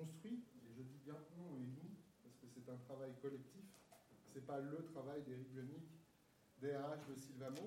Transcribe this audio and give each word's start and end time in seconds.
construit, 0.00 0.40
et 0.64 0.72
je 0.72 0.82
dis 0.82 0.98
bien 1.04 1.16
on 1.38 1.56
et 1.56 1.66
nous, 1.66 1.90
parce 2.22 2.36
que 2.36 2.46
c'est 2.48 2.68
un 2.70 2.76
travail 2.88 3.12
collectif, 3.20 3.64
c'est 4.32 4.46
pas 4.46 4.58
le 4.58 4.84
travail 4.86 5.22
d'Éric 5.22 5.52
Bionic, 5.52 5.84
DRH 6.62 7.06
de 7.06 7.20
Sylvamo, 7.20 7.66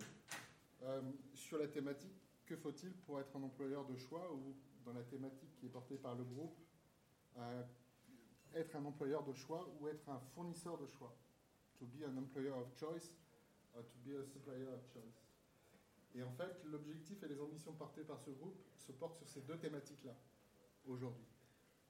euh, 0.83 1.01
sur 1.35 1.59
la 1.59 1.67
thématique 1.67 2.23
que 2.45 2.55
faut-il 2.55 2.91
pour 3.05 3.19
être 3.19 3.35
un 3.35 3.43
employeur 3.43 3.85
de 3.85 3.95
choix 3.95 4.33
ou 4.33 4.55
dans 4.83 4.93
la 4.93 5.03
thématique 5.03 5.55
qui 5.59 5.67
est 5.67 5.69
portée 5.69 5.95
par 5.95 6.15
le 6.15 6.23
groupe, 6.23 6.57
euh, 7.37 7.63
être 8.55 8.75
un 8.75 8.85
employeur 8.85 9.23
de 9.23 9.33
choix 9.33 9.71
ou 9.79 9.87
être 9.87 10.09
un 10.09 10.19
fournisseur 10.33 10.77
de 10.77 10.87
choix? 10.87 11.15
To 11.79 11.85
be 11.85 12.03
an 12.03 12.17
employer 12.17 12.51
of 12.51 12.67
choice 12.75 13.11
or 13.75 13.83
to 13.83 13.97
be 14.05 14.15
a 14.15 14.25
supplier 14.25 14.67
of 14.67 14.81
choice. 14.91 15.23
Et 16.15 16.21
en 16.21 16.31
fait, 16.31 16.63
l'objectif 16.65 17.23
et 17.23 17.27
les 17.27 17.39
ambitions 17.39 17.73
portées 17.73 18.03
par 18.03 18.19
ce 18.19 18.29
groupe 18.29 18.61
se 18.77 18.91
portent 18.91 19.17
sur 19.17 19.27
ces 19.27 19.41
deux 19.41 19.57
thématiques-là, 19.57 20.15
aujourd'hui. 20.85 21.32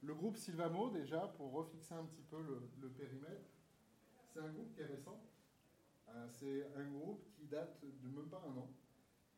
Le 0.04 0.14
groupe 0.14 0.36
Silvamo, 0.36 0.90
déjà, 0.90 1.28
pour 1.38 1.54
refixer 1.54 1.94
un 1.94 2.04
petit 2.04 2.24
peu 2.24 2.38
le, 2.42 2.90
périmètre, 2.90 3.48
c'est 4.28 4.42
un 4.42 4.50
groupe 4.50 4.74
qui 4.74 4.82
est 4.82 4.86
récent. 4.86 5.18
Euh, 6.10 6.28
c'est 6.28 6.68
un 6.76 6.84
groupe 6.92 7.26
qui 7.32 7.46
date 7.46 7.80
de 7.82 8.10
même 8.10 8.28
pas 8.28 8.44
un 8.46 8.58
an, 8.58 8.70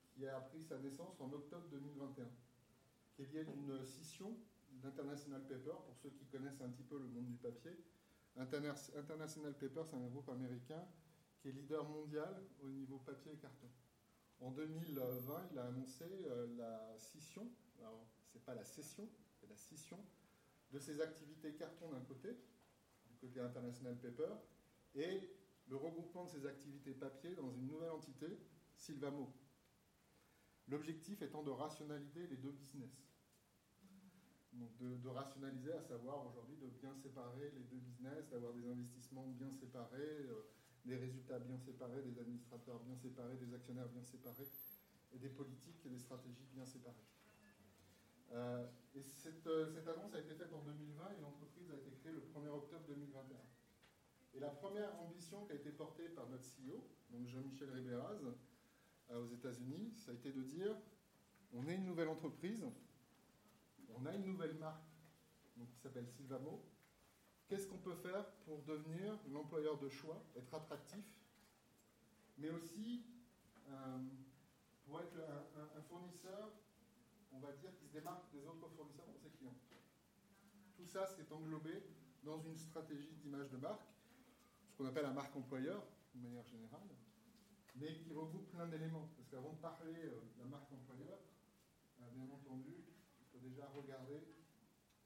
qui 0.10 0.26
a 0.26 0.40
pris 0.40 0.64
sa 0.64 0.80
naissance 0.80 1.22
en 1.22 1.32
octobre 1.32 1.68
2021, 1.70 2.26
qui 3.14 3.22
est 3.22 3.26
lié 3.26 3.46
d'une 3.46 3.86
scission 3.86 4.36
d'International 4.72 5.44
Paper, 5.44 5.76
pour 5.86 5.96
ceux 6.02 6.10
qui 6.10 6.26
connaissent 6.26 6.62
un 6.62 6.70
petit 6.70 6.84
peu 6.84 6.98
le 6.98 7.06
monde 7.10 7.28
du 7.28 7.38
papier. 7.38 7.78
International 8.36 9.54
Paper, 9.54 9.84
c'est 9.86 9.96
un 9.96 10.08
groupe 10.08 10.30
américain 10.30 10.84
qui 11.38 11.50
est 11.50 11.52
leader 11.52 11.88
mondial 11.88 12.44
au 12.64 12.70
niveau 12.70 12.98
papier 12.98 13.34
et 13.34 13.38
carton. 13.38 13.70
En 14.40 14.50
2020, 14.50 15.50
il 15.52 15.60
a 15.60 15.66
annoncé 15.66 16.06
euh, 16.26 16.48
la 16.58 16.98
scission, 16.98 17.48
alors 17.80 18.08
c'est 18.26 18.44
pas 18.44 18.56
la 18.56 18.66
cession, 18.66 19.08
c'est 19.40 19.48
la 19.48 19.56
scission 19.56 20.04
de 20.76 20.80
ses 20.82 21.00
activités 21.00 21.54
carton 21.54 21.90
d'un 21.90 22.02
côté, 22.02 22.36
du 23.08 23.16
côté 23.16 23.40
International 23.40 23.98
Paper, 23.98 24.34
et 24.94 25.34
le 25.68 25.78
regroupement 25.78 26.26
de 26.26 26.30
ses 26.32 26.46
activités 26.46 26.94
papier 26.94 27.34
dans 27.34 27.50
une 27.54 27.66
nouvelle 27.66 27.92
entité, 27.92 28.28
Silvamo. 28.76 29.34
L'objectif 30.68 31.22
étant 31.22 31.44
de 31.44 31.50
rationaliser 31.50 32.28
les 32.28 32.36
deux 32.36 32.52
business. 32.52 32.92
Donc 34.52 34.76
de, 34.78 35.08
rationaliser, 35.08 35.72
à 35.72 35.82
savoir 35.82 36.28
aujourd'hui 36.28 36.58
de 36.58 36.68
bien 36.68 36.94
séparer 36.94 37.52
les 37.56 37.64
deux 37.64 37.78
business, 37.78 38.28
d'avoir 38.30 38.54
des 38.54 38.68
investissements 38.68 39.28
bien 39.28 39.52
séparés, 39.52 40.26
euh, 40.28 40.52
des 40.84 40.98
résultats 40.98 41.40
bien 41.40 41.58
séparés, 41.58 42.02
des 42.02 42.20
administrateurs 42.20 42.80
bien 42.82 42.98
séparés, 42.98 43.38
des 43.38 43.54
actionnaires 43.54 43.90
bien 43.90 44.04
séparés, 44.04 44.48
et 45.14 45.20
des 45.20 45.30
politiques 45.30 45.86
et 45.86 45.90
des 45.90 46.00
stratégies 46.00 46.48
bien 46.54 46.66
séparées. 46.66 46.96
Euh, 48.34 48.66
et 48.96 49.00
euh, 49.00 49.66
cette, 49.74 49.88
annonce 49.88 50.14
a 50.14 50.20
été 50.20 50.34
faite 50.36 50.54
en 50.54 50.62
2020 50.64 51.12
et 51.18 51.22
l'entreprise 51.22 51.70
a 51.72 51.76
été 51.76 51.92
créée 51.92 52.12
le 52.12 52.22
1er 52.22 52.50
octobre 52.50 52.86
2021. 52.88 53.38
Et 54.36 54.40
la 54.40 54.50
première 54.50 55.00
ambition 55.02 55.46
qui 55.46 55.54
a 55.54 55.56
été 55.56 55.72
portée 55.72 56.10
par 56.10 56.28
notre 56.28 56.44
CEO, 56.44 56.84
donc 57.12 57.28
Jean-Michel 57.28 57.70
Ribéraz, 57.72 58.20
aux 59.14 59.28
États-Unis, 59.28 59.92
ça 59.94 60.12
a 60.12 60.14
été 60.16 60.32
de 60.32 60.42
dire 60.42 60.76
on 61.54 61.68
est 61.68 61.76
une 61.76 61.86
nouvelle 61.86 62.10
entreprise, 62.10 62.66
on 63.96 64.06
a 64.06 64.14
une 64.14 64.26
nouvelle 64.26 64.56
marque 64.56 64.84
qui 65.72 65.80
s'appelle 65.80 66.08
Silvamo. 66.08 66.66
Qu'est-ce 67.48 67.68
qu'on 67.68 67.78
peut 67.78 67.96
faire 67.96 68.26
pour 68.46 68.64
devenir 68.64 69.18
l'employeur 69.32 69.78
de 69.78 69.88
choix, 69.88 70.26
être 70.36 70.54
attractif, 70.54 71.06
mais 72.38 72.50
aussi 72.50 73.06
euh, 73.70 73.98
pour 74.86 75.00
être 75.00 75.18
un, 75.78 75.82
fournisseur, 75.84 76.52
on 77.36 77.40
va 77.40 77.52
dire, 77.54 77.76
qui 77.78 77.86
se 77.88 77.94
démarque 77.94 78.32
des 78.32 78.46
autres 78.48 78.68
fournisseurs 78.70 79.06
pour 79.06 79.20
ses 79.20 79.30
clients. 79.30 79.56
Tout 80.78 80.86
ça, 80.86 81.06
c'est 81.06 81.32
englobé 81.32 81.84
dans 82.24 82.40
une 82.40 82.56
stratégie 82.56 83.16
d'image 83.16 83.50
de 83.50 83.58
marque, 83.58 83.88
ce 84.70 84.78
qu'on 84.78 84.86
appelle 84.86 85.04
la 85.04 85.12
marque 85.12 85.36
employeur, 85.36 85.84
de 86.16 86.22
manière 86.22 86.46
générale, 86.48 86.88
mais 87.76 87.98
qui 87.98 88.14
regroupe 88.14 88.50
plein 88.52 88.68
d'éléments. 88.68 89.10
Parce 89.16 89.28
qu'avant 89.30 89.54
de 89.54 89.60
parler 89.60 89.96
euh, 90.06 90.22
de 90.36 90.40
la 90.40 90.46
marque 90.46 90.72
employeur, 90.72 91.20
euh, 92.02 92.10
bien 92.12 92.30
entendu, 92.34 92.74
faut 93.32 93.40
déjà 93.40 93.68
regarder 93.68 94.24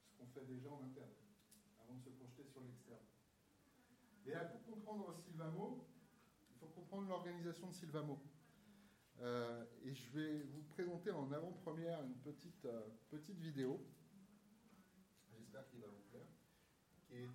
ce 0.06 0.18
qu'on 0.18 0.28
fait 0.28 0.46
déjà 0.46 0.70
en 0.70 0.84
interne, 0.84 1.10
avant 1.82 1.96
de 1.96 2.04
se 2.04 2.10
projeter 2.10 2.44
sur 2.46 2.62
l'externe. 2.62 3.06
Et 4.26 4.34
pour 4.52 4.76
comprendre 4.76 5.16
Silvamo, 5.16 5.88
il 6.52 6.58
faut 6.60 6.68
comprendre 6.68 7.08
l'organisation 7.08 7.68
de 7.68 7.74
Silvamo. 7.74 8.20
Euh, 9.22 9.66
et 9.84 9.94
je 9.94 10.10
vais 10.12 10.44
vous 10.44 10.62
présenter 10.64 11.12
en 11.12 11.30
avant-première 11.32 12.02
une 12.04 12.16
petite, 12.16 12.64
euh, 12.64 12.88
petite 13.10 13.38
vidéo, 13.38 13.86
j'espère 15.38 15.68
qu'il 15.68 15.82
va 15.82 15.88
vous 15.88 16.04
plaire, 16.10 16.28
qui 17.06 17.16
est 17.16 17.28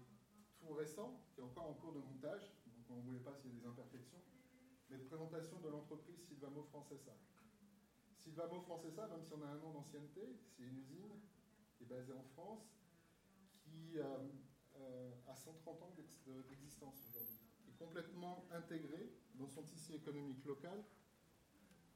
tout 0.59 0.73
récent, 0.73 1.23
qui 1.35 1.41
est 1.41 1.45
encore 1.45 1.69
en 1.69 1.75
cours 1.75 1.93
de 1.93 1.99
montage, 1.99 2.55
donc 2.65 2.87
on 2.89 2.97
ne 2.97 3.03
voulait 3.03 3.21
pas 3.21 3.35
s'il 3.35 3.53
y 3.53 3.57
a 3.57 3.61
des 3.61 3.67
imperfections, 3.67 4.23
mais 4.89 4.97
de 4.97 5.05
présentation 5.05 5.61
de 5.61 5.69
l'entreprise 5.69 6.23
Silvamo 6.27 6.63
Francesa. 6.63 7.13
Silvamo 8.17 8.63
Francesa, 8.63 9.07
même 9.09 9.23
si 9.23 9.35
on 9.35 9.43
a 9.43 9.47
un 9.49 9.61
an 9.61 9.73
d'ancienneté, 9.73 10.39
c'est 10.57 10.63
une 10.63 10.79
usine 10.79 11.21
qui 11.77 11.83
est 11.83 11.87
basée 11.87 12.15
en 12.15 12.25
France, 12.33 12.79
qui 13.59 13.99
euh, 13.99 15.11
a 15.27 15.37
130 15.37 15.83
ans 15.83 15.95
d'existence 16.49 17.07
aujourd'hui, 17.11 17.41
qui 17.63 17.69
est 17.69 17.77
complètement 17.77 18.49
intégrée 18.53 19.13
dans 19.35 19.49
son 19.49 19.63
tissu 19.65 19.93
économique 19.93 20.43
local 20.47 20.83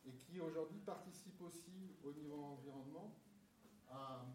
et 0.09 0.13
qui 0.17 0.41
aujourd'hui 0.41 0.81
participe 0.81 1.41
aussi 1.43 1.97
au 2.03 2.13
niveau 2.13 2.43
environnement 2.43 3.15
à 3.91 4.27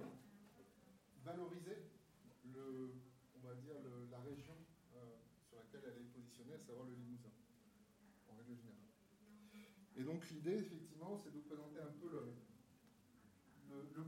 valoriser 1.24 1.90
le, 2.46 2.94
on 3.36 3.48
va 3.48 3.56
dire 3.56 3.76
la 4.12 4.20
région 4.20 4.54
euh, 4.96 5.18
sur 5.42 5.58
laquelle 5.58 5.82
elle 5.86 6.02
est 6.02 6.12
positionnée, 6.14 6.54
à 6.54 6.60
savoir 6.60 6.86
le 6.86 6.94
Limousin, 6.94 7.32
en 8.30 8.36
règle 8.36 8.56
générale. 8.56 8.78
Et 9.96 10.04
donc 10.04 10.30
l'idée, 10.30 10.58
effectivement, 10.58 11.18
c'est 11.18 11.30
de 11.30 11.36
vous 11.36 11.44
présenter 11.44 11.80
un 11.80 11.92
peu 12.00 12.10
le, 12.10 12.34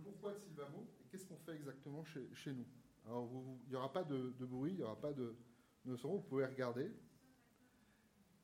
pourquoi 0.03 0.33
de 0.33 0.37
Silvamo 0.37 0.87
et 1.01 1.07
qu'est-ce 1.09 1.25
qu'on 1.25 1.37
fait 1.37 1.55
exactement 1.55 2.03
chez, 2.03 2.53
nous. 2.53 2.67
Alors, 3.05 3.29
il 3.65 3.69
n'y 3.69 3.75
aura 3.75 3.91
pas 3.91 4.03
de, 4.03 4.31
bruit, 4.45 4.73
il 4.73 4.77
n'y 4.77 4.83
aura 4.83 4.99
pas 4.99 5.13
de, 5.13 5.35
son, 5.95 6.17
vous 6.17 6.21
pouvez 6.21 6.45
regarder. 6.45 6.91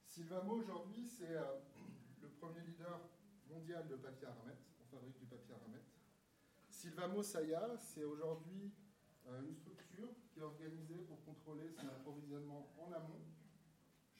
Silvamo, 0.05 0.55
aujourd'hui, 0.55 1.05
c'est 1.07 1.35
euh, 1.35 1.59
le 2.21 2.29
premier 2.29 2.61
leader 2.61 2.99
mondial 3.49 3.87
de 3.87 3.95
papier 3.95 4.27
aramette. 4.27 4.61
On 4.81 4.85
fabrique 4.85 5.17
du 5.17 5.25
papier 5.25 5.53
aramette. 5.53 5.85
Silvamo 6.69 7.23
Saya, 7.23 7.77
c'est 7.77 8.03
aujourd'hui 8.03 8.71
euh, 9.27 9.41
une 9.41 9.53
structure 9.53 10.09
qui 10.29 10.39
est 10.39 10.43
organisée 10.43 10.99
pour 10.99 11.23
contrôler 11.23 11.69
son 11.69 11.87
approvisionnement 11.87 12.73
en 12.77 12.91
amont 12.91 13.21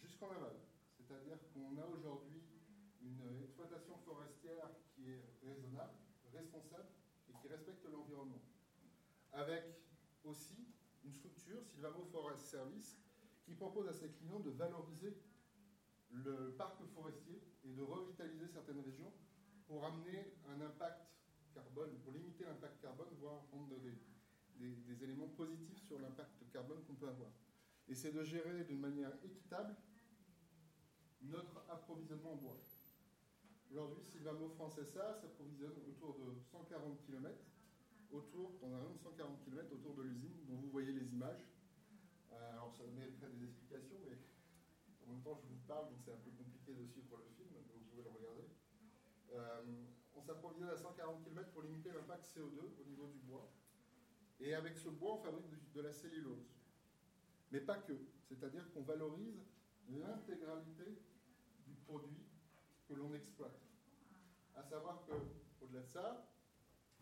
jusqu'en 0.02 0.32
aval. 0.32 0.56
C'est-à-dire 0.98 1.38
qu'on 1.54 1.78
a 1.78 1.86
aujourd'hui 1.86 2.42
une 3.02 3.42
exploitation 3.44 3.98
forestière 3.98 4.70
qui 4.94 5.10
est 5.12 5.24
raisonnable, 5.44 5.98
responsable 6.34 6.90
et 7.30 7.34
qui 7.42 7.48
respecte 7.48 7.86
l'environnement. 7.86 8.42
Avec 9.34 9.64
aussi 10.24 10.68
une 11.04 11.14
structure, 11.14 11.64
Silvamo 11.66 12.04
Forest 12.12 12.46
Service, 12.46 13.00
qui 13.44 13.54
propose 13.54 13.88
à 13.88 13.94
ses 13.94 14.10
clients 14.10 14.40
de 14.40 14.52
valoriser 14.52 15.18
le 16.12 16.54
parc 16.58 16.84
forestier 16.94 17.42
et 17.64 17.74
de 17.74 17.82
revitaliser 17.82 18.48
certaines 18.48 18.80
régions 18.82 19.12
pour 19.68 19.86
amener 19.86 20.34
un 20.50 20.62
impact 20.62 21.12
carbone, 21.54 21.98
pour 22.04 22.14
limiter 22.14 22.44
l'impact 22.46 22.82
carbone, 22.82 23.08
voire 23.20 23.44
rendre 23.52 23.80
des, 23.80 23.98
éléments 25.04 25.30
positifs 25.30 25.82
sur 25.88 26.00
l'impact 26.00 26.44
carbone 26.52 26.84
qu'on 26.86 26.94
peut 26.94 27.08
avoir. 27.08 27.32
Et 27.88 27.96
c'est 27.96 28.12
de 28.12 28.24
gérer 28.24 28.64
d'une 28.66 28.80
manière 28.80 29.12
équitable 29.24 29.76
notre 31.22 31.66
approvisionnement 31.70 32.34
en 32.34 32.36
bois. 32.36 32.58
Aujourd'hui, 33.72 34.04
Silvamo 34.04 34.50
Francesa 34.50 35.16
s'approvisionne 35.22 35.74
autour 35.88 36.20
de 36.20 36.36
140 36.52 37.02
km, 37.06 37.36
autour, 38.12 38.60
dans 38.62 38.74
un 38.74 38.80
rayon 38.80 38.94
de 38.94 39.00
140 39.00 39.44
km 39.46 39.74
autour 39.74 39.96
de 39.96 40.04
l'usine 40.04 40.46
dont 40.48 40.58
vous 40.58 40.70
voyez 40.70 40.92
les 40.92 41.14
images. 41.14 41.48
Euh, 42.34 42.52
alors 42.52 42.74
ça 42.76 42.84
mériterait 42.94 43.30
des 43.30 43.46
explications, 43.46 43.98
mais 44.04 44.18
en 45.06 45.14
même 45.14 45.22
temps 45.22 45.40
je 45.42 45.48
vous 45.48 45.62
parle, 45.68 45.88
donc 45.88 46.00
c'est 46.04 46.12
un 46.12 46.20
peu 46.24 46.32
compliqué 46.32 46.74
de 46.74 46.86
suivre 46.86 47.18
le 47.18 47.30
film, 47.36 47.50
mais 47.54 47.62
vous 47.74 47.86
pouvez 47.90 48.04
le 48.04 48.10
regarder. 48.10 48.48
Euh, 49.34 49.62
on 50.16 50.22
s'approvisionne 50.22 50.70
à 50.70 50.78
140 50.78 51.24
km 51.24 51.52
pour 51.52 51.64
limiter 51.64 51.92
l'impact 51.92 52.26
CO2 52.26 52.60
au 52.80 52.86
niveau 52.86 53.08
du 53.08 53.20
bois. 53.20 53.50
Et 54.40 54.54
avec 54.54 54.78
ce 54.78 54.90
bois, 54.90 55.14
on 55.16 55.24
fabrique 55.24 55.72
de 55.74 55.82
la 55.82 55.94
cellulose. 55.94 56.50
Mais 57.52 57.62
pas 57.62 57.78
que. 57.78 57.94
C'est-à-dire 58.28 58.72
qu'on 58.72 58.82
valorise 58.82 59.46
l'intégralité 59.90 61.02
du 61.66 61.74
produit 61.76 62.26
que 62.88 62.94
l'on 62.94 63.14
exploite. 63.14 63.60
À 64.56 64.64
savoir 64.64 65.04
qu'au-delà 65.06 65.82
de 65.82 65.88
ça, 65.88 66.28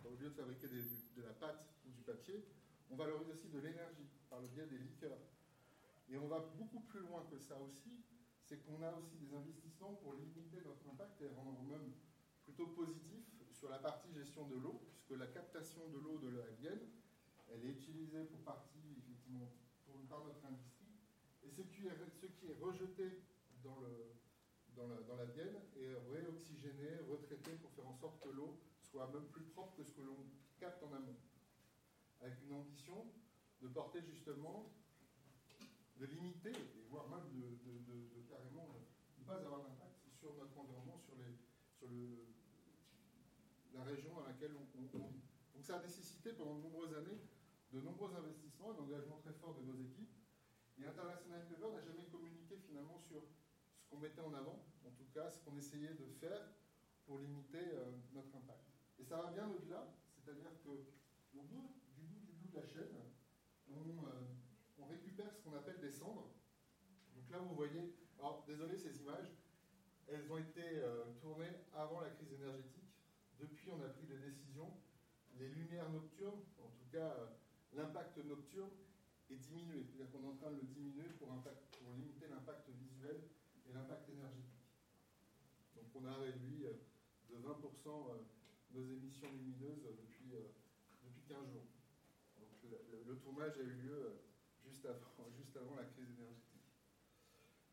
au 0.04 0.16
lieu 0.16 0.30
de 0.30 0.36
fabriquer 0.36 0.68
de 0.68 1.22
la 1.22 1.34
pâte 1.34 1.66
ou 1.86 1.92
du 1.92 2.02
papier, 2.02 2.46
on 2.90 2.96
valorise 2.96 3.30
aussi 3.30 3.50
de 3.50 3.60
l'énergie 3.60 4.10
par 4.30 4.40
le 4.40 4.48
biais 4.48 4.66
des 4.68 4.78
liqueurs. 4.78 5.20
Et 6.10 6.18
on 6.18 6.28
va 6.28 6.40
beaucoup 6.40 6.82
plus 6.82 7.02
loin 7.02 7.26
que 7.30 7.38
ça 7.38 7.60
aussi, 7.60 8.04
c'est 8.44 8.58
qu'on 8.66 8.82
a 8.82 8.92
aussi 8.94 9.16
des 9.18 9.34
investissements 9.34 9.94
pour 9.96 10.14
limiter 10.14 10.62
notre 10.66 10.88
impact 10.90 11.22
et 11.22 11.28
rendre 11.28 11.62
même 11.64 11.89
plutôt 12.50 12.68
positif 12.68 13.24
sur 13.52 13.70
la 13.70 13.78
partie 13.78 14.12
gestion 14.12 14.48
de 14.48 14.56
l'eau, 14.56 14.82
puisque 14.90 15.20
la 15.20 15.28
captation 15.28 15.88
de 15.90 16.00
l'eau 16.00 16.18
de 16.18 16.30
la 16.30 16.48
Vienne 16.60 16.82
elle 17.52 17.66
est 17.66 17.72
utilisée 17.72 18.24
pour 18.26 18.40
partie, 18.42 18.96
effectivement, 18.98 19.52
pour, 19.86 19.96
par 20.08 20.24
notre 20.24 20.46
industrie. 20.46 20.86
Et 21.44 21.50
ce 21.50 21.62
qui 21.62 21.88
est, 21.88 21.98
ce 22.22 22.28
qui 22.28 22.48
est 22.48 22.58
rejeté 22.60 23.24
dans, 23.64 23.80
le, 23.80 24.14
dans, 24.76 24.88
la, 24.88 25.02
dans 25.02 25.16
la 25.16 25.26
Vienne 25.26 25.56
est 25.76 25.96
réoxygéné, 26.12 27.00
retraité 27.10 27.52
pour 27.62 27.72
faire 27.72 27.88
en 27.88 27.96
sorte 27.96 28.20
que 28.24 28.30
l'eau 28.30 28.60
soit 28.82 29.08
même 29.12 29.26
plus 29.30 29.46
propre 29.46 29.76
que 29.78 29.84
ce 29.84 29.92
que 29.94 30.02
l'on 30.02 30.26
capte 30.60 30.84
en 30.84 30.94
amont. 30.94 31.18
Avec 32.22 32.42
une 32.44 32.54
ambition 32.54 33.06
de 33.62 33.68
porter 33.68 34.02
justement, 34.04 34.72
de 35.98 36.06
limiter, 36.06 36.52
et 36.52 36.86
voire 36.90 37.10
même 37.10 37.30
de, 37.32 38.24
carrément 38.30 38.68
ne 39.18 39.24
pas 39.26 39.36
avoir 39.36 39.62
d'impact 39.64 40.08
sur 40.12 40.36
notre 40.36 40.58
environnement, 40.58 41.00
sur, 41.00 41.16
les, 41.18 41.36
sur 41.78 41.88
le, 41.88 42.29
région 43.90 44.14
dans 44.14 44.26
laquelle 44.26 44.52
on, 44.54 45.08
vit. 45.08 45.22
Donc 45.54 45.64
ça 45.64 45.78
a 45.78 45.82
nécessité 45.82 46.34
pendant 46.34 46.56
de 46.56 46.62
nombreuses 46.62 46.94
années 46.94 47.20
de 47.72 47.82
nombreux 47.82 48.14
investissements, 48.16 48.74
d'engagement 48.74 49.18
très 49.18 49.34
fort 49.34 49.54
de 49.54 49.62
nos 49.62 49.78
équipes. 49.78 50.10
Et 50.80 50.86
International 50.86 51.46
Paper 51.48 51.70
n'a 51.72 51.82
jamais 51.82 52.06
communiqué 52.06 52.58
finalement 52.58 52.98
sur 52.98 53.22
ce 53.78 53.90
qu'on 53.90 53.98
mettait 53.98 54.22
en 54.22 54.34
avant, 54.34 54.66
en 54.86 54.92
tout 54.92 55.06
cas 55.14 55.30
ce 55.30 55.40
qu'on 55.44 55.56
essayait 55.58 55.94
de 55.94 56.06
faire 56.20 56.50
pour 57.06 57.20
limiter 57.20 57.74
euh, 57.74 57.92
notre 58.14 58.36
impact. 58.36 58.66
Et 58.98 59.04
ça 59.04 59.18
va 59.18 59.32
bien 59.32 59.50
au-delà, 59.50 59.94
c'est-à-dire 60.16 60.52
que 60.64 60.70
bout 61.34 61.74
du 61.96 62.04
bout 62.06 62.20
du 62.26 62.34
bout 62.34 62.48
de 62.50 62.58
la 62.58 62.66
chaîne, 62.66 62.96
on, 63.70 64.08
euh, 64.08 64.12
on 64.80 64.86
récupère 64.86 65.34
ce 65.34 65.42
qu'on 65.42 65.56
appelle 65.56 65.80
des 65.80 65.92
cendres. 65.92 66.32
Donc 67.16 67.30
là, 67.30 67.40
vous 67.40 67.56
voyez, 67.56 67.96
alors 68.18 68.44
désolé 68.48 68.78
ces 68.78 69.00
images, 69.00 69.32
elles 70.08 70.32
ont 70.32 70.38
été 70.38 70.64
euh, 70.64 71.14
tournées 71.22 71.54
avant 71.74 72.02
la 72.02 72.10
crise 72.10 72.34
énergétique. 72.34 72.79
On 73.72 73.82
a 73.82 73.90
pris 73.90 74.06
des 74.08 74.18
décisions. 74.18 74.72
Les 75.38 75.50
lumières 75.50 75.90
nocturnes, 75.90 76.42
en 76.60 76.70
tout 76.70 76.90
cas 76.92 77.16
euh, 77.18 77.28
l'impact 77.74 78.18
nocturne, 78.26 78.72
est 79.30 79.36
diminué. 79.36 79.84
C'est-à-dire 79.84 80.12
qu'on 80.12 80.24
est 80.24 80.32
en 80.32 80.36
train 80.36 80.52
de 80.52 80.58
le 80.58 80.68
diminuer 80.68 81.10
pour, 81.18 81.30
limiter 81.96 82.28
l'impact 82.28 82.70
visuel 82.70 83.22
et 83.68 83.74
l'impact 83.74 84.10
énergétique. 84.10 84.68
Donc 85.76 85.86
on 85.96 86.06
a 86.06 86.16
réduit 86.16 86.66
de 87.30 87.36
20% 87.36 87.90
nos 88.72 88.84
émissions 88.84 89.32
lumineuses 89.32 89.84
depuis, 89.98 90.34
depuis 91.04 91.22
15 91.28 91.52
jours 91.52 91.66
le, 93.08 93.16
tournage 93.18 93.58
a 93.58 93.62
eu 93.62 93.74
lieu 93.74 93.94
euh, 93.94 94.22
juste 94.64 94.86
avant, 94.86 95.30
juste 95.38 95.56
avant 95.58 95.76
la 95.76 95.86
crise 95.86 96.10
énergétique. 96.10 96.68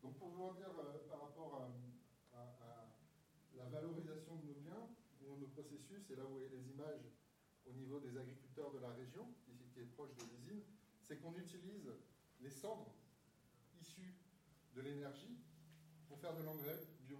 Donc 0.02 0.19
pour 0.19 0.28
vous 0.28 0.43
en 0.44 0.54
dire 0.54 0.72
euh, 0.78 1.08
par 1.08 1.22
rapport 1.22 1.62
à, 1.62 1.69
la 3.56 3.64
valorisation 3.70 4.37
de 4.37 4.46
nos 4.46 4.60
biens, 4.60 4.88
de 5.20 5.26
nos 5.26 5.45
processus, 5.56 6.11
et 6.11 6.17
là 6.17 6.25
vous 6.25 6.32
voyez 6.32 6.50
les 6.50 6.69
images 6.69 7.08
au 7.64 7.73
niveau 7.73 7.99
des 7.99 8.17
agriculteurs 8.19 8.70
de 8.73 8.79
la 8.79 8.91
région, 8.91 9.26
qui, 9.73 9.81
est 9.81 9.85
proche 9.85 10.14
de 10.14 10.25
l'usine, 10.25 10.62
c'est 11.03 11.19
qu'on 11.19 11.35
utilise 11.35 11.91
les 12.41 12.50
cendres 12.50 12.94
issues 13.81 14.14
de 14.75 14.81
l'énergie 14.82 15.38
pour 16.08 16.19
faire 16.19 16.35
de 16.35 16.43
l'engrais 16.43 16.79
bio. 17.00 17.19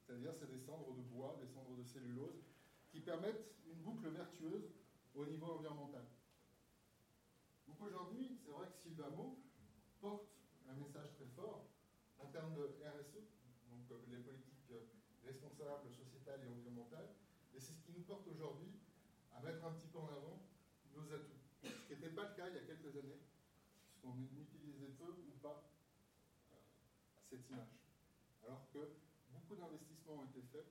C'est-à-dire 0.00 0.32
c'est 0.34 0.50
des 0.50 0.58
cendres 0.58 0.94
de 0.94 1.00
bois, 1.02 1.38
des 1.40 1.46
cendres 1.46 1.76
de 1.76 1.82
cellulose, 1.82 2.44
qui 2.90 3.00
permettent 3.00 3.54
une 3.66 3.80
boucle 3.82 4.08
vertueuse 4.08 4.70
au 5.14 5.24
niveau 5.24 5.46
environnemental. 5.46 6.04
Donc 7.66 7.80
aujourd'hui, 7.80 8.38
c'est 8.44 8.50
vrai 8.50 8.68
que 8.68 8.76
Sylvamo 8.76 9.38
porte 10.00 10.28
un 10.68 10.74
message 10.74 11.12
très 11.14 11.26
fort 11.34 11.70
en 12.18 12.26
termes 12.26 12.54
de 12.54 12.76
RSE, 12.84 13.20
donc 13.68 13.90
euh, 13.90 13.98
les 14.10 14.18
politiques 14.18 14.54
responsables, 15.24 15.90
sociétales 15.90 16.40
et 16.44 16.48
environnementales, 16.48 16.93
c'est 17.64 17.72
ce 17.72 17.80
qui 17.80 17.92
nous 17.92 18.04
porte 18.04 18.28
aujourd'hui 18.28 18.68
à 19.32 19.40
mettre 19.40 19.64
un 19.64 19.72
petit 19.72 19.86
peu 19.86 19.98
en 19.98 20.08
avant 20.08 20.42
nos 20.94 21.10
atouts. 21.12 21.40
Ce 21.62 21.86
qui 21.86 21.94
n'était 21.94 22.14
pas 22.14 22.28
le 22.28 22.36
cas 22.36 22.48
il 22.48 22.54
y 22.54 22.58
a 22.58 22.66
quelques 22.66 22.94
années, 22.96 23.20
puisqu'on 23.86 24.14
utilisait 24.38 24.92
peu 24.98 25.08
ou 25.08 25.32
pas 25.40 25.72
euh, 26.52 26.56
cette 27.30 27.48
image. 27.48 27.72
Alors 28.46 28.68
que 28.70 28.78
beaucoup 29.32 29.56
d'investissements 29.56 30.20
ont 30.20 30.24
été 30.24 30.42
faits. 30.42 30.66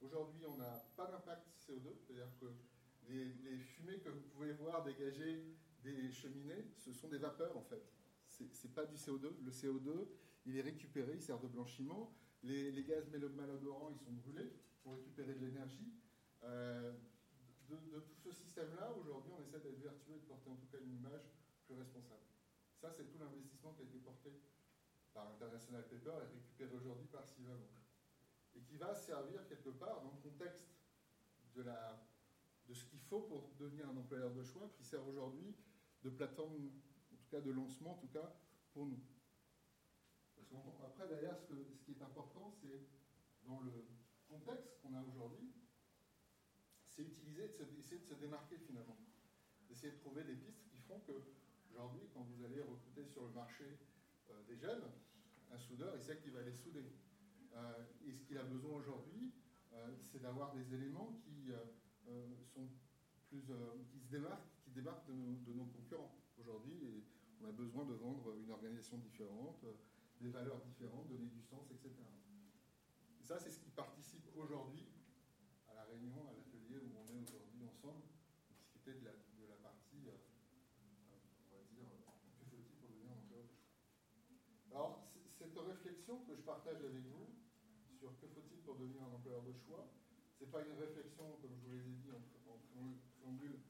Aujourd'hui, 0.00 0.46
on 0.46 0.56
n'a 0.56 0.86
pas 0.96 1.06
d'impact 1.06 1.46
CO2, 1.60 1.94
c'est-à-dire 2.00 2.32
que 2.40 2.46
les, 3.08 3.26
les, 3.44 3.58
fumées 3.58 3.98
que 3.98 4.08
vous 4.08 4.22
pouvez 4.34 4.52
voir 4.52 4.82
dégager 4.84 5.44
des 5.84 6.10
cheminées, 6.10 6.72
ce 6.78 6.92
sont 6.94 7.08
des 7.08 7.18
vapeurs 7.18 7.56
en 7.56 7.62
fait. 7.62 7.92
Ce 8.26 8.42
n'est 8.44 8.72
pas 8.72 8.86
du 8.86 8.96
CO2. 8.96 9.34
Le 9.44 9.50
CO2, 9.50 10.08
il 10.46 10.56
est 10.56 10.62
récupéré, 10.62 11.12
il 11.14 11.22
sert 11.22 11.38
de 11.38 11.48
blanchiment. 11.48 12.16
Les, 12.42 12.82
gaz 12.84 13.08
malodorants, 13.10 13.90
ils 13.90 13.98
sont 13.98 14.12
brûlés 14.12 14.50
pour 14.82 14.94
récupérer 14.94 15.34
de 15.34 15.44
l'énergie. 15.44 15.92
Euh, 16.44 16.92
de, 17.68 18.00
tout 18.00 18.14
ce 18.22 18.32
système-là, 18.32 18.92
aujourd'hui, 18.92 19.32
on 19.36 19.42
essaie 19.42 19.60
d'être 19.60 19.80
vertueux 19.80 20.14
et 20.16 20.20
de 20.20 20.26
porter 20.26 20.50
en 20.50 20.56
tout 20.56 20.66
cas 20.66 20.78
une 20.78 20.94
image 20.94 21.22
plus 21.66 21.74
responsable. 21.74 22.26
Ça, 22.80 22.90
c'est 22.90 23.04
tout 23.04 23.18
l'investissement 23.18 23.72
qui 23.72 23.82
a 23.82 23.84
été 23.84 23.98
porté 23.98 24.30
par 25.14 25.28
International 25.30 25.86
Paper 25.88 26.14
et 26.22 26.34
récupéré 26.34 26.74
aujourd'hui 26.74 27.06
par 27.06 27.24
Sylvamo. 27.26 27.68
Et 28.54 28.60
qui 28.60 28.76
va 28.76 28.94
servir 28.94 29.46
quelque 29.48 29.70
part 29.70 30.02
dans 30.02 30.10
le 30.10 30.20
contexte 30.30 30.66
de 31.54 32.74
ce 32.74 32.84
qu'il 32.86 33.00
faut 33.00 33.20
pour 33.20 33.52
devenir 33.58 33.88
un 33.88 33.96
employeur 33.96 34.32
de 34.32 34.42
choix, 34.42 34.68
qui 34.76 34.84
sert 34.84 35.06
aujourd'hui 35.06 35.54
de 36.02 36.10
plateforme, 36.10 36.54
en 36.54 37.16
tout 37.16 37.28
cas 37.30 37.40
de 37.40 37.50
lancement, 37.50 37.92
en 37.92 37.98
tout 37.98 38.08
cas 38.08 38.34
pour 38.72 38.86
nous. 38.86 39.00
après, 40.84 41.06
derrière, 41.08 41.38
ce, 41.38 41.54
qui 41.84 41.92
est 41.92 42.02
important, 42.02 42.50
c'est 42.50 42.86
dans 43.44 43.60
le 43.60 43.86
contexte 44.28 44.80
qu'on 44.80 44.94
a 44.94 45.02
aujourd'hui, 45.02 45.52
c'est 47.02 47.10
utiliser, 47.10 47.50
essayer 47.78 48.00
de 48.00 48.06
se 48.06 48.14
démarquer 48.14 48.56
finalement, 48.58 48.96
d'essayer 49.68 49.92
de 49.92 49.98
trouver 49.98 50.24
des 50.24 50.34
pistes 50.34 50.68
qui 50.70 50.78
font 50.78 51.00
que 51.00 51.12
aujourd'hui, 51.70 52.08
quand 52.14 52.22
vous 52.22 52.44
allez 52.44 52.62
recruter 52.62 53.04
sur 53.06 53.24
le 53.24 53.32
marché 53.32 53.78
euh, 54.30 54.42
des 54.46 54.56
jeunes, 54.56 54.84
un 55.52 55.58
soudeur, 55.58 55.94
il 55.96 56.02
sait 56.02 56.18
qu'il 56.18 56.32
va 56.32 56.42
les 56.42 56.52
souder. 56.52 56.84
Euh, 57.54 57.84
et 58.06 58.12
ce 58.12 58.24
qu'il 58.24 58.38
a 58.38 58.44
besoin 58.44 58.72
aujourd'hui, 58.78 59.32
euh, 59.72 59.94
c'est 60.10 60.20
d'avoir 60.20 60.54
des 60.54 60.74
éléments 60.74 61.18
qui 61.24 61.50
sont 62.54 62.68
plus, 63.28 63.50
qui 63.90 63.98
se 64.00 64.10
démarquent 64.10 64.48
qui 64.64 64.70
débarquent 64.70 65.06
de 65.06 65.52
nos, 65.52 65.64
concurrents. 65.64 66.14
Aujourd'hui, 66.38 67.04
on 67.40 67.48
a 67.48 67.52
besoin 67.52 67.84
de 67.84 67.94
vendre 67.94 68.36
une 68.36 68.50
organisation 68.50 68.98
différente, 68.98 69.64
des 70.20 70.28
valeurs 70.28 70.60
différentes, 70.60 71.08
donner 71.08 71.26
du 71.26 71.42
sens, 71.42 71.70
etc. 71.70 71.90
Et 73.20 73.24
ça, 73.24 73.38
c'est 73.38 73.50
ce 73.50 73.58
qui 73.58 73.70
participe 73.70 74.24
aujourd'hui 74.36 74.86
à 75.68 75.74
la 75.74 75.84
réunion, 75.84 76.26
à 76.28 76.32
est 76.32 76.41
aujourd'hui 77.22 77.62
ensemble, 77.64 78.02
discuter 78.50 78.98
de 78.98 79.04
la, 79.06 79.12
de 79.12 79.46
la 79.48 79.56
partie, 79.62 80.08
euh, 80.08 80.18
on 81.50 81.56
va 81.56 81.62
dire, 81.70 81.86
que 82.38 82.44
faut-il 82.50 82.74
pour 82.78 82.90
devenir 82.90 83.14
choix. 83.28 83.46
Alors, 84.70 85.06
cette 85.38 85.56
réflexion 85.56 86.24
que 86.24 86.34
je 86.34 86.42
partage 86.42 86.82
avec 86.82 87.04
vous 87.06 87.30
sur 87.98 88.18
que 88.18 88.26
faut-il 88.26 88.58
pour 88.62 88.76
devenir 88.76 89.02
un 89.02 89.14
employeur 89.14 89.42
de 89.42 89.52
choix, 89.52 89.86
ce 90.38 90.44
n'est 90.44 90.50
pas 90.50 90.62
une 90.62 90.74
réflexion, 90.74 91.38
comme 91.40 91.54
je 91.54 91.62
vous 91.62 91.70
l'ai 91.70 91.82
dit 91.82 92.10
en, 92.10 92.20
préambule, 93.20 93.60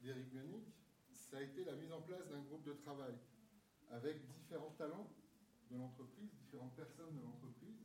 d'Eric 0.00 0.32
Munich, 0.32 0.72
ça 1.12 1.38
a 1.38 1.42
été 1.42 1.64
la 1.64 1.76
mise 1.76 1.92
en 1.92 2.00
place 2.02 2.28
d'un 2.28 2.40
groupe 2.40 2.64
de 2.64 2.72
travail 2.72 3.14
avec 3.90 4.24
différents 4.32 4.74
talents 4.78 5.10
de 5.70 5.76
l'entreprise, 5.76 6.30
différentes 6.34 6.74
personnes 6.76 7.14
de 7.14 7.22
l'entreprise, 7.22 7.84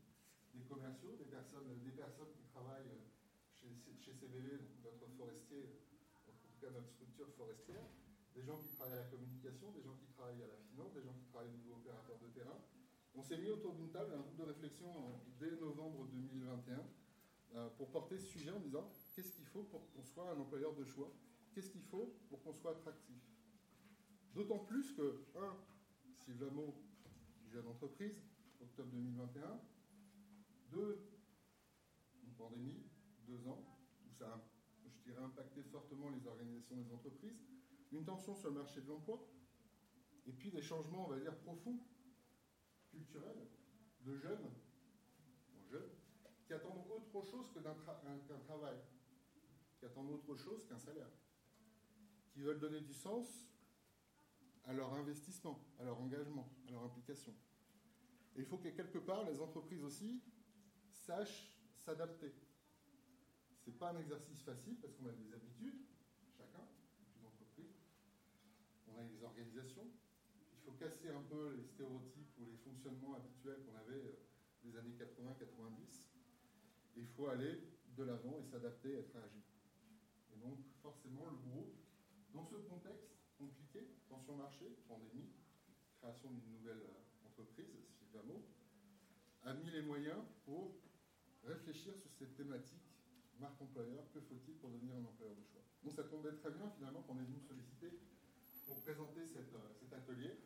des 0.53 0.63
commerciaux, 0.63 1.15
des 1.17 1.25
personnes, 1.25 1.67
des 1.83 1.91
personnes 1.91 2.31
qui 2.35 2.43
travaillent 2.53 2.91
chez, 3.99 4.13
CBV, 4.13 4.59
notre 4.83 5.07
forestier, 5.17 5.69
en 6.27 6.31
tout 6.31 6.59
cas 6.59 6.69
notre 6.71 6.89
structure 6.89 7.29
forestière, 7.35 7.83
des 8.35 8.43
gens 8.43 8.57
qui 8.57 8.69
travaillent 8.69 8.97
à 8.97 9.03
la 9.03 9.09
communication, 9.09 9.71
des 9.71 9.81
gens 9.81 9.95
qui 9.95 10.07
travaillent 10.07 10.43
à 10.43 10.47
la 10.47 10.57
finance, 10.69 10.93
des 10.93 11.01
gens 11.01 11.13
qui 11.13 11.25
travaillent 11.25 11.53
au 11.53 11.57
niveau 11.57 11.75
opérateur 11.75 12.17
de 12.19 12.27
terrain. 12.27 12.59
On 13.15 13.23
s'est 13.23 13.37
mis 13.37 13.49
autour 13.49 13.73
d'une 13.73 13.91
table, 13.91 14.13
un 14.13 14.21
groupe 14.21 14.37
de 14.37 14.43
réflexion 14.43 14.87
dès 15.39 15.51
novembre 15.57 16.07
2021, 16.07 16.85
euh, 17.55 17.69
pour 17.77 17.89
porter 17.91 18.17
ce 18.17 18.27
sujet 18.27 18.51
en 18.51 18.59
disant 18.59 18.91
qu'est-ce 19.15 19.31
qu'il 19.31 19.47
faut 19.47 19.63
pour 19.63 19.89
qu'on 19.91 20.03
soit 20.03 20.29
un 20.29 20.39
employeur 20.39 20.75
de 20.75 20.85
choix? 20.85 21.11
Qu'est-ce 21.51 21.71
qu'il 21.71 21.83
faut 21.83 22.15
pour 22.29 22.41
qu'on 22.43 22.53
soit 22.53 22.71
attractif? 22.71 23.17
D'autant 24.33 24.59
plus 24.59 24.93
que, 24.93 25.25
un, 25.35 25.57
Sylvamo, 26.13 26.75
jeune 27.47 27.67
entreprise, 27.67 28.21
octobre 28.61 28.89
2021, 28.91 29.59
deux, 30.71 31.09
une 32.23 32.33
pandémie, 32.33 32.83
deux 33.29 33.47
ans, 33.47 33.63
où 34.05 34.11
ça 34.11 34.25
a, 34.33 34.41
je 34.89 35.11
dirais, 35.11 35.23
impacté 35.23 35.63
fortement 35.63 36.09
les 36.09 36.25
organisations 36.25 36.75
des 36.75 36.91
entreprises, 36.91 37.39
une 37.91 38.03
tension 38.03 38.35
sur 38.35 38.49
le 38.49 38.55
marché 38.55 38.81
de 38.81 38.87
l'emploi, 38.87 39.19
et 40.25 40.33
puis 40.33 40.51
des 40.51 40.61
changements, 40.61 41.05
on 41.05 41.09
va 41.09 41.19
dire, 41.19 41.35
profonds, 41.37 41.79
culturels, 42.89 43.47
de 44.01 44.15
jeunes, 44.15 44.49
qui 46.45 46.53
attendent 46.53 46.83
autre 46.89 47.21
chose 47.29 47.51
qu'un 47.53 48.39
travail, 48.39 48.77
qui 49.77 49.85
attendent 49.85 50.11
autre 50.11 50.35
chose 50.35 50.65
qu'un 50.67 50.79
salaire 50.79 51.09
qui 52.39 52.41
veulent 52.41 52.59
donner 52.59 52.81
du 52.81 52.93
sens 52.93 53.49
à 54.65 54.73
leur 54.73 54.93
investissement, 54.93 55.59
à 55.79 55.83
leur 55.83 55.99
engagement, 55.99 56.49
à 56.67 56.71
leur 56.71 56.83
implication. 56.83 57.33
Et 58.35 58.39
il 58.39 58.45
faut 58.45 58.57
que 58.57 58.69
quelque 58.69 58.99
part, 58.99 59.23
les 59.29 59.41
entreprises 59.41 59.83
aussi 59.83 60.21
sachent 60.93 61.51
s'adapter. 61.75 62.33
Ce 63.63 63.69
n'est 63.69 63.75
pas 63.77 63.91
un 63.91 63.99
exercice 63.99 64.41
facile 64.41 64.75
parce 64.81 64.93
qu'on 64.95 65.07
a 65.07 65.11
des 65.11 65.33
habitudes, 65.33 65.79
chacun, 66.37 66.63
une 67.19 67.25
entreprise, 67.27 67.75
l'organisation. 69.21 69.83
Il 70.53 70.59
faut 70.65 70.71
casser 70.71 71.09
un 71.09 71.21
peu 71.21 71.55
les 71.55 71.63
stéréotypes 71.63 72.37
ou 72.39 72.45
les 72.45 72.57
fonctionnements 72.57 73.15
habituels 73.15 73.63
qu'on 73.63 73.75
avait 73.75 74.03
euh, 74.03 74.19
des 74.63 74.75
années 74.77 74.95
80-90. 74.97 76.07
Il 76.97 77.07
faut 77.07 77.27
aller 77.27 77.59
de 77.95 78.03
l'avant 78.03 78.39
et 78.39 78.43
s'adapter, 78.43 78.93
être 78.93 79.15
agile. 79.15 79.43
Et 80.33 80.37
donc, 80.37 80.57
forcément, 80.81 81.25
le 81.27 81.37
groupe, 81.37 81.75
dans 82.33 82.45
ce 82.45 82.55
contexte 82.55 83.15
compliqué, 83.37 83.87
tension 84.07 84.35
marché, 84.35 84.65
pandémie, 84.87 85.29
création 85.99 86.29
d'une 86.31 86.51
nouvelle 86.51 86.81
euh, 86.81 87.27
entreprise, 87.27 87.67
Sylvamo, 87.97 88.45
a 89.43 89.53
mis 89.53 89.69
les 89.71 89.81
moyens 89.81 90.19
pour 90.45 90.75
réfléchir 91.43 91.95
sur 91.97 92.11
cette 92.11 92.35
thématique 92.35 92.88
marque 93.39 93.61
employeur, 93.61 94.03
que 94.13 94.19
faut-il 94.19 94.55
pour 94.55 94.69
devenir 94.69 94.95
un 94.95 95.05
employeur 95.05 95.35
de 95.35 95.43
choix 95.43 95.61
Donc 95.83 95.93
ça 95.93 96.03
tombait 96.03 96.33
très 96.33 96.51
bien 96.51 96.69
finalement 96.75 97.01
qu'on 97.03 97.17
ait 97.17 97.27
me 97.27 97.39
solliciter 97.39 97.99
pour 98.67 98.79
présenter 98.81 99.21
euh, 99.21 99.73
cet 99.79 99.93
atelier, 99.93 100.37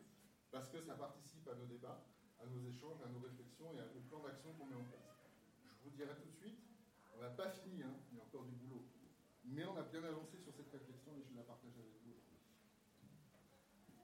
parce 0.50 0.68
que 0.68 0.80
ça 0.80 0.94
participe 0.94 1.46
à 1.48 1.54
nos 1.54 1.66
débats, 1.66 2.06
à 2.40 2.46
nos 2.46 2.62
échanges, 2.66 3.02
à 3.04 3.08
nos 3.08 3.20
réflexions 3.20 3.72
et 3.74 3.80
au 3.96 4.00
plan 4.08 4.22
d'action 4.22 4.52
qu'on 4.54 4.66
met 4.66 4.76
en 4.76 4.84
place. 4.84 5.26
Je 5.66 5.90
vous 5.90 5.96
dirai 5.96 6.14
tout 6.16 6.28
de 6.28 6.36
suite, 6.36 6.58
on 7.16 7.20
n'a 7.20 7.30
pas 7.30 7.50
fini, 7.50 7.82
hein, 7.82 7.94
il 8.10 8.18
y 8.18 8.20
a 8.20 8.24
encore 8.24 8.44
du 8.44 8.54
boulot. 8.54 8.84
Mais 9.44 9.64
on 9.66 9.76
a 9.76 9.82
bien 9.82 10.02
avancé 10.04 10.38
sur 10.38 10.54
cette 10.54 10.70
réflexion 10.70 11.12
et 11.18 11.22
je 11.22 11.36
la 11.36 11.42
partage 11.42 11.76
avec 11.76 11.92
vous 12.02 12.12
aujourd'hui. 12.12 12.38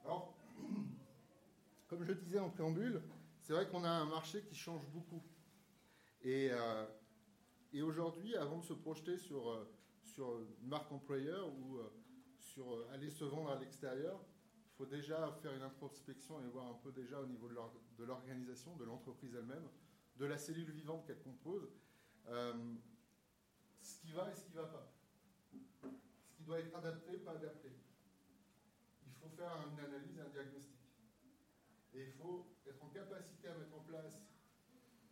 Alors, 0.05 0.37
comme 1.87 2.03
je 2.03 2.13
disais 2.13 2.39
en 2.39 2.49
préambule, 2.49 3.01
c'est 3.39 3.53
vrai 3.53 3.67
qu'on 3.67 3.83
a 3.83 3.89
un 3.89 4.05
marché 4.05 4.43
qui 4.43 4.55
change 4.55 4.85
beaucoup. 4.87 5.23
Et, 6.21 6.49
euh, 6.51 6.85
et 7.73 7.81
aujourd'hui, 7.81 8.35
avant 8.35 8.59
de 8.59 8.65
se 8.65 8.73
projeter 8.73 9.17
sur, 9.17 9.49
euh, 9.49 9.69
sur 10.03 10.39
une 10.39 10.67
marque 10.67 10.91
employeur 10.91 11.47
ou 11.57 11.77
euh, 11.77 11.89
sur 12.37 12.85
aller 12.91 13.09
se 13.09 13.23
vendre 13.23 13.51
à 13.51 13.59
l'extérieur, 13.59 14.19
il 14.65 14.75
faut 14.77 14.85
déjà 14.85 15.31
faire 15.41 15.53
une 15.53 15.61
introspection 15.61 16.41
et 16.41 16.47
voir 16.47 16.67
un 16.67 16.79
peu 16.83 16.91
déjà 16.91 17.19
au 17.19 17.25
niveau 17.27 17.47
de 17.47 18.03
l'organisation, 18.03 18.75
de 18.75 18.83
l'entreprise 18.83 19.35
elle-même, 19.35 19.67
de 20.17 20.25
la 20.25 20.37
cellule 20.37 20.71
vivante 20.71 21.05
qu'elle 21.05 21.21
compose, 21.21 21.71
ce 23.81 23.99
qui 23.99 24.11
va 24.11 24.31
et 24.31 24.35
ce 24.35 24.45
qui 24.45 24.51
ne 24.51 24.61
va 24.61 24.67
pas. 24.67 24.93
Ce 25.51 26.35
qui 26.35 26.43
doit 26.43 26.59
être 26.59 26.75
adapté, 26.75 27.17
pas 27.17 27.33
adapté. 27.33 27.69
Il 29.05 29.13
faut 29.13 29.29
faire 29.29 29.67
une 29.71 29.79
analyse 29.79 30.17
et 30.17 30.21
un 30.21 30.29
diagnostic. 30.29 30.81
Et 31.93 32.05
il 32.05 32.11
faut 32.13 32.47
être 32.65 32.83
en 32.83 32.89
capacité 32.89 33.49
à 33.49 33.57
mettre 33.57 33.75
en 33.75 33.81
place 33.81 34.25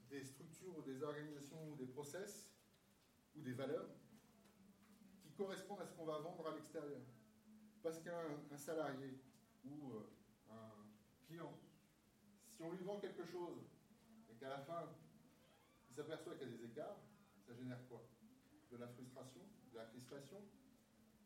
des 0.09 0.23
structures 0.23 0.77
ou 0.77 0.81
des 0.81 1.03
organisations 1.03 1.69
ou 1.69 1.75
des 1.75 1.85
process 1.85 2.48
des 3.43 3.53
valeurs 3.53 3.89
qui 5.21 5.31
correspondent 5.31 5.81
à 5.81 5.85
ce 5.85 5.93
qu'on 5.93 6.05
va 6.05 6.19
vendre 6.19 6.47
à 6.47 6.55
l'extérieur. 6.55 7.01
Parce 7.81 7.99
qu'un 7.99 8.57
salarié 8.57 9.19
ou 9.63 9.93
euh, 9.93 10.51
un 10.51 11.25
client, 11.25 11.53
si 12.47 12.61
on 12.61 12.71
lui 12.71 12.83
vend 12.83 12.99
quelque 12.99 13.23
chose 13.23 13.63
et 14.29 14.35
qu'à 14.35 14.49
la 14.49 14.59
fin, 14.59 14.89
il 15.89 15.95
s'aperçoit 15.95 16.35
qu'il 16.35 16.49
y 16.49 16.53
a 16.53 16.57
des 16.57 16.65
écarts, 16.65 16.99
ça 17.47 17.53
génère 17.53 17.79
quoi? 17.87 18.05
De 18.71 18.77
la 18.77 18.87
frustration, 18.87 19.41
de 19.71 19.77
la 19.77 19.85
crispation. 19.85 20.37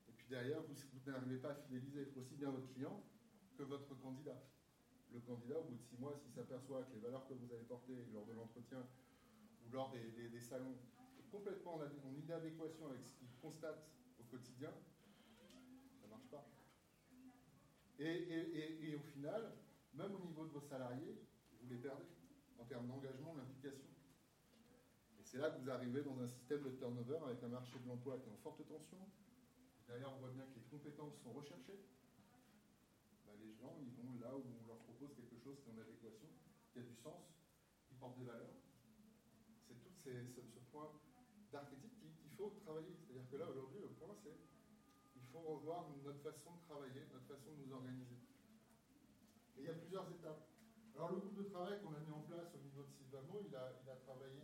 Et 0.07 0.11
puis 0.11 0.27
derrière, 0.29 0.61
vous, 0.61 1.11
n'arrivez 1.11 1.37
pas 1.37 1.51
à 1.51 1.55
fidéliser 1.55 2.13
aussi 2.15 2.35
bien 2.35 2.51
votre 2.51 2.71
client 2.73 3.03
que 3.57 3.63
votre 3.63 3.93
candidat 3.99 4.41
le 5.13 5.19
candidat, 5.19 5.59
au 5.59 5.63
bout 5.63 5.75
de 5.75 5.81
six 5.81 5.97
mois, 5.97 6.15
s'il 6.17 6.31
s'aperçoit 6.31 6.83
que 6.83 6.93
les 6.93 6.99
valeurs 6.99 7.25
que 7.27 7.33
vous 7.33 7.53
avez 7.53 7.63
portées 7.63 8.05
lors 8.11 8.25
de 8.25 8.33
l'entretien 8.33 8.83
ou 9.65 9.71
lors 9.71 9.91
des, 9.91 10.39
salons 10.41 10.75
complètement 11.33 11.81
en, 11.81 12.13
inadéquation 12.13 12.85
avec 12.85 13.01
ce 13.01 13.13
qu'il 13.17 13.27
constate 13.41 13.89
au 14.19 14.23
quotidien, 14.29 14.69
ça 15.99 16.05
ne 16.05 16.11
marche 16.11 16.29
pas. 16.29 16.45
Et, 17.97 18.95
au 18.95 19.03
final, 19.11 19.51
même 19.95 20.13
au 20.13 20.19
niveau 20.19 20.45
de 20.45 20.51
vos 20.51 20.61
salariés, 20.61 21.17
vous 21.59 21.69
les 21.69 21.77
perdez 21.77 22.05
en 22.59 22.65
termes 22.65 22.87
d'engagement, 22.87 23.33
d'implication. 23.33 23.89
Et 25.19 25.23
c'est 25.23 25.39
là 25.39 25.49
que 25.49 25.59
vous 25.59 25.69
arrivez 25.69 26.03
dans 26.03 26.19
un 26.21 26.27
système 26.27 26.61
de 26.61 26.69
turnover 26.69 27.17
avec 27.25 27.41
un 27.43 27.49
marché 27.49 27.79
de 27.79 27.87
l'emploi 27.87 28.19
qui 28.19 28.29
est 28.29 28.31
en 28.31 28.37
forte 28.37 28.65
tension. 28.67 28.99
Derrière, 29.87 30.13
on 30.13 30.19
voit 30.19 30.29
bien 30.29 30.45
que 30.45 30.55
les 30.55 30.65
compétences 30.69 31.17
sont 31.23 31.33
recherchées. 31.33 31.81
Bah, 33.25 33.33
les 33.41 33.53
gens, 33.55 33.75
ils 33.81 33.91
vont 33.91 34.19
là 34.21 34.35
où 34.35 34.43
on 34.63 34.67
leur 34.67 34.83
quelque 35.09 35.37
chose 35.43 35.57
qui 35.59 35.69
est 35.69 35.73
en 35.73 35.81
adéquation, 35.81 36.27
qui 36.71 36.79
a 36.79 36.83
du 36.83 36.95
sens, 36.95 37.25
qui 37.89 37.95
porte 37.95 38.17
des 38.17 38.25
valeurs. 38.25 38.55
C'est 39.67 39.75
tout 39.81 39.91
ce, 39.97 40.09
ce, 40.09 40.59
point 40.71 40.91
d'archétype 41.53 41.93
qu'il 42.01 42.33
faut 42.35 42.49
travailler. 42.65 42.97
C'est-à-dire 42.97 43.29
que 43.29 43.37
là, 43.37 43.45
aujourd'hui, 43.47 43.79
le 43.79 43.93
point, 43.93 44.13
c'est 44.17 44.33
il 45.15 45.21
faut 45.29 45.39
revoir 45.39 45.89
notre 46.03 46.19
façon 46.19 46.57
de 46.57 46.61
travailler, 46.65 47.05
notre 47.13 47.25
façon 47.25 47.53
de 47.53 47.65
nous 47.65 47.73
organiser. 47.73 48.17
Et 49.57 49.61
il 49.61 49.65
y 49.65 49.69
a 49.69 49.77
plusieurs 49.77 50.09
étapes. 50.09 50.49
Alors, 50.95 51.13
le 51.13 51.17
groupe 51.21 51.37
de 51.37 51.43
travail 51.49 51.81
qu'on 51.81 51.93
a 51.93 51.99
mis 52.01 52.11
en 52.11 52.21
place 52.25 52.53
au 52.53 52.61
niveau 52.61 52.83
de 52.83 52.91
Sylvamo, 52.91 53.41
il 53.45 53.55
a, 53.55 53.73
il 53.81 53.89
a 53.89 53.95
travaillé 53.95 54.41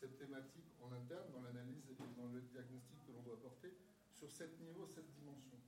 cette 0.00 0.16
thématique 0.16 0.72
en 0.80 0.92
interne, 0.92 1.28
dans 1.32 1.42
l'analyse 1.42 1.84
et 1.90 1.96
dans 2.16 2.28
le 2.28 2.40
diagnostic 2.40 3.04
que 3.04 3.12
l'on 3.12 3.20
doit 3.20 3.40
porter, 3.40 3.76
sur 4.12 4.30
sept 4.30 4.58
niveaux, 4.60 4.86
sept 4.86 5.04
dimensions. 5.12 5.60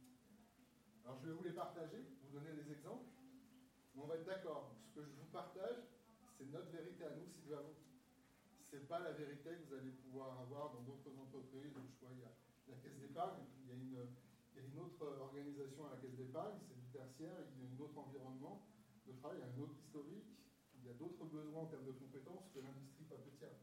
Alors, 1.04 1.18
je 1.20 1.26
vais 1.26 1.34
vous 1.34 1.42
les 1.42 1.52
partager, 1.52 2.00
vous 2.22 2.38
donner 2.38 2.52
des 2.54 2.72
exemples 2.72 3.12
on 3.96 4.06
va 4.06 4.14
être 4.14 4.24
d'accord. 4.24 4.74
Ce 4.80 5.00
que 5.00 5.04
je 5.04 5.10
vous 5.10 5.26
partage, 5.26 5.76
c'est 6.36 6.50
notre 6.50 6.70
vérité 6.70 7.04
à 7.04 7.10
nous, 7.10 7.26
Sylvamo. 7.28 7.74
Ce 8.72 8.78
n'est 8.78 8.88
pas 8.88 9.00
la 9.00 9.12
vérité 9.12 9.50
que 9.52 9.68
vous 9.68 9.74
allez 9.74 9.90
pouvoir 9.90 10.40
avoir 10.40 10.72
dans 10.72 10.80
d'autres 10.80 11.12
entreprises. 11.20 11.76
Je 11.76 11.96
crois, 12.00 12.08
il 12.16 12.20
y 12.20 12.24
a 12.24 12.32
la 12.72 12.76
caisse 12.80 12.96
d'épargne, 12.96 13.44
il, 13.60 13.68
y 13.68 14.00
a 14.00 14.00
une, 14.64 14.78
autre 14.78 15.04
organisation 15.20 15.84
à 15.84 15.90
la 15.90 15.96
caisse 16.00 16.16
d'épargne, 16.16 16.56
c'est 16.64 16.80
du 16.80 16.88
tertiaire, 16.88 17.36
il 17.52 17.60
y 17.60 17.68
a 17.68 17.68
un 17.68 17.78
autre 17.84 17.98
environnement 17.98 18.64
de 19.04 19.12
travail, 19.12 19.36
il 19.36 19.44
y 19.44 19.44
a 19.44 19.52
un 19.52 19.60
autre 19.60 19.76
historique, 19.76 20.24
il 20.80 20.86
y 20.86 20.88
a 20.88 20.94
d'autres 20.94 21.26
besoins 21.26 21.60
en 21.60 21.66
termes 21.66 21.84
de 21.84 21.92
compétences 21.92 22.48
que 22.48 22.60
l'industrie 22.60 23.04
papetière. 23.04 23.60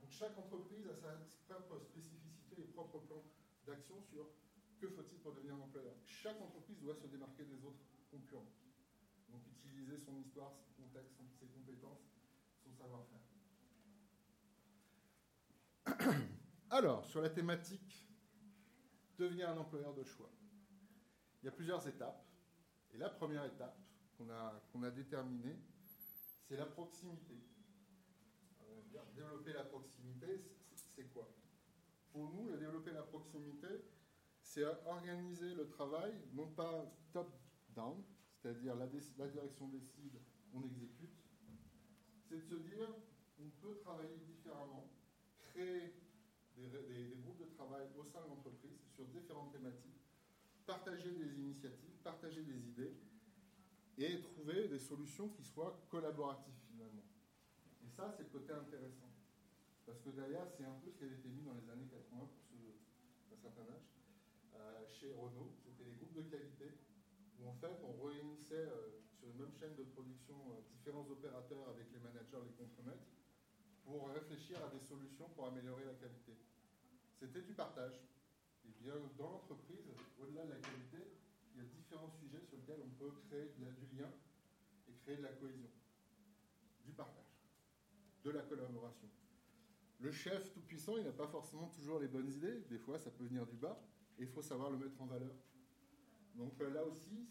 Donc 0.00 0.08
chaque 0.08 0.38
entreprise 0.38 0.88
a 0.88 0.96
sa 0.96 1.20
propre 1.60 1.84
spécificité 1.84 2.56
et 2.56 2.72
propre 2.72 3.00
plan 3.00 3.22
d'action 3.66 4.00
sur 4.08 4.24
que 4.80 4.88
faut-il 4.88 5.18
pour 5.18 5.34
devenir 5.34 5.52
un 5.56 5.68
employeur. 5.68 5.92
Chaque 6.06 6.40
entreprise 6.40 6.80
doit 6.80 6.96
se 6.96 7.06
démarquer 7.08 7.44
des 7.44 7.62
autres 7.62 7.84
concurrents. 8.10 8.48
Donc 9.28 9.42
utiliser 9.52 9.98
son 9.98 10.16
histoire, 10.16 10.56
son 10.56 10.82
contexte, 10.82 11.12
ses 11.38 11.46
compétences, 11.46 12.08
son 12.64 12.72
savoir-faire. 12.72 13.35
Alors, 16.76 17.06
sur 17.06 17.22
la 17.22 17.30
thématique 17.30 18.06
devenir 19.18 19.48
un 19.48 19.56
employeur 19.56 19.94
de 19.94 20.04
choix, 20.04 20.30
il 21.40 21.46
y 21.46 21.48
a 21.48 21.50
plusieurs 21.50 21.88
étapes. 21.88 22.22
Et 22.92 22.98
la 22.98 23.08
première 23.08 23.46
étape 23.46 23.78
qu'on 24.18 24.28
a, 24.82 24.90
déterminée, 24.90 25.58
c'est 26.46 26.58
la 26.58 26.66
proximité. 26.66 27.34
développer 29.14 29.54
la 29.54 29.64
proximité, 29.64 30.44
c'est 30.74 31.10
quoi? 31.14 31.32
Pour 32.12 32.28
nous, 32.34 32.54
développer 32.58 32.90
la 32.90 33.04
proximité, 33.04 33.68
c'est 34.42 34.64
organiser 34.84 35.54
le 35.54 35.70
travail, 35.70 36.12
non 36.34 36.48
pas 36.48 36.92
top-down, 37.10 38.04
c'est-à-dire 38.34 38.76
la, 38.76 38.86
direction 38.86 39.68
décide, 39.68 40.20
on 40.52 40.62
exécute, 40.62 41.24
c'est 42.28 42.36
de 42.36 42.42
se 42.42 42.54
dire 42.56 42.94
on 43.40 43.48
peut 43.62 43.78
travailler 43.78 44.18
différemment, 44.18 44.90
créer 45.38 46.05
des, 46.56 47.16
groupes 47.22 47.38
de 47.38 47.54
travail 47.54 47.86
au 47.98 48.04
sein 48.04 48.22
de 48.22 48.28
l'entreprise 48.28 48.80
sur 48.94 49.04
différentes 49.06 49.52
thématiques, 49.52 50.00
partager 50.66 51.10
des 51.12 51.38
initiatives, 51.38 51.94
partager 52.02 52.42
des 52.42 52.68
idées 52.68 52.96
et 53.98 54.20
trouver 54.20 54.68
des 54.68 54.78
solutions 54.78 55.28
qui 55.28 55.44
soient 55.44 55.80
collaboratives 55.90 56.58
finalement. 56.70 57.04
Et 57.84 57.88
ça, 57.88 58.12
c'est 58.16 58.24
le 58.24 58.30
côté 58.30 58.52
intéressant. 58.52 59.10
Parce 59.84 60.00
que 60.00 60.10
derrière, 60.10 60.48
c'est 60.50 60.64
un 60.64 60.74
peu 60.82 60.90
ce 60.90 60.98
qui 60.98 61.04
avait 61.04 61.14
été 61.14 61.28
mis 61.28 61.42
dans 61.42 61.54
les 61.54 61.68
années 61.70 61.86
80 61.86 62.18
pour 62.18 62.42
ceux 62.50 62.74
d'un 63.30 63.36
certain 63.36 63.62
âge, 63.72 63.86
euh, 64.54 64.86
chez 64.88 65.12
Renault. 65.12 65.52
C'était 65.62 65.84
les 65.84 65.94
groupes 65.94 66.14
de 66.14 66.22
qualité 66.22 66.72
où 67.38 67.48
en 67.48 67.54
fait 67.54 67.78
on 67.84 68.02
réunissait 68.02 68.66
euh, 68.66 68.98
sur 69.14 69.28
une 69.28 69.38
même 69.38 69.52
chaîne 69.52 69.76
de 69.76 69.84
production 69.84 70.34
euh, 70.50 70.60
différents 70.72 71.06
opérateurs 71.08 71.68
avec 71.68 71.92
les 71.92 72.00
managers, 72.00 72.42
les 72.44 72.56
contremaîtres, 72.58 73.06
pour 73.84 74.10
réfléchir 74.10 74.58
à 74.64 74.68
des 74.68 74.80
solutions 74.80 75.28
pour 75.30 75.46
améliorer 75.46 75.84
la 75.84 75.94
qualité. 75.94 76.34
C'était 77.18 77.42
du 77.42 77.54
partage. 77.54 78.00
Et 78.64 78.72
bien 78.82 78.94
dans 79.16 79.30
l'entreprise, 79.30 79.86
au-delà 80.20 80.44
de 80.44 80.50
la 80.50 80.56
qualité, 80.56 80.98
il 81.54 81.62
y 81.62 81.64
a 81.64 81.68
différents 81.68 82.10
sujets 82.10 82.42
sur 82.42 82.56
lesquels 82.56 82.80
on 82.84 82.90
peut 82.98 83.12
créer 83.28 83.46
du 83.56 83.96
lien 83.96 84.10
et 84.88 84.92
créer 84.92 85.16
de 85.16 85.22
la 85.22 85.32
cohésion, 85.32 85.70
du 86.84 86.92
partage, 86.92 87.40
de 88.24 88.30
la 88.30 88.42
collaboration. 88.42 89.08
Le 90.00 90.12
chef 90.12 90.52
tout-puissant, 90.52 90.98
il 90.98 91.04
n'a 91.04 91.12
pas 91.12 91.26
forcément 91.26 91.68
toujours 91.68 91.98
les 91.98 92.08
bonnes 92.08 92.30
idées, 92.30 92.60
des 92.68 92.78
fois 92.78 92.98
ça 92.98 93.10
peut 93.10 93.24
venir 93.24 93.46
du 93.46 93.56
bas, 93.56 93.80
et 94.18 94.22
il 94.22 94.28
faut 94.28 94.42
savoir 94.42 94.70
le 94.70 94.76
mettre 94.76 95.00
en 95.00 95.06
valeur. 95.06 95.34
Donc 96.34 96.60
euh, 96.60 96.70
là 96.70 96.84
aussi, 96.84 97.28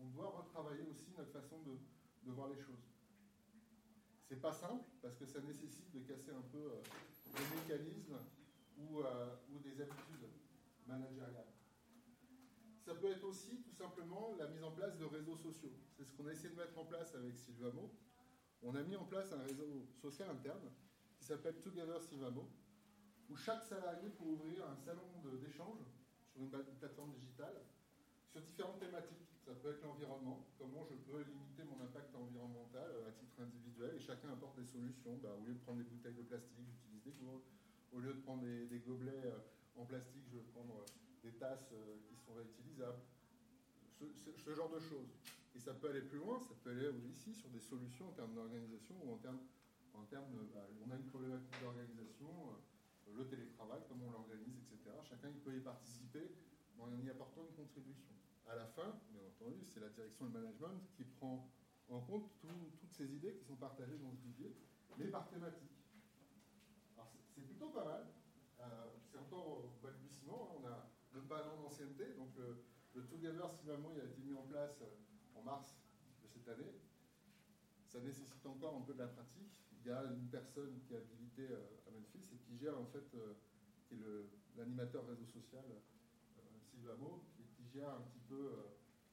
on 0.00 0.06
doit 0.10 0.30
retravailler 0.30 0.84
aussi 0.88 1.10
notre 1.16 1.32
façon 1.32 1.60
de, 1.62 2.30
voir 2.30 2.48
les 2.48 2.60
choses. 2.60 2.86
C'est 4.28 4.40
pas 4.40 4.52
simple 4.52 4.84
parce 5.02 5.16
que 5.16 5.26
ça 5.26 5.40
nécessite 5.40 5.90
de 5.92 6.00
casser 6.00 6.30
un 6.30 6.42
peu 6.52 6.58
euh, 6.58 6.82
des 7.34 7.56
mécanismes 7.56 8.16
ou, 8.76 9.00
euh, 9.00 9.36
ou, 9.50 9.58
des 9.58 9.80
habitudes 9.80 10.28
managériales. 10.86 11.46
ça 12.84 12.94
peut 12.94 13.10
être 13.10 13.24
aussi 13.24 13.62
tout 13.62 13.72
simplement 13.72 14.34
la 14.38 14.48
mise 14.48 14.62
en 14.62 14.72
place 14.72 14.96
de 14.98 15.04
réseaux 15.04 15.36
sociaux. 15.36 15.72
C'est 15.96 16.04
ce 16.04 16.12
qu'on 16.12 16.26
a 16.26 16.32
essayé 16.32 16.50
de 16.50 16.56
mettre 16.56 16.78
en 16.78 16.84
place 16.84 17.14
avec 17.14 17.36
Sylvamo. 17.36 17.90
On 18.62 18.74
a 18.74 18.82
mis 18.82 18.96
en 18.96 19.04
place 19.04 19.32
un 19.32 19.42
réseau 19.42 19.86
social 20.00 20.28
interne 20.30 20.70
qui 21.16 21.24
s'appelle 21.24 21.60
Together 21.60 22.02
Sylvamo, 22.02 22.50
où 23.30 23.36
chaque 23.36 23.62
salarié 23.62 24.10
peut 24.10 24.24
ouvrir 24.24 24.68
un 24.68 24.76
salon 24.76 25.08
d'échange 25.40 25.80
sur 26.32 26.42
une 26.42 26.50
plateforme 26.50 27.12
digitale 27.12 27.56
sur 28.34 28.42
différentes 28.42 28.80
thématiques. 28.80 29.30
Ça 29.46 29.54
peut 29.54 29.70
être 29.70 29.82
l'environnement, 29.82 30.48
comment 30.58 30.84
je 30.84 30.94
peux 30.94 31.22
limiter 31.22 31.62
mon 31.64 31.78
impact 31.84 32.14
environnemental 32.16 32.90
euh, 32.90 33.08
à 33.08 33.12
titre 33.12 33.40
individuel, 33.40 33.94
et 33.94 34.00
chacun 34.00 34.32
apporte 34.32 34.58
des 34.58 34.64
solutions. 34.64 35.18
Bah, 35.22 35.36
au 35.38 35.44
lieu 35.44 35.54
de 35.54 35.58
prendre 35.60 35.78
des 35.78 35.84
bouteilles 35.84 36.14
de 36.14 36.22
plastique, 36.22 36.66
j'utilise 36.66 37.02
des 37.04 37.12
gourdes. 37.12 37.42
Au 37.94 38.00
lieu 38.00 38.12
de 38.12 38.20
prendre 38.20 38.42
des, 38.42 38.78
gobelets 38.80 39.22
euh, 39.24 39.38
en 39.76 39.84
plastique, 39.84 40.24
je 40.28 40.36
vais 40.36 40.42
prendre 40.52 40.74
euh, 40.74 40.84
des 41.22 41.32
tasses 41.38 41.72
qui 42.08 42.16
sont 42.16 42.34
réutilisables. 42.34 42.98
Ce, 43.96 44.54
genre 44.54 44.68
de 44.68 44.80
choses. 44.80 45.14
Et 45.54 45.60
ça 45.60 45.72
peut 45.72 45.88
aller 45.88 46.02
plus 46.02 46.18
loin, 46.18 46.40
ça 46.40 46.54
peut 46.62 46.70
aller 46.70 46.90
ici 47.08 47.32
sur 47.32 47.48
des 47.50 47.60
solutions 47.60 48.08
en 48.08 48.12
termes 48.12 48.34
d'organisation 48.34 48.96
ou 49.04 49.12
en 49.14 49.18
termes, 49.18 49.38
en 49.94 50.02
termes 50.02 50.26
bah, 50.52 50.66
on 50.84 50.90
a 50.90 50.96
une 50.96 51.06
problématique 51.06 51.54
d'organisation, 51.62 52.28
le 53.16 53.26
télétravail, 53.28 53.80
comment 53.88 54.06
on 54.08 54.10
l'organise, 54.10 54.58
etc. 54.58 54.90
Chacun 55.08 55.28
il 55.28 55.40
peut 55.40 55.56
y 55.56 55.60
participer 55.60 56.34
en 56.78 56.90
y 57.00 57.08
apportant 57.08 57.42
une 57.48 57.54
contribution. 57.54 58.12
À 58.46 58.56
la 58.56 58.66
fin, 58.66 59.00
bien 59.10 59.22
entendu, 59.22 59.64
c'est 59.64 59.80
la 59.80 59.88
direction 59.88 60.26
de 60.26 60.32
management 60.32 60.82
qui 60.96 61.04
prend 61.04 61.48
en 61.88 62.00
compte 62.00 62.30
toutes 62.78 62.92
ces 62.92 63.14
idées 63.14 63.34
qui 63.34 63.44
sont 63.44 63.56
partagées 63.56 63.96
dans 63.98 64.12
ce 64.12 64.20
vivier, 64.22 64.54
mais 64.98 65.06
par 65.06 65.28
thématique. 65.28 65.73
C'est 67.34 67.42
plutôt 67.42 67.70
pas 67.70 67.84
mal. 67.84 68.06
Euh, 68.60 68.86
c'est 69.10 69.18
encore 69.18 69.46
au 69.48 69.70
balbutiement. 69.82 70.50
Hein. 70.50 70.60
On 70.62 70.66
a 70.68 70.90
même 71.12 71.26
pas 71.26 71.42
un 71.42 71.48
an 71.50 71.62
d'ancienneté, 71.62 72.14
donc 72.14 72.30
le, 72.36 72.64
le 72.94 73.06
Together 73.06 73.50
il 73.64 73.70
a 73.70 74.04
été 74.04 74.20
mis 74.22 74.34
en 74.34 74.42
place 74.42 74.80
euh, 74.82 75.38
en 75.38 75.42
mars 75.42 75.74
de 76.22 76.28
cette 76.28 76.48
année. 76.48 76.80
Ça 77.88 78.00
nécessite 78.00 78.46
encore 78.46 78.76
un 78.76 78.82
peu 78.82 78.94
de 78.94 78.98
la 78.98 79.08
pratique. 79.08 79.52
Il 79.80 79.88
y 79.88 79.90
a 79.90 80.02
une 80.04 80.28
personne 80.28 80.80
qui 80.86 80.94
est 80.94 80.98
habilitée 80.98 81.48
euh, 81.50 81.88
à 81.88 81.90
Memphis 81.90 82.24
et 82.32 82.38
qui 82.38 82.56
gère 82.56 82.78
en 82.78 82.86
fait, 82.86 83.04
qui 83.88 83.94
est 83.96 84.56
l'animateur 84.56 85.06
réseau 85.06 85.26
social 85.26 85.64
Sylvamo, 86.70 87.24
gère 87.72 87.90
un 87.90 88.02
petit 88.02 88.20
peu 88.28 88.50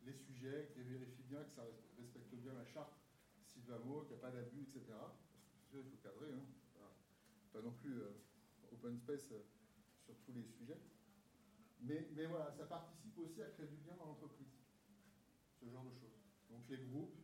les 0.06 0.13
sujets, 0.13 0.70
qui 0.74 0.82
vérifie 0.82 1.24
bien 1.24 1.44
que 1.44 1.51
ça 1.51 1.63
respecte 1.98 2.34
bien 2.36 2.54
la 2.54 2.66
charte 2.66 2.94
Sylvamo, 3.44 4.01
qu'il 4.01 4.16
n'y 4.16 4.20
a 4.20 4.22
pas 4.22 4.32
d'abus, 4.32 4.62
etc. 4.62 4.86
Il 5.74 5.84
faut 5.84 5.98
cadrer, 6.04 6.32
hein. 6.34 6.46
Pas, 7.51 7.62
non 7.62 7.72
plus 7.72 8.01
euh, 8.01 8.12
open 8.72 8.98
space 8.98 9.31
euh, 9.31 9.43
sur 10.05 10.15
tous 10.25 10.34
les 10.34 10.43
sujets. 10.43 10.79
Mais, 11.81 12.08
mais, 12.15 12.25
voilà, 12.25 12.51
ça 12.51 12.65
participe 12.65 13.17
aussi 13.17 13.41
à 13.41 13.50
créer 13.50 13.67
du 13.67 13.77
lien 13.88 13.96
dans 13.98 14.05
l'entreprise, 14.05 14.53
ce 15.60 15.70
genre 15.70 15.84
de 15.84 15.93
choses. 15.93 16.20
Donc 16.50 16.70
les 16.70 16.77
groupes, 16.77 17.17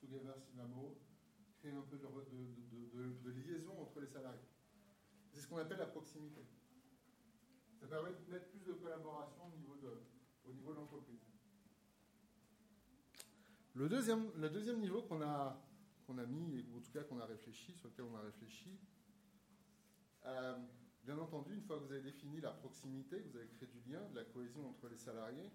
Together 0.00 0.36
Sylvamo, 0.38 0.98
créent 1.58 1.72
un 1.72 1.82
peu 1.82 1.98
de, 1.98 2.06
de, 2.06 3.12
de 3.22 3.30
liaison 3.30 3.80
entre 3.80 4.00
les 4.00 4.06
salariés. 4.06 4.48
C'est 5.32 5.40
ce 5.40 5.48
qu'on 5.48 5.58
appelle 5.58 5.78
la 5.78 5.86
proximité. 5.86 6.46
Ça 7.80 7.86
permet 7.88 8.10
de 8.10 8.30
mettre 8.30 8.48
plus 8.48 8.60
de 8.60 8.72
collaboration 8.72 9.46
au 9.52 9.56
niveau 9.58 9.76
de, 9.76 10.02
au 10.46 10.52
niveau 10.52 10.72
de 10.72 10.76
l'entreprise. 10.78 11.20
Le 13.74 13.88
deuxième, 13.88 14.30
le 14.36 14.48
deuxième 14.48 14.78
niveau 14.78 15.02
qu'on 15.02 15.20
a, 15.20 15.60
qu'on 16.06 16.18
a 16.18 16.26
mis, 16.26 16.64
ou 16.70 16.78
en 16.78 16.80
tout 16.80 16.92
cas 16.92 17.02
qu'on 17.02 17.18
a 17.18 17.26
réfléchi, 17.26 17.74
sur 17.74 17.88
lequel 17.88 18.04
on 18.04 18.16
a 18.16 18.20
réfléchi, 18.20 18.78
euh, 20.26 20.58
bien 21.04 21.18
entendu, 21.18 21.54
une 21.54 21.62
fois 21.62 21.78
que 21.78 21.84
vous 21.84 21.92
avez 21.92 22.02
défini 22.02 22.40
la 22.40 22.50
proximité, 22.50 23.20
vous 23.20 23.36
avez 23.36 23.48
créé 23.48 23.68
du 23.68 23.80
lien, 23.90 24.00
de 24.10 24.16
la 24.16 24.24
cohésion 24.24 24.68
entre 24.68 24.88
les 24.88 24.96
salariés, 24.96 25.50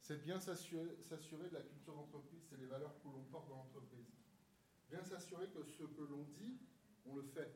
c'est 0.00 0.22
bien 0.22 0.38
s'assurer 0.40 0.88
de 1.00 1.54
la 1.54 1.62
culture 1.62 1.94
d'entreprise, 1.94 2.42
c'est 2.48 2.56
les 2.56 2.66
valeurs 2.66 2.98
que 3.00 3.08
l'on 3.08 3.24
porte 3.24 3.48
dans 3.48 3.56
l'entreprise. 3.56 4.06
Bien 4.88 5.02
s'assurer 5.02 5.48
que 5.48 5.62
ce 5.64 5.82
que 5.82 6.02
l'on 6.02 6.24
dit, 6.38 6.58
on 7.04 7.16
le 7.16 7.22
fait. 7.22 7.52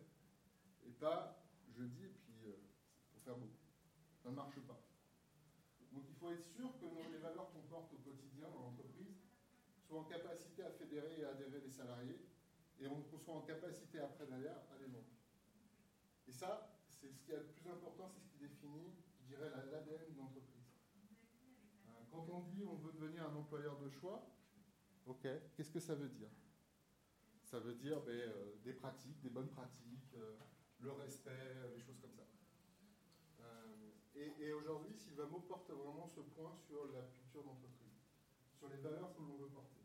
Et 0.85 0.91
pas 0.91 1.43
je 1.75 1.85
dis 1.85 2.05
et 2.05 2.09
puis 2.09 2.47
euh, 2.47 2.57
pour 3.13 3.23
faire 3.23 3.37
beau. 3.37 3.51
Ça 4.23 4.31
ne 4.31 4.35
marche 4.35 4.61
pas. 4.61 4.81
Donc 5.93 6.05
il 6.09 6.15
faut 6.15 6.31
être 6.31 6.45
sûr 6.45 6.73
que 6.79 6.87
les 7.13 7.19
valeurs 7.19 7.51
qu'on 7.53 7.63
porte 7.63 7.93
au 7.95 7.99
quotidien 7.99 8.49
dans 8.51 8.61
l'entreprise 8.61 9.17
soient 9.87 10.01
en 10.01 10.05
capacité 10.05 10.63
à 10.63 10.71
fédérer 10.71 11.21
et 11.21 11.25
à 11.25 11.31
adhérer 11.31 11.61
les 11.61 11.71
salariés 11.71 12.21
et 12.81 12.87
qu'on 12.87 13.19
soit 13.19 13.35
en 13.35 13.43
capacité 13.43 14.01
après 14.01 14.27
derrière 14.27 14.59
à 14.73 14.79
les 14.79 14.87
vendre. 14.87 15.12
Et 16.33 16.35
ça, 16.35 16.67
c'est 16.89 17.13
ce 17.13 17.21
qui 17.21 17.31
est 17.31 17.37
le 17.37 17.45
plus 17.45 17.69
important, 17.69 18.09
c'est 18.09 18.21
ce 18.21 18.29
qui 18.29 18.39
définit, 18.39 18.95
je 19.21 19.35
dirais, 19.35 19.51
l'ADN 19.51 20.01
d'une 20.09 20.21
entreprise. 20.21 20.73
Euh, 21.87 21.91
quand 22.11 22.27
on 22.31 22.41
dit 22.41 22.65
on 22.65 22.77
veut 22.77 22.93
devenir 22.93 23.29
un 23.29 23.37
employeur 23.37 23.79
de 23.79 23.91
choix, 23.91 24.27
ok, 25.05 25.29
qu'est-ce 25.55 25.71
que 25.71 25.79
ça 25.79 25.95
veut 25.95 26.09
dire? 26.09 26.31
Ça 27.45 27.59
veut 27.61 27.75
dire 27.75 28.01
ben, 28.01 28.13
euh, 28.13 28.55
des 28.65 28.73
pratiques, 28.73 29.21
des 29.21 29.29
bonnes 29.29 29.51
pratiques, 29.51 30.15
euh, 30.15 30.39
le 30.81 30.93
respect, 30.93 31.69
des 31.75 31.83
choses 31.83 31.99
comme 32.01 32.15
ça. 32.15 32.23
Et, 34.15 34.53
aujourd'hui, 34.53 34.95
Sylvamo 34.95 35.41
porte 35.41 35.71
vraiment 35.71 36.07
ce 36.07 36.21
point 36.21 36.55
sur 36.55 36.87
la 36.93 37.03
culture 37.03 37.43
d'entreprise, 37.43 37.99
sur 38.57 38.69
les 38.69 38.77
valeurs 38.77 39.13
que 39.15 39.21
l'on 39.21 39.37
veut 39.37 39.49
porter, 39.49 39.81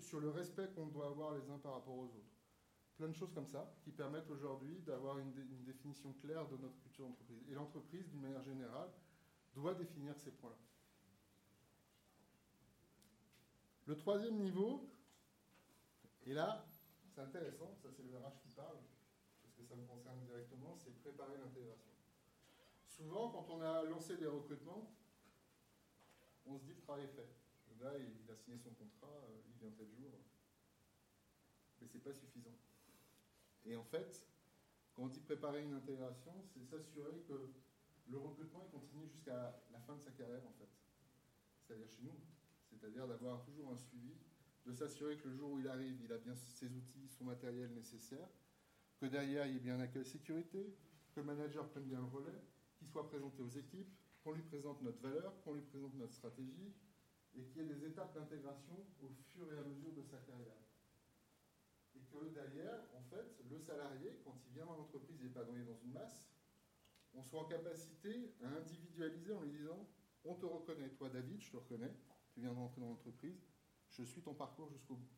sur, 0.00 0.20
le 0.20 0.30
respect 0.30 0.68
qu'on 0.74 0.86
doit 0.86 1.06
avoir 1.06 1.34
les 1.34 1.48
uns 1.50 1.58
par 1.58 1.74
rapport 1.74 1.96
aux 1.96 2.06
autres. 2.06 2.37
Plein 2.98 3.06
de 3.06 3.14
choses 3.14 3.32
comme 3.32 3.46
ça 3.46 3.72
qui 3.84 3.92
permettent 3.92 4.28
aujourd'hui 4.28 4.80
d'avoir 4.80 5.20
une, 5.20 5.32
définition 5.64 6.12
claire 6.14 6.48
de 6.48 6.56
notre 6.56 6.76
culture 6.80 7.06
d'entreprise. 7.06 7.40
Et 7.48 7.54
l'entreprise, 7.54 8.08
d'une 8.08 8.20
manière 8.20 8.42
générale, 8.42 8.90
doit 9.54 9.72
définir 9.74 10.18
ces 10.18 10.32
points-là. 10.32 10.56
Le 13.86 13.96
troisième 13.96 14.36
niveau, 14.40 14.90
et 16.26 16.34
là, 16.34 16.66
c'est 17.14 17.20
intéressant, 17.20 17.72
ça 17.80 17.88
c'est 17.92 18.02
le 18.02 18.18
RH 18.18 18.40
qui 18.42 18.48
parle, 18.48 18.78
parce 19.42 19.54
que 19.54 19.62
ça 19.62 19.76
me 19.76 19.86
concerne 19.86 20.18
directement, 20.24 20.74
c'est 20.76 20.90
préparer 20.98 21.36
l'intégration. 21.38 21.92
Souvent, 22.88 23.30
quand 23.30 23.46
on 23.48 23.62
a 23.62 23.84
lancé 23.84 24.16
des 24.16 24.26
recrutements, 24.26 24.92
on 26.46 26.58
se 26.58 26.64
dit 26.64 26.74
le 26.74 26.80
travail 26.80 27.04
est 27.04 27.14
fait. 27.14 27.28
Le 27.70 27.84
gars, 27.84 27.96
il 27.96 28.28
a 28.28 28.34
signé 28.34 28.58
son 28.58 28.70
contrat, 28.70 29.06
euh, 29.06 29.40
il 29.46 29.54
vient 29.60 29.70
tel 29.70 29.88
jour. 29.92 30.10
Mais 31.80 31.86
ce 31.86 31.94
n'est 31.94 32.02
pas 32.02 32.12
suffisant. 32.12 32.58
Et 33.68 33.76
en 33.76 33.84
fait, 33.84 34.26
quand 34.94 35.02
on 35.02 35.08
dit 35.08 35.20
préparer 35.20 35.62
une 35.62 35.74
intégration, 35.74 36.32
c'est 36.42 36.64
s'assurer 36.64 37.20
que 37.28 37.52
le 38.08 38.18
recrutement 38.18 38.62
il 38.64 38.70
continue 38.70 39.06
jusqu'à 39.06 39.62
la 39.70 39.80
fin 39.80 39.94
de 39.94 40.00
sa 40.00 40.10
carrière, 40.10 40.44
en 40.46 40.52
fait. 40.52 40.68
C'est-à-dire 41.60 41.88
chez 41.88 42.02
nous. 42.02 42.18
C'est-à-dire 42.70 43.06
d'avoir 43.06 43.42
toujours 43.44 43.72
un 43.72 43.76
suivi, 43.76 44.14
de 44.64 44.72
s'assurer 44.72 45.18
que 45.18 45.28
le 45.28 45.34
jour 45.34 45.52
où 45.52 45.58
il 45.58 45.68
arrive, 45.68 46.00
il 46.02 46.12
a 46.12 46.18
bien 46.18 46.34
ses 46.34 46.72
outils, 46.74 47.08
son 47.08 47.24
matériel 47.24 47.72
nécessaire, 47.74 48.28
que 48.98 49.06
derrière, 49.06 49.46
il 49.46 49.54
y 49.54 49.56
ait 49.56 49.60
bien 49.60 49.76
un 49.76 49.80
accueil 49.80 50.04
sécurité, 50.04 50.74
que 51.12 51.20
le 51.20 51.26
manager 51.26 51.68
prenne 51.68 51.84
bien 51.84 51.98
le 51.98 52.06
relais, 52.06 52.42
qui 52.76 52.86
soit 52.86 53.06
présenté 53.08 53.42
aux 53.42 53.48
équipes, 53.48 53.92
qu'on 54.22 54.32
lui 54.32 54.42
présente 54.42 54.80
notre 54.82 55.00
valeur, 55.00 55.40
qu'on 55.42 55.54
lui 55.54 55.62
présente 55.62 55.94
notre 55.94 56.14
stratégie, 56.14 56.72
et 57.36 57.44
qu'il 57.44 57.62
y 57.62 57.64
ait 57.64 57.74
des 57.74 57.84
étapes 57.84 58.14
d'intégration 58.14 58.86
au 59.02 59.08
fur 59.32 59.52
et 59.52 59.58
à 59.58 59.62
mesure 59.62 59.92
de 59.92 60.02
sa 60.02 60.18
carrière. 60.18 60.67
Et 62.12 62.18
que 62.18 62.34
derrière, 62.34 62.80
en 62.94 63.02
fait, 63.02 63.42
le 63.48 63.58
salarié, 63.58 64.20
quand 64.24 64.34
il 64.46 64.52
vient 64.54 64.66
dans 64.66 64.76
l'entreprise 64.76 65.22
épanoui 65.24 65.64
dans 65.64 65.76
une 65.76 65.92
masse, 65.92 66.30
on 67.14 67.22
soit 67.22 67.40
en 67.40 67.44
capacité 67.44 68.34
à 68.42 68.48
individualiser 68.48 69.32
en 69.32 69.42
lui 69.42 69.50
disant 69.50 69.88
On 70.24 70.34
te 70.34 70.46
reconnaît, 70.46 70.90
toi 70.90 71.08
David, 71.08 71.40
je 71.40 71.50
te 71.50 71.56
reconnais, 71.56 71.92
tu 72.32 72.40
viens 72.40 72.52
d'entrer 72.52 72.80
dans 72.80 72.88
l'entreprise, 72.88 73.40
je 73.90 74.02
suis 74.02 74.22
ton 74.22 74.34
parcours 74.34 74.70
jusqu'au 74.70 74.94
bout. 74.94 75.08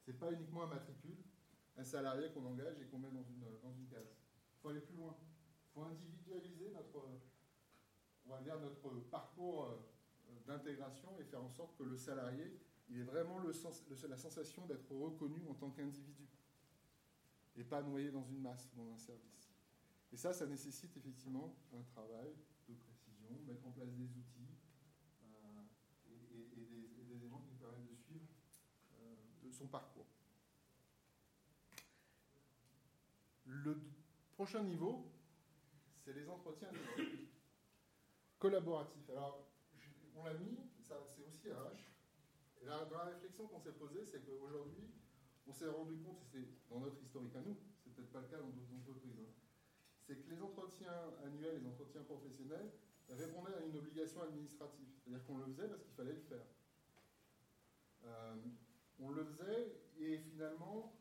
Ce 0.00 0.10
n'est 0.10 0.16
pas 0.16 0.32
uniquement 0.32 0.64
un 0.64 0.68
matricule, 0.68 1.16
un 1.76 1.84
salarié 1.84 2.30
qu'on 2.32 2.44
engage 2.44 2.80
et 2.80 2.86
qu'on 2.86 2.98
met 2.98 3.10
dans 3.10 3.22
une, 3.22 3.44
dans 3.62 3.72
une 3.72 3.86
case. 3.86 4.16
Il 4.52 4.60
faut 4.60 4.68
aller 4.68 4.80
plus 4.80 4.96
loin 4.96 5.16
faut 5.74 5.82
individualiser 5.82 6.70
notre, 6.70 7.04
on 8.26 8.60
notre 8.60 9.00
parcours 9.10 9.64
euh, 9.64 10.32
d'intégration 10.46 11.18
et 11.18 11.24
faire 11.24 11.42
en 11.42 11.50
sorte 11.50 11.76
que 11.76 11.82
le 11.82 11.96
salarié 11.96 12.60
il 12.88 12.98
ait 12.98 13.04
vraiment 13.04 13.38
la 13.38 14.16
sensation 14.16 14.66
d'être 14.66 14.92
reconnu 14.92 15.46
en 15.48 15.54
tant 15.54 15.70
qu'individu 15.70 16.28
et 17.56 17.64
pas 17.64 17.82
noyé 17.82 18.10
dans 18.10 18.24
une 18.24 18.40
masse, 18.40 18.70
dans 18.74 18.90
un 18.92 18.98
service. 18.98 19.52
Et 20.12 20.16
ça, 20.16 20.32
ça 20.32 20.46
nécessite 20.46 20.96
effectivement 20.96 21.56
un 21.72 21.82
travail 21.82 22.34
de 22.68 22.74
précision, 22.74 23.28
mettre 23.46 23.66
en 23.66 23.70
place 23.70 23.92
des 23.94 24.04
outils 24.04 24.54
euh, 25.22 25.62
et, 26.08 26.64
des, 26.64 27.12
éléments 27.12 27.42
qui 27.48 27.54
permettent 27.54 27.90
de 27.90 27.96
suivre 27.96 28.26
euh, 29.00 29.50
son 29.50 29.66
parcours. 29.66 30.06
Le 33.46 33.80
prochain 34.32 34.62
niveau, 34.62 35.10
c'est 36.04 36.12
les 36.12 36.28
entretiens 36.28 36.70
collaboratifs. 38.38 39.08
Alors, 39.10 39.48
on 40.16 40.24
l'a 40.24 40.34
mis, 40.34 40.58
c'est 40.80 40.94
aussi 41.26 41.50
RH. 41.50 41.93
La, 42.64 42.84
dans 42.84 43.04
réflexion 43.04 43.46
qu'on 43.46 43.60
s'est 43.60 43.72
posée, 43.72 44.04
c'est 44.04 44.24
qu'aujourd'hui, 44.24 44.88
on 45.46 45.52
s'est 45.52 45.68
rendu 45.68 45.96
compte, 45.98 46.22
et 46.22 46.26
c'est 46.30 46.68
dans 46.68 46.80
notre 46.80 47.00
historique 47.02 47.36
à 47.36 47.40
nous, 47.40 47.56
c'est 47.82 47.94
peut-être 47.94 48.12
pas 48.12 48.20
le 48.20 48.28
cas 48.28 48.38
dans 48.38 48.48
d'autres 48.48 48.74
entreprises, 48.74 49.18
hein, 49.20 49.32
c'est 50.06 50.16
que 50.16 50.30
les 50.30 50.40
entretiens 50.40 51.14
annuels, 51.24 51.60
les 51.60 51.66
entretiens 51.66 52.02
professionnels, 52.02 52.72
répondait 53.08 53.54
à 53.54 53.64
une 53.64 53.76
obligation 53.76 54.22
administrative. 54.22 54.88
C'est-à-dire 54.96 55.24
qu'on 55.26 55.38
le 55.38 55.46
faisait 55.46 55.68
parce 55.68 55.82
qu'il 55.82 55.94
fallait 55.94 56.12
le 56.12 56.20
faire. 56.20 56.46
Euh, 58.04 58.36
on 58.98 59.10
le 59.10 59.24
faisait 59.24 59.80
et 59.98 60.18
finalement, 60.18 60.96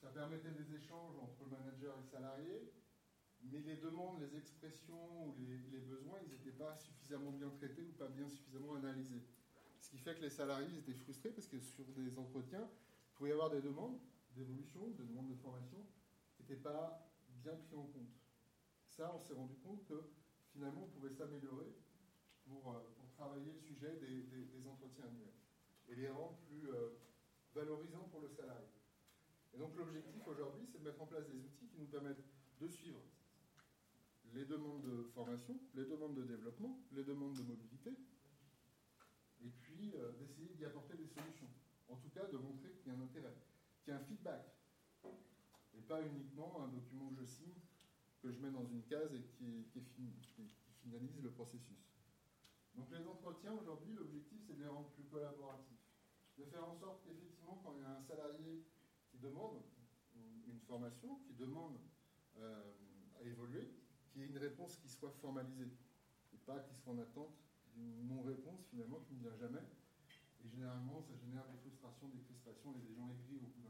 ça 0.00 0.08
permettait 0.08 0.50
des 0.50 0.74
échanges 0.74 1.16
entre 1.18 1.44
le 1.44 1.50
manager 1.50 1.94
et 1.96 2.00
le 2.00 2.06
salarié, 2.06 2.72
mais 3.42 3.60
les 3.60 3.76
demandes, 3.76 4.20
les 4.20 4.36
expressions 4.36 5.28
ou 5.28 5.34
les, 5.38 5.80
besoins, 5.80 6.18
ils 6.24 6.30
n'étaient 6.30 6.56
pas 6.56 6.74
suffisamment 6.76 7.32
bien 7.32 7.50
traités 7.50 7.82
ou 7.82 7.92
pas 7.92 8.08
bien 8.08 8.28
suffisamment 8.28 8.74
analysés. 8.74 9.22
Ce 9.86 9.90
qui 9.92 9.98
fait 9.98 10.16
que 10.16 10.22
les 10.22 10.30
salariés 10.30 10.78
étaient 10.78 10.98
frustrés 10.98 11.30
parce 11.30 11.46
que 11.46 11.60
sur 11.60 11.84
des 11.94 12.18
entretiens, 12.18 12.68
il 12.68 13.14
pouvait 13.14 13.30
y 13.30 13.32
avoir 13.32 13.50
des 13.50 13.60
demandes 13.60 14.00
d'évolution, 14.34 14.80
des 14.98 15.04
demandes 15.04 15.28
de 15.28 15.36
formation 15.36 15.78
qui 16.34 16.42
n'étaient 16.42 16.60
pas 16.60 17.08
bien 17.44 17.54
pris 17.54 17.76
en 17.76 17.84
compte. 17.86 18.10
Ça, 18.88 19.14
on 19.14 19.20
s'est 19.20 19.34
rendu 19.34 19.54
compte 19.58 19.84
que 19.84 20.10
finalement, 20.52 20.82
on 20.82 20.88
pouvait 20.88 21.12
s'améliorer 21.14 21.72
pour, 22.48 22.72
euh, 22.72 22.80
travailler 23.14 23.52
le 23.52 23.60
sujet 23.60 23.94
des, 24.00 24.66
entretiens 24.66 25.04
annuels 25.04 25.38
et 25.88 25.94
les 25.94 26.08
rendre 26.08 26.36
plus 26.48 26.68
euh, 26.68 26.98
valorisants 27.54 28.08
pour 28.10 28.20
le 28.22 28.28
salarié. 28.28 28.66
Et 29.54 29.58
donc 29.58 29.76
l'objectif 29.76 30.26
aujourd'hui, 30.26 30.66
c'est 30.66 30.80
de 30.80 30.84
mettre 30.84 31.00
en 31.00 31.06
place 31.06 31.28
des 31.28 31.38
outils 31.38 31.68
qui 31.68 31.78
nous 31.78 31.86
permettent 31.86 32.24
de 32.60 32.66
suivre 32.66 33.00
les 34.34 34.44
demandes 34.46 34.82
de 34.82 35.04
formation, 35.14 35.56
les 35.76 35.84
demandes 35.84 36.16
de 36.16 36.24
développement, 36.24 36.76
les 36.90 37.04
demandes 37.04 37.34
de 37.34 37.42
mobilité, 37.44 37.92
euh, 39.84 40.12
d'essayer 40.18 40.54
d'y 40.54 40.64
apporter 40.64 40.96
des 40.96 41.06
solutions. 41.06 41.48
En 41.88 41.96
tout 41.96 42.08
cas, 42.10 42.26
de 42.26 42.36
montrer 42.36 42.72
qu'il 42.72 42.92
y 42.92 42.94
a 42.94 42.98
un 42.98 43.02
intérêt, 43.02 43.36
qu'il 43.82 43.92
y 43.92 43.96
a 43.96 44.00
un 44.00 44.04
feedback, 44.04 44.44
et 45.74 45.80
pas 45.82 46.02
uniquement 46.02 46.62
un 46.64 46.68
document 46.68 47.10
que 47.10 47.20
je 47.20 47.24
signe, 47.24 47.60
que 48.22 48.30
je 48.30 48.40
mets 48.40 48.50
dans 48.50 48.64
une 48.64 48.82
case 48.84 49.14
et 49.14 49.22
qui, 49.22 49.66
finalise 50.82 51.20
le 51.20 51.30
processus. 51.30 51.90
Donc 52.74 52.90
les 52.90 53.06
entretiens, 53.06 53.52
aujourd'hui, 53.52 53.94
l'objectif, 53.94 54.40
c'est 54.46 54.54
de 54.56 54.62
les 54.62 54.68
rendre 54.68 54.88
plus 54.90 55.04
collaboratifs. 55.04 55.84
De 56.38 56.44
faire 56.44 56.68
en 56.68 56.74
sorte 56.74 57.02
qu'effectivement, 57.04 57.60
quand 57.64 57.74
il 57.74 57.80
y 57.80 57.84
a 57.84 57.90
un 57.90 58.00
salarié 58.02 58.64
qui 59.10 59.18
demande 59.18 59.62
une 60.46 60.60
formation, 60.60 61.18
qui 61.26 61.34
demande 61.34 61.78
euh, 62.38 62.72
à 63.18 63.22
évoluer, 63.24 63.74
qu'il 64.08 64.22
y 64.22 64.24
ait 64.24 64.28
une 64.28 64.38
réponse 64.38 64.76
qui 64.76 64.88
soit 64.88 65.10
formalisée, 65.20 65.72
et 66.32 66.36
pas 66.38 66.60
qu'il 66.60 66.76
soit 66.76 66.92
en 66.92 66.98
attente 66.98 67.45
d'une 67.76 68.08
non-réponse 68.08 68.64
finalement 68.70 69.00
qui 69.06 69.14
ne 69.14 69.20
vient 69.20 69.36
jamais. 69.36 69.64
Et 70.44 70.48
généralement, 70.48 71.00
ça 71.02 71.14
génère 71.16 71.44
des 71.48 71.58
frustrations, 71.58 72.08
des 72.08 72.22
crispations 72.24 72.72
et 72.76 72.80
des 72.80 72.94
gens 72.94 73.08
aigris 73.12 73.36
au 73.36 73.46
bout, 73.52 73.68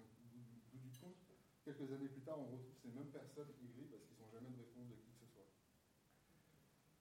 du 0.78 0.90
compte. 0.98 1.18
Quelques 1.64 1.90
années 1.90 2.08
plus 2.08 2.22
tard, 2.22 2.38
on 2.38 2.46
retrouve 2.46 2.76
ces 2.78 2.90
mêmes 2.90 3.10
personnes 3.10 3.50
aigries 3.58 3.90
parce 3.90 4.04
qu'ils 4.04 4.18
n'ont 4.18 4.30
jamais 4.30 4.50
de 4.50 4.58
réponse 4.62 4.86
de 4.88 4.94
qui 4.94 5.10
que 5.10 5.26
ce 5.26 5.26
soit. 5.26 5.50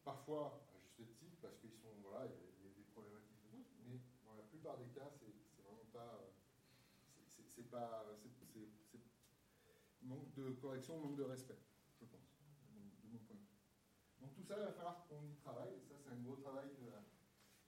Parfois, 0.03 0.65
à 0.73 0.77
juste 0.97 1.17
titre, 1.19 1.37
parce 1.41 1.57
qu'ils 1.57 1.73
sont, 1.73 1.93
voilà, 2.01 2.25
il 2.25 2.65
y, 2.65 2.69
a 2.69 2.73
des 2.73 2.85
problématiques 2.93 3.37
de 3.41 3.61
mais 3.85 3.99
dans 4.25 4.33
la 4.33 4.43
plupart 4.43 4.77
des 4.77 4.89
cas, 4.89 5.09
c'est 5.19 5.61
vraiment 5.61 5.85
pas. 5.93 6.33
C'est 7.47 7.69
pas. 7.69 8.05
C'est 8.23 8.99
manque 10.01 10.33
de 10.35 10.51
correction, 10.61 10.99
manque 10.99 11.17
de 11.17 11.23
respect. 11.23 11.57
Donc 14.25 14.33
tout 14.33 14.43
ça, 14.49 14.57
il 14.57 14.65
va 14.65 14.73
falloir 14.73 15.05
qu'on 15.05 15.21
y 15.21 15.37
travaille, 15.37 15.77
et 15.77 15.85
ça 15.85 15.93
c'est 16.01 16.09
un 16.09 16.17
gros 16.25 16.33
travail 16.41 16.65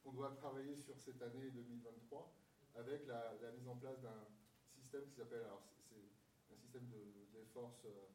qu'on 0.01 0.09
doit 0.09 0.33
travailler 0.41 0.73
sur 0.73 0.97
cette 0.97 1.21
année 1.21 1.53
2023, 1.53 2.33
avec 2.73 3.05
la, 3.05 3.37
mise 3.53 3.67
en 3.67 3.75
place 3.75 4.01
d'un 4.01 4.25
système 4.73 5.05
qui 5.05 5.13
s'appelle, 5.13 5.45
alors 5.45 5.61
c'est 5.85 6.01
un 6.49 6.57
système 6.57 6.89
de, 6.89 7.29
de 7.29 7.45
force 7.53 7.85
euh, 7.85 8.09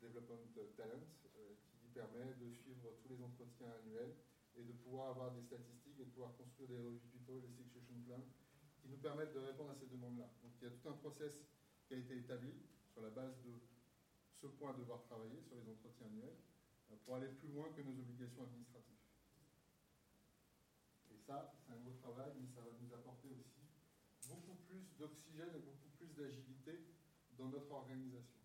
Development 0.00 0.48
Talent, 0.78 1.04
euh, 1.36 1.52
qui 1.76 1.88
permet 1.92 2.32
de 2.40 2.48
suivre 2.56 2.88
tous 3.02 3.08
les 3.12 3.20
entretiens 3.20 3.68
annuels 3.84 4.16
et 4.56 4.64
de 4.64 4.72
pouvoir 4.72 5.10
avoir 5.10 5.32
des 5.32 5.42
statistiques 5.42 6.00
et 6.00 6.06
de 6.06 6.10
pouvoir 6.16 6.34
construire 6.38 6.70
des 6.70 6.78
revues 6.78 7.04
tuto, 7.12 7.38
des 7.38 7.52
succession 7.52 8.00
plans, 8.06 8.24
qui 8.80 8.88
nous 8.88 8.96
permettent 8.96 9.34
de 9.34 9.40
répondre 9.40 9.72
à 9.72 9.74
ces 9.74 9.92
demandes-là. 9.92 10.30
Donc 10.40 10.52
il 10.56 10.64
y 10.64 10.68
a 10.68 10.70
tout 10.72 10.88
un 10.88 10.96
process 11.04 11.44
qui 11.84 11.92
a 11.92 11.98
été 11.98 12.16
établi 12.16 12.64
sur 12.88 13.02
la 13.02 13.10
base 13.10 13.36
de 13.44 13.60
ce 14.32 14.46
point 14.46 14.72
devoir 14.72 15.02
travailler 15.02 15.42
sur 15.42 15.56
les 15.56 15.68
entretiens 15.68 16.06
annuels 16.06 16.40
pour 17.04 17.16
aller 17.16 17.28
plus 17.28 17.48
loin 17.48 17.68
que 17.72 17.82
nos 17.82 17.98
obligations 17.98 18.44
administratives. 18.44 18.94
Et 21.12 21.18
ça, 21.18 21.52
c'est 21.58 21.72
un 21.72 21.76
gros 21.78 21.92
travail, 21.92 22.32
mais 22.40 22.48
ça 22.48 22.60
va 22.60 22.70
nous 22.80 22.92
apporter 22.94 23.28
aussi 23.30 23.64
beaucoup 24.28 24.54
plus 24.66 24.82
d'oxygène 24.98 25.50
et 25.54 25.60
beaucoup 25.60 25.88
plus 25.96 26.14
d'agilité 26.14 26.84
dans 27.36 27.48
notre 27.48 27.70
organisation. 27.70 28.40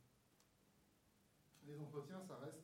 Les 1.64 1.80
entretiens, 1.80 2.22
ça 2.22 2.38
reste 2.38 2.64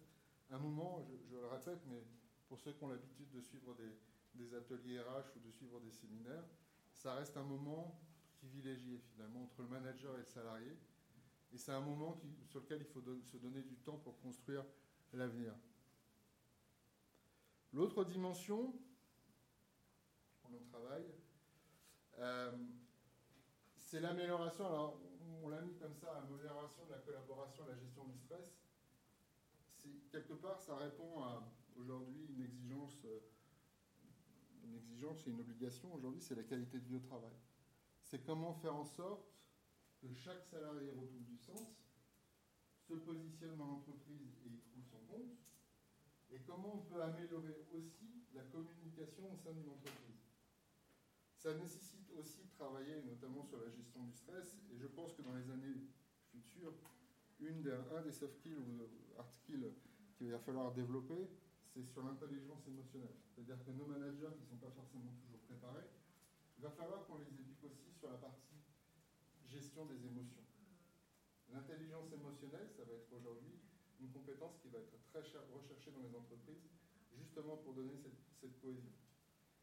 un 0.50 0.60
moment, 0.60 1.06
je, 1.30 1.36
le 1.36 1.48
répète, 1.48 1.80
mais 1.88 2.04
pour 2.48 2.60
ceux 2.60 2.74
qui 2.74 2.84
ont 2.84 2.90
l'habitude 2.90 3.30
de 3.32 3.42
suivre 3.42 3.76
des, 3.76 4.54
ateliers 4.54 5.00
RH 5.00 5.38
ou 5.38 5.40
de 5.40 5.52
suivre 5.52 5.80
des 5.80 5.92
séminaires, 5.92 6.46
ça 6.94 7.14
reste 7.16 7.38
un 7.38 7.44
moment 7.44 8.00
privilégié 8.38 9.00
finalement 9.00 9.44
entre 9.44 9.62
le 9.62 9.70
manager 9.70 10.14
et 10.16 10.20
le 10.20 10.26
salarié. 10.26 10.78
Et 11.54 11.58
c'est 11.58 11.72
un 11.72 11.82
moment 11.82 12.20
sur 12.48 12.60
lequel 12.60 12.82
il 12.82 12.88
faut 12.88 13.02
se 13.24 13.38
donner 13.38 13.62
du 13.62 13.78
temps 13.78 13.98
pour 13.98 14.20
construire 14.20 14.66
l'avenir. 15.14 15.54
L'autre 17.76 18.06
dimension 18.06 18.74
pour 20.40 20.50
notre 20.50 20.66
travail, 20.68 21.04
euh, 22.20 22.54
c'est 23.76 24.00
l'amélioration. 24.00 24.66
Alors, 24.66 25.02
on 25.44 25.50
l'a 25.50 25.60
mis 25.60 25.76
comme 25.76 25.94
ça, 25.94 26.14
l'amélioration 26.14 26.86
de 26.86 26.92
la 26.92 27.00
collaboration, 27.00 27.66
la 27.68 27.76
gestion 27.76 28.06
du 28.06 28.18
stress. 28.18 28.56
Quelque 30.10 30.36
part, 30.36 30.62
ça 30.62 30.78
répond 30.78 31.22
à 31.22 31.44
aujourd'hui 31.76 32.26
une 32.30 32.44
exigence, 32.44 33.04
euh, 33.04 33.20
une 34.64 34.76
exigence 34.76 35.28
et 35.28 35.32
une 35.32 35.42
obligation. 35.42 35.94
Aujourd'hui, 35.94 36.22
c'est 36.22 36.36
la 36.36 36.44
qualité 36.44 36.80
de 36.80 36.86
vie 36.86 36.96
au 36.96 37.02
travail. 37.02 37.36
C'est 38.04 38.24
comment 38.24 38.54
faire 38.54 38.74
en 38.78 38.86
sorte 38.86 39.36
que 40.00 40.14
chaque 40.14 40.46
salarié 40.46 40.92
retrouve 40.92 41.26
du 41.26 41.38
sens, 41.38 41.76
se 42.88 42.94
positionne 42.94 43.58
dans 43.58 43.68
l'entreprise 43.68 44.38
et 44.46 44.48
y 44.48 44.62
trouve 44.62 44.86
son 44.86 45.00
compte, 45.12 45.36
et 46.32 46.40
comment 46.40 46.76
on 46.76 46.82
peut 46.82 47.02
améliorer 47.02 47.56
aussi 47.72 48.26
la 48.34 48.44
communication 48.44 49.32
au 49.32 49.38
sein 49.38 49.54
d'une 49.54 49.70
entreprise? 49.70 50.26
Ça 51.38 51.54
nécessite 51.54 52.10
aussi 52.18 52.44
de 52.44 52.50
travailler 52.52 53.02
notamment 53.04 53.44
sur 53.44 53.60
la 53.60 53.70
gestion 53.70 54.04
du 54.04 54.14
stress, 54.14 54.58
et 54.72 54.78
je 54.78 54.88
pense 54.88 55.14
que 55.14 55.22
dans 55.22 55.36
les 55.36 55.50
années 55.50 55.76
futures, 56.32 56.74
une 57.40 57.62
des, 57.62 57.72
un 57.72 58.02
des 58.02 58.12
soft 58.12 58.36
skills 58.36 58.58
ou 58.58 58.88
hard 59.18 59.32
skills 59.32 59.72
qu'il 60.18 60.32
va 60.32 60.40
falloir 60.40 60.74
développer, 60.74 61.30
c'est 61.66 61.84
sur 61.84 62.04
l'intelligence 62.04 62.66
émotionnelle. 62.68 63.16
C'est-à-dire 63.28 63.64
que 63.64 63.72
nos 63.72 63.86
managers 63.86 64.32
qui 64.38 64.44
ne 64.44 64.48
sont 64.48 64.58
pas 64.58 64.72
forcément 64.72 65.12
toujours 65.22 65.40
préparés, 65.42 65.88
il 66.58 66.64
va 66.64 66.72
falloir 66.72 67.06
qu'on 67.06 67.18
les 67.18 67.28
éduque 67.28 67.64
aussi 67.64 67.92
sur 67.92 68.10
la 68.10 68.18
partie 68.18 68.56
gestion 69.46 69.86
des 69.86 70.06
émotions. 70.06 70.44
L'intelligence 71.50 72.12
émotionnelle, 72.12 72.70
ça 72.76 72.84
va 72.86 72.94
être 72.94 73.12
aujourd'hui 73.14 73.60
une 74.06 74.12
compétence 74.12 74.58
qui 74.62 74.70
va 74.70 74.78
être 74.78 74.94
très 75.10 75.20
recherchée 75.20 75.92
dans 75.92 76.02
les 76.02 76.16
entreprises, 76.16 76.70
justement 77.18 77.58
pour 77.58 77.74
donner 77.74 77.98
cette, 77.98 78.62
cohésion. 78.62 78.94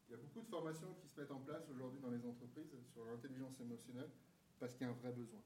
Il 0.07 0.11
y 0.11 0.13
a 0.15 0.17
beaucoup 0.17 0.41
de 0.41 0.47
formations 0.47 0.93
qui 0.99 1.07
se 1.07 1.19
mettent 1.19 1.31
en 1.31 1.39
place 1.39 1.69
aujourd'hui 1.69 2.01
dans 2.01 2.11
les 2.11 2.25
entreprises 2.25 2.75
sur 2.91 3.05
l'intelligence 3.05 3.57
émotionnelle 3.61 4.11
parce 4.59 4.73
qu'il 4.73 4.85
y 4.85 4.89
a 4.89 4.91
un 4.91 4.97
vrai 4.97 5.13
besoin. 5.13 5.39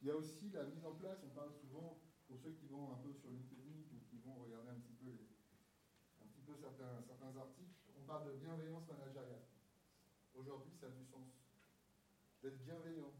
Il 0.00 0.08
y 0.08 0.10
a 0.10 0.16
aussi 0.16 0.50
la 0.50 0.64
mise 0.64 0.84
en 0.84 0.94
place, 0.94 1.22
on 1.22 1.28
parle 1.28 1.52
souvent, 1.52 2.02
pour 2.26 2.40
ceux 2.40 2.50
qui 2.50 2.66
vont 2.66 2.92
un 2.92 2.96
peu 2.96 3.12
sur 3.12 3.30
LinkedIn 3.30 3.94
ou 3.94 4.00
qui 4.10 4.18
vont 4.18 4.34
regarder 4.34 4.70
un 4.70 4.80
petit 4.80 4.94
peu, 4.94 5.12
certains 6.56 7.36
articles, 7.36 7.74
on 7.96 8.02
parle 8.04 8.26
de 8.26 8.32
bienveillance 8.38 8.86
managériale. 8.88 9.46
Aujourd'hui, 10.34 10.72
ça 10.74 10.86
a 10.86 10.90
du 10.90 11.04
sens. 11.04 11.28
D'être 12.42 12.58
bienveillant, 12.58 13.12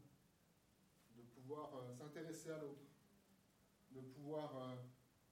de 1.15 1.21
pouvoir 1.21 1.75
euh, 1.75 1.93
s'intéresser 1.93 2.49
à 2.51 2.57
l'autre, 2.59 2.92
de 3.93 4.01
pouvoir 4.01 4.55
euh, 4.57 4.75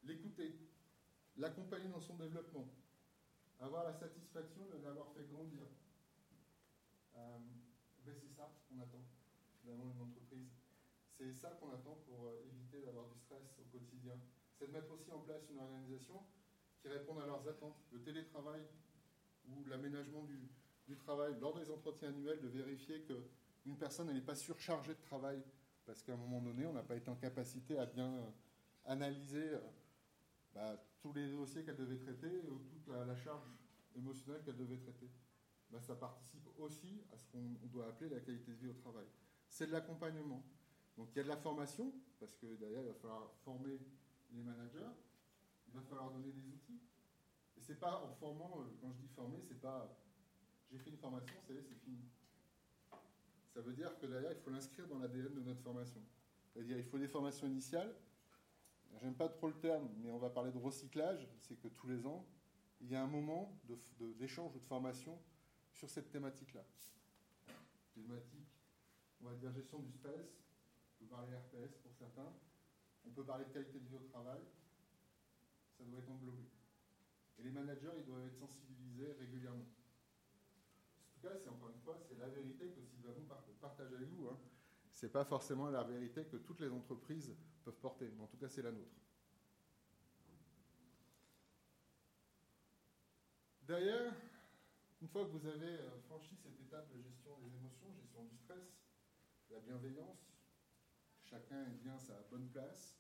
l'écouter, 0.04 0.56
l'accompagner 1.38 1.90
dans 1.90 2.00
son 2.00 2.16
développement, 2.16 2.68
avoir 3.60 3.84
la 3.84 3.94
satisfaction 3.94 4.66
de 4.68 4.84
l'avoir 4.84 5.12
fait 5.14 5.26
grandir. 5.32 5.64
Euh, 7.16 7.38
ben, 8.06 8.16
c'est 8.16 8.34
ça 8.34 8.52
qu'on 8.68 8.80
attend 8.80 9.04
finalement 9.62 9.92
une 9.92 10.02
entreprise. 10.02 10.50
C'est 11.18 11.34
ça 11.34 11.52
qu'on 11.52 11.72
attend 11.72 11.96
pour 12.08 12.26
euh, 12.26 12.46
éviter 12.48 12.82
d'avoir 12.82 13.08
du 13.08 13.18
stress 13.20 13.60
au 13.60 13.64
quotidien. 13.72 14.14
C'est 14.58 14.68
de 14.68 14.72
mettre 14.72 14.92
aussi 14.92 15.12
en 15.12 15.20
place 15.20 15.44
une 15.50 15.60
organisation 15.60 16.24
qui 16.82 16.88
réponde 16.88 17.20
à 17.20 17.26
leurs 17.26 17.48
attentes. 17.48 17.78
Le 17.92 18.02
télétravail 18.02 18.62
ou 19.48 19.64
l'aménagement 19.66 20.24
du, 20.24 20.50
du, 20.88 20.98
travail 20.98 21.36
lors 21.40 21.58
des 21.58 21.70
entretiens 21.70 22.10
annuels, 22.10 22.42
de 22.42 22.48
vérifier 22.48 23.04
qu'une 23.04 23.78
personne 23.78 24.12
n'est 24.12 24.22
pas 24.22 24.36
surchargée 24.36 24.94
de 24.94 25.02
travail 25.02 25.44
parce 25.86 26.04
qu'à 26.04 26.14
un 26.14 26.18
moment 26.18 26.42
donné, 26.42 26.66
on 26.66 26.74
n'a 26.74 26.84
pas 26.84 26.96
été 26.96 27.10
en 27.10 27.16
capacité 27.16 27.78
à 27.78 27.86
bien 27.86 28.34
analyser 28.86 29.54
euh, 29.54 29.60
bah, 30.54 30.84
tous 31.00 31.14
les 31.14 31.30
dossiers 31.30 31.64
qu'elle 31.64 31.78
devait 31.78 31.98
traiter 31.98 32.42
ou 32.50 32.60
toute 32.60 32.88
la, 32.88 33.16
charge 33.16 33.44
émotionnelle 33.96 34.42
qu'elle 34.44 34.58
devait 34.58 34.78
traiter. 34.78 35.10
Bah, 35.70 35.80
ça 35.82 35.96
participe 35.96 36.48
aussi 36.58 37.02
à 37.14 37.18
ce 37.18 37.26
qu'on 37.28 37.68
doit 37.68 37.88
appeler 37.88 38.10
la 38.10 38.20
qualité 38.20 38.52
de 38.52 38.58
vie 38.58 38.68
au 38.70 38.74
travail. 38.74 39.06
C'est 39.50 39.68
de 39.68 39.72
l'accompagnement. 39.72 40.44
Donc 40.98 41.10
il 41.14 41.18
y 41.18 41.20
a 41.22 41.24
de 41.24 41.30
la 41.30 41.38
formation, 41.38 41.94
parce 42.20 42.36
que 42.36 42.56
derrière, 42.58 42.82
il 42.82 42.88
va 42.88 42.94
falloir 42.94 43.32
former 43.44 43.80
les 44.32 44.44
managers, 44.44 44.92
il 45.68 45.74
va 45.74 45.82
falloir 45.82 46.12
donner 46.12 46.32
des 46.32 46.48
outils. 46.48 46.82
Et 47.58 47.62
c'est 47.62 47.80
pas 47.80 48.04
en 48.04 48.14
formant, 48.16 48.62
euh, 48.62 48.66
quand 48.82 48.92
je 48.92 49.00
dis 49.00 49.08
former, 49.08 49.40
c'est 49.48 49.60
pas 49.60 49.98
j'ai 50.72 50.78
fait 50.78 50.90
une 50.90 50.98
formation, 50.98 51.36
c'est 51.46 51.62
fini. 51.84 52.00
Ça 53.54 53.60
veut 53.60 53.74
dire 53.74 53.98
que 54.00 54.06
derrière, 54.06 54.32
il 54.32 54.38
faut 54.38 54.50
l'inscrire 54.50 54.88
dans 54.88 55.00
l'ADN 55.00 55.34
de 55.34 55.42
notre 55.42 55.62
formation. 55.62 56.02
C'est-à-dire, 56.48 56.78
il 56.78 56.86
faut 56.86 56.98
des 56.98 57.10
formations 57.10 57.48
initiales. 57.48 57.94
J'aime 59.00 59.16
pas 59.16 59.30
trop 59.30 59.48
le 59.48 59.60
terme, 59.60 59.90
mais 59.98 60.12
on 60.12 60.18
va 60.18 60.30
parler 60.30 60.52
de 60.52 60.58
recyclage. 60.58 61.28
C'est 61.40 61.60
que 61.60 61.68
tous 61.68 61.88
les 61.88 62.06
ans, 62.06 62.26
il 62.82 62.90
y 62.90 62.96
a 62.96 63.02
un 63.02 63.08
moment 63.08 63.58
d'échange 64.00 64.56
ou 64.56 64.60
de 64.60 64.66
formation 64.66 65.18
sur 65.74 65.90
cette 65.90 66.10
thématique-là. 66.10 66.66
Thématique, 67.94 68.48
on 69.22 69.26
va 69.26 69.36
dire 69.36 69.52
gestion 69.52 69.80
du 69.80 69.92
stress, 69.92 70.44
on 71.00 71.06
peut 71.06 71.10
parler 71.10 71.36
RPS 71.36 71.78
pour 71.82 71.94
certains, 71.94 72.34
on 73.06 73.10
peut 73.12 73.24
parler 73.24 73.46
de 73.46 73.52
qualité 73.52 73.80
de 73.80 73.88
vie 73.88 73.96
au 73.96 74.08
travail, 74.10 74.42
ça 75.78 75.84
doit 75.84 76.00
être 76.00 76.10
englobé. 76.10 76.44
Et 77.38 77.44
les 77.44 77.52
managers, 77.52 77.92
ils 77.98 78.06
doivent 78.06 78.26
être 78.26 78.38
sensibilisés 78.38 79.14
régulièrement. 79.14 79.66
En 79.66 81.14
tout 81.14 81.28
cas, 81.28 81.36
c'est 81.38 81.50
encore 81.50 81.70
une 81.70 81.82
fois, 81.82 81.98
c'est 82.08 82.18
la 82.18 82.30
vérité 82.30 82.70
que 82.70 82.82
Sylvain 82.82 83.14
partage 83.60 83.94
avec 83.94 84.10
vous. 84.10 84.28
Hein. 84.28 84.40
Ce 85.02 85.08
n'est 85.08 85.12
pas 85.12 85.26
forcément 85.26 85.68
la 85.72 85.84
vérité 85.84 86.26
que 86.26 86.38
toutes 86.38 86.60
les 86.60 86.70
entreprises 86.70 87.36
peuvent 87.64 87.80
porter, 87.80 88.08
mais 88.16 88.22
en 88.22 88.28
tout 88.28 88.38
cas, 88.38 88.48
c'est 88.48 88.62
la 88.62 88.72
nôtre. 88.72 89.02
Derrière, 93.64 94.14
une 95.02 95.08
fois 95.08 95.26
que 95.26 95.32
vous 95.32 95.48
avez 95.48 95.80
euh, 95.80 96.00
franchi 96.02 96.36
cette 96.36 96.62
étape 96.62 96.88
de 96.94 97.02
gestion 97.02 97.36
des 97.40 97.48
émotions, 97.56 97.92
gestion 98.00 98.26
du 98.26 98.38
stress, 98.38 98.78
la 99.50 99.60
bienveillance, 99.62 100.36
chacun 101.24 101.66
est 101.66 101.82
bien 101.82 101.98
sa 101.98 102.22
bonne 102.30 102.48
place, 102.50 102.96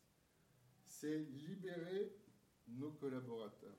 c'est 0.87 1.19
libérer 1.19 2.15
nos 2.67 2.93
collaborateurs. 2.93 3.77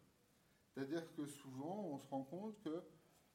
C'est-à-dire 0.68 1.12
que 1.14 1.26
souvent, 1.26 1.86
on 1.86 1.98
se 1.98 2.06
rend 2.06 2.22
compte 2.22 2.62
que 2.62 2.84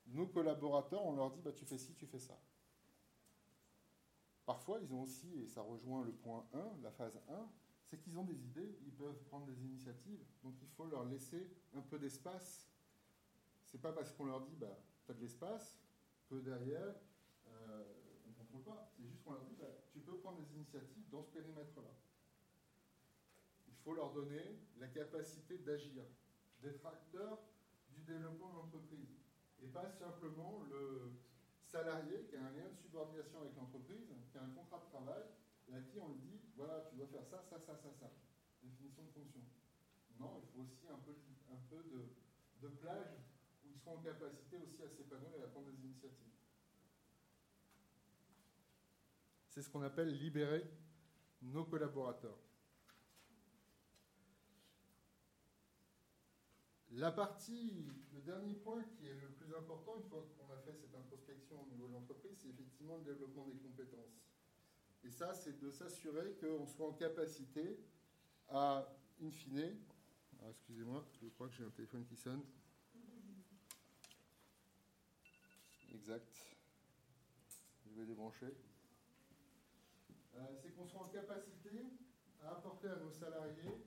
nos 0.06 0.28
collaborateurs, 0.28 1.06
on 1.06 1.18
leur 1.18 1.30
dit 1.32 1.42
bah, 1.42 1.52
tu 1.52 1.66
fais 1.66 1.78
ci, 1.78 1.94
tu 1.94 2.06
fais 2.06 2.20
ça. 2.20 2.40
Parfois, 4.48 4.80
ils 4.82 4.94
ont 4.94 5.02
aussi, 5.02 5.28
et 5.42 5.46
ça 5.46 5.62
rejoint 5.62 6.06
le 6.06 6.14
point 6.14 6.48
1, 6.54 6.82
la 6.82 6.90
phase 6.92 7.20
1, 7.28 7.50
c'est 7.84 8.00
qu'ils 8.00 8.18
ont 8.18 8.24
des 8.24 8.46
idées, 8.46 8.80
ils 8.86 8.94
peuvent 8.94 9.22
prendre 9.26 9.46
des 9.46 9.62
initiatives, 9.62 10.24
donc 10.42 10.56
il 10.62 10.70
faut 10.70 10.86
leur 10.86 11.04
laisser 11.04 11.52
un 11.76 11.82
peu 11.82 12.00
d'espace. 12.00 12.66
C'est 13.66 13.82
pas 13.82 13.92
parce 13.92 14.14
qu'on 14.14 14.24
leur 14.24 14.40
dit 14.46 14.56
bah, 14.56 14.80
tu 15.06 15.12
as 15.12 15.16
de 15.16 15.20
l'espace 15.20 15.82
que 16.30 16.36
derrière, 16.36 16.96
euh, 17.50 17.84
on 18.26 18.30
ne 18.30 18.36
contrôle 18.36 18.64
pas. 18.64 18.90
C'est 18.96 19.04
juste 19.04 19.22
qu'on 19.26 19.34
leur 19.34 19.44
dit 19.44 19.56
bah, 19.60 19.68
tu 19.92 20.00
peux 20.00 20.18
prendre 20.20 20.38
des 20.38 20.56
initiatives 20.56 21.10
dans 21.10 21.24
ce 21.24 21.32
périmètre-là. 21.32 21.92
Il 23.68 23.76
faut 23.84 23.94
leur 23.94 24.14
donner 24.14 24.62
la 24.78 24.88
capacité 24.88 25.58
d'agir, 25.58 26.06
d'être 26.62 26.86
acteur 26.86 27.40
du 27.90 28.02
développement 28.04 28.50
de 28.52 28.56
l'entreprise 28.56 29.20
et 29.62 29.68
pas 29.68 29.90
simplement 29.90 30.62
le 30.70 31.12
salarié 31.68 32.24
qui 32.30 32.36
a 32.36 32.46
un 32.46 32.52
lien 32.52 32.70
de 32.70 32.76
subordination 32.76 33.42
avec 33.42 33.56
l'entreprise, 33.56 34.08
qui 34.32 34.38
a 34.38 34.44
un 34.44 34.50
contrat 34.56 34.80
de 34.80 34.90
travail, 34.90 35.24
et 35.68 35.76
à 35.76 35.82
qui 35.82 36.00
on 36.00 36.10
lui 36.10 36.20
dit, 36.20 36.40
voilà, 36.56 36.88
tu 36.90 36.96
dois 36.96 37.08
faire 37.08 37.26
ça, 37.26 37.44
ça, 37.50 37.60
ça, 37.60 37.76
ça, 37.76 37.92
ça. 38.00 38.12
Définition 38.64 39.04
de 39.04 39.12
fonction. 39.12 39.42
Non, 40.20 40.42
il 40.42 40.48
faut 40.52 40.62
aussi 40.62 40.88
un 40.88 40.98
peu, 40.98 41.14
de, 41.84 42.10
de 42.62 42.68
plage 42.76 43.12
où 43.64 43.70
ils 43.70 43.78
seront 43.80 43.98
en 43.98 44.02
capacité 44.02 44.58
aussi 44.58 44.82
à 44.82 44.90
s'épanouir 44.90 45.36
et 45.40 45.44
à 45.44 45.48
prendre 45.48 45.68
des 45.68 45.86
initiatives. 45.86 46.34
C'est 49.50 49.62
ce 49.62 49.70
qu'on 49.70 49.84
appelle 49.84 50.18
libérer 50.18 50.64
nos 51.42 51.66
collaborateurs. 51.66 52.38
La 56.98 57.12
partie, 57.12 57.86
le 58.12 58.22
dernier 58.22 58.56
point 58.56 58.82
qui 58.82 59.06
est 59.06 59.14
le 59.14 59.30
plus 59.30 59.54
important, 59.56 59.98
une 59.98 60.10
fois 60.10 60.28
qu'on 60.36 60.52
a 60.52 60.58
fait 60.58 60.74
cette 60.74 60.96
introspection 60.96 61.62
au 61.62 61.68
niveau 61.68 61.88
de 61.88 61.94
l'entreprise, 61.94 62.36
c'est 62.40 62.50
effectivement 62.50 62.98
le 62.98 63.04
développement 63.04 63.46
des 63.46 63.58
compétences. 63.58 64.26
Et 65.04 65.12
ça, 65.12 65.32
c'est 65.36 65.60
de 65.60 65.70
s'assurer 65.70 66.34
qu'on 66.42 66.66
soit 66.66 66.88
en 66.88 66.94
capacité 66.94 67.78
à, 68.50 68.98
in 69.22 69.30
fine, 69.30 69.78
ah, 70.42 70.50
excusez-moi, 70.50 71.06
je 71.22 71.28
crois 71.28 71.48
que 71.50 71.54
j'ai 71.54 71.66
un 71.66 71.70
téléphone 71.70 72.04
qui 72.04 72.16
sonne. 72.16 72.42
Exact. 75.94 76.58
Je 77.86 77.94
vais 77.94 78.08
débrancher. 78.08 78.58
Euh, 80.34 80.40
c'est 80.56 80.72
qu'on 80.72 80.88
soit 80.88 81.02
en 81.02 81.10
capacité 81.10 81.80
à 82.42 82.54
apporter 82.54 82.88
à 82.88 82.96
nos 82.96 83.12
salariés 83.12 83.86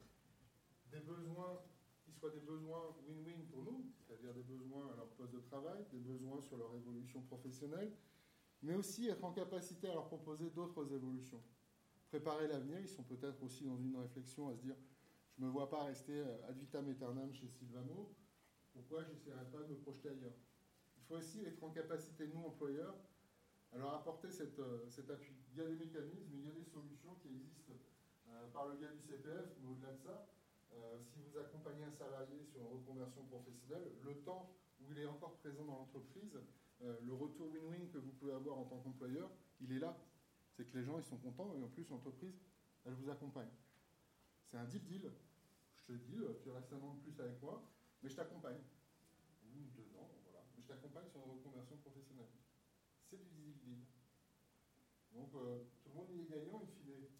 des 0.92 1.00
besoins 1.00 1.60
soit 2.20 2.30
des 2.30 2.40
besoins 2.40 2.94
win-win 3.08 3.46
pour 3.50 3.64
nous, 3.64 3.90
c'est-à-dire 3.96 4.34
des 4.34 4.42
besoins 4.42 4.92
à 4.92 4.96
leur 4.96 5.08
poste 5.12 5.32
de 5.32 5.40
travail, 5.40 5.82
des 5.90 5.98
besoins 5.98 6.40
sur 6.42 6.58
leur 6.58 6.74
évolution 6.76 7.22
professionnelle, 7.22 7.90
mais 8.62 8.74
aussi 8.74 9.08
être 9.08 9.24
en 9.24 9.32
capacité 9.32 9.88
à 9.88 9.94
leur 9.94 10.06
proposer 10.06 10.50
d'autres 10.50 10.92
évolutions. 10.92 11.42
Préparer 12.10 12.46
l'avenir, 12.46 12.78
ils 12.78 12.88
sont 12.88 13.04
peut-être 13.04 13.42
aussi 13.42 13.64
dans 13.64 13.78
une 13.78 13.96
réflexion 13.96 14.50
à 14.50 14.54
se 14.54 14.60
dire 14.60 14.76
je 15.36 15.42
ne 15.42 15.46
me 15.46 15.52
vois 15.52 15.70
pas 15.70 15.84
rester 15.84 16.20
ad 16.46 16.58
vitam 16.58 16.86
aeternam 16.88 17.32
chez 17.32 17.48
Sylvamo, 17.48 18.14
pourquoi 18.74 19.02
je 19.04 19.12
n'essaierai 19.12 19.46
pas 19.50 19.62
de 19.62 19.68
me 19.68 19.76
projeter 19.76 20.10
ailleurs? 20.10 20.36
Il 20.98 21.02
faut 21.04 21.14
aussi 21.14 21.44
être 21.44 21.62
en 21.64 21.70
capacité, 21.70 22.28
nous, 22.28 22.44
employeurs, 22.44 22.94
à 23.72 23.78
leur 23.78 23.94
apporter 23.94 24.28
euh, 24.58 24.88
cet 24.88 25.10
appui. 25.10 25.34
Il 25.52 25.58
y 25.58 25.62
a 25.62 25.68
des 25.68 25.76
mécanismes, 25.76 26.34
il 26.34 26.44
y 26.44 26.48
a 26.48 26.52
des 26.52 26.64
solutions 26.64 27.14
qui 27.22 27.28
existent 27.28 27.72
euh, 28.28 28.46
par 28.52 28.68
le 28.68 28.76
biais 28.76 28.92
du 28.92 29.00
CPF, 29.00 29.56
mais 29.62 29.68
au-delà 29.68 29.92
de 29.92 29.98
ça, 29.98 30.26
euh, 30.74 30.98
si 31.02 31.20
vous 31.20 31.38
accompagnez 31.38 31.84
un 31.84 31.92
salarié 31.92 32.44
sur 32.44 32.60
une 32.60 32.68
reconversion 32.68 33.24
professionnelle, 33.24 33.90
le 34.02 34.14
temps 34.22 34.50
où 34.80 34.92
il 34.92 34.98
est 34.98 35.06
encore 35.06 35.36
présent 35.38 35.64
dans 35.64 35.78
l'entreprise, 35.78 36.38
euh, 36.82 36.98
le 37.02 37.12
retour 37.12 37.50
win-win 37.52 37.90
que 37.90 37.98
vous 37.98 38.12
pouvez 38.12 38.32
avoir 38.32 38.58
en 38.58 38.64
tant 38.64 38.78
qu'employeur, 38.78 39.30
il 39.60 39.72
est 39.72 39.78
là. 39.78 39.96
C'est 40.52 40.64
que 40.64 40.78
les 40.78 40.84
gens, 40.84 40.98
ils 40.98 41.04
sont 41.04 41.18
contents 41.18 41.52
et 41.54 41.62
en 41.62 41.68
plus, 41.68 41.88
l'entreprise, 41.88 42.38
elle 42.84 42.94
vous 42.94 43.10
accompagne. 43.10 43.50
C'est 44.46 44.56
un 44.56 44.64
deal 44.64 44.84
deal. 44.84 45.10
Je 45.74 45.92
te 45.92 45.92
dis, 45.92 46.18
euh, 46.18 46.38
tu 46.42 46.50
restes 46.50 46.72
un 46.72 46.82
an 46.82 46.94
de 46.94 47.00
plus 47.00 47.20
avec 47.20 47.40
moi, 47.42 47.62
mais 48.02 48.08
je 48.08 48.16
t'accompagne. 48.16 48.60
Ou 49.44 49.60
deux 49.74 49.96
ans, 49.98 50.10
voilà. 50.24 50.44
Mais 50.56 50.62
je 50.62 50.68
t'accompagne 50.68 51.08
sur 51.08 51.20
une 51.24 51.32
reconversion 51.32 51.76
professionnelle. 51.78 52.30
C'est 53.08 53.18
du 53.18 53.34
deal 53.34 53.58
deal. 53.58 53.78
Donc, 55.12 55.32
tout 55.32 55.88
le 55.88 55.94
monde 55.94 56.10
y 56.10 56.20
est 56.20 56.30
gagnant, 56.30 56.60
il 56.62 56.68
fine. 56.68 57.19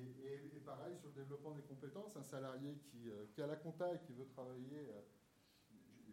Et, 0.00 0.60
pareil 0.60 0.96
sur 0.98 1.08
le 1.08 1.14
développement 1.14 1.52
des 1.52 1.62
compétences, 1.62 2.16
un 2.16 2.22
salarié 2.22 2.78
qui, 2.90 3.10
euh, 3.10 3.44
a 3.44 3.46
la 3.46 3.56
compta 3.56 3.92
et 3.94 3.98
qui 4.00 4.12
veut 4.12 4.26
travailler, 4.26 4.88
euh, 4.90 5.00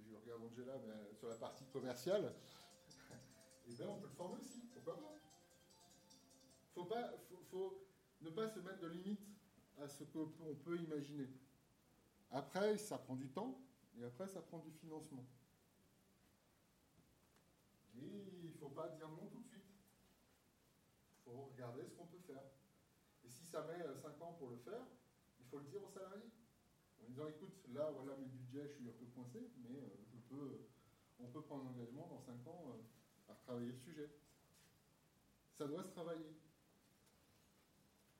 je, 0.10 0.16
regarde 0.16 0.44
Angela, 0.44 0.74
mais 0.86 1.14
sur 1.16 1.28
la 1.28 1.36
partie 1.36 1.66
commerciale, 1.66 2.34
eh 3.68 3.74
bien 3.74 3.88
on 3.90 4.00
peut 4.00 4.08
le 4.08 4.14
former 4.14 4.40
aussi, 4.40 4.62
pourquoi 4.74 4.96
pas 4.96 5.18
faut 6.74 6.86
pas, 6.86 7.12
faut, 7.50 7.88
ne 8.22 8.30
pas 8.30 8.48
se 8.48 8.60
mettre 8.60 8.80
de 8.80 8.88
limite 8.88 9.28
à 9.80 9.88
ce 9.88 10.04
qu'on 10.04 10.28
peut 10.64 10.78
imaginer. 10.78 11.28
Après, 12.30 12.78
ça 12.78 13.00
prend 13.00 13.16
du 13.16 13.30
temps, 13.30 13.60
et 13.98 14.04
après, 14.04 14.28
ça 14.28 14.42
prend 14.42 14.60
du 14.60 14.72
financement. 14.72 15.26
Et 17.96 18.42
il 18.44 18.52
ne 18.52 18.58
faut 18.58 18.70
pas 18.70 18.90
dire 18.90 19.10
non 19.10 19.28
tout 19.28 19.40
de 19.40 19.48
suite. 19.48 19.64
Il 21.10 21.24
faut 21.24 21.50
regarder 21.52 21.84
ce 21.84 21.96
qu'on 21.96 22.06
peut 22.06 22.20
faire 22.28 22.44
ça 23.58 23.66
met 23.66 23.82
5 23.82 23.90
euh, 23.90 24.24
ans 24.24 24.38
pour 24.38 24.52
le 24.52 24.58
faire, 24.58 24.86
il 25.40 25.46
faut 25.50 25.58
le 25.58 25.66
dire 25.66 25.82
aux 25.82 25.90
salariés. 25.90 26.30
En 27.02 27.10
disant, 27.10 27.28
écoute, 27.28 27.58
là, 27.74 27.90
voilà 27.90 28.14
mes 28.18 28.30
budgets, 28.30 28.70
je 28.70 28.74
suis 28.78 28.90
un 28.90 28.94
peu 28.94 29.06
coincé, 29.18 29.50
mais 29.58 29.82
euh, 29.82 30.22
peux, 30.30 30.70
on 31.18 31.26
peut 31.34 31.42
prendre 31.42 31.66
un 31.66 31.74
engagement 31.74 32.06
dans 32.06 32.22
5 32.22 32.46
ans 32.46 32.78
euh, 32.78 33.32
à 33.32 33.34
retravailler 33.34 33.72
le 33.72 33.80
sujet. 33.80 34.10
Ça 35.58 35.66
doit 35.66 35.84
se 35.84 35.90
travailler. 35.90 36.38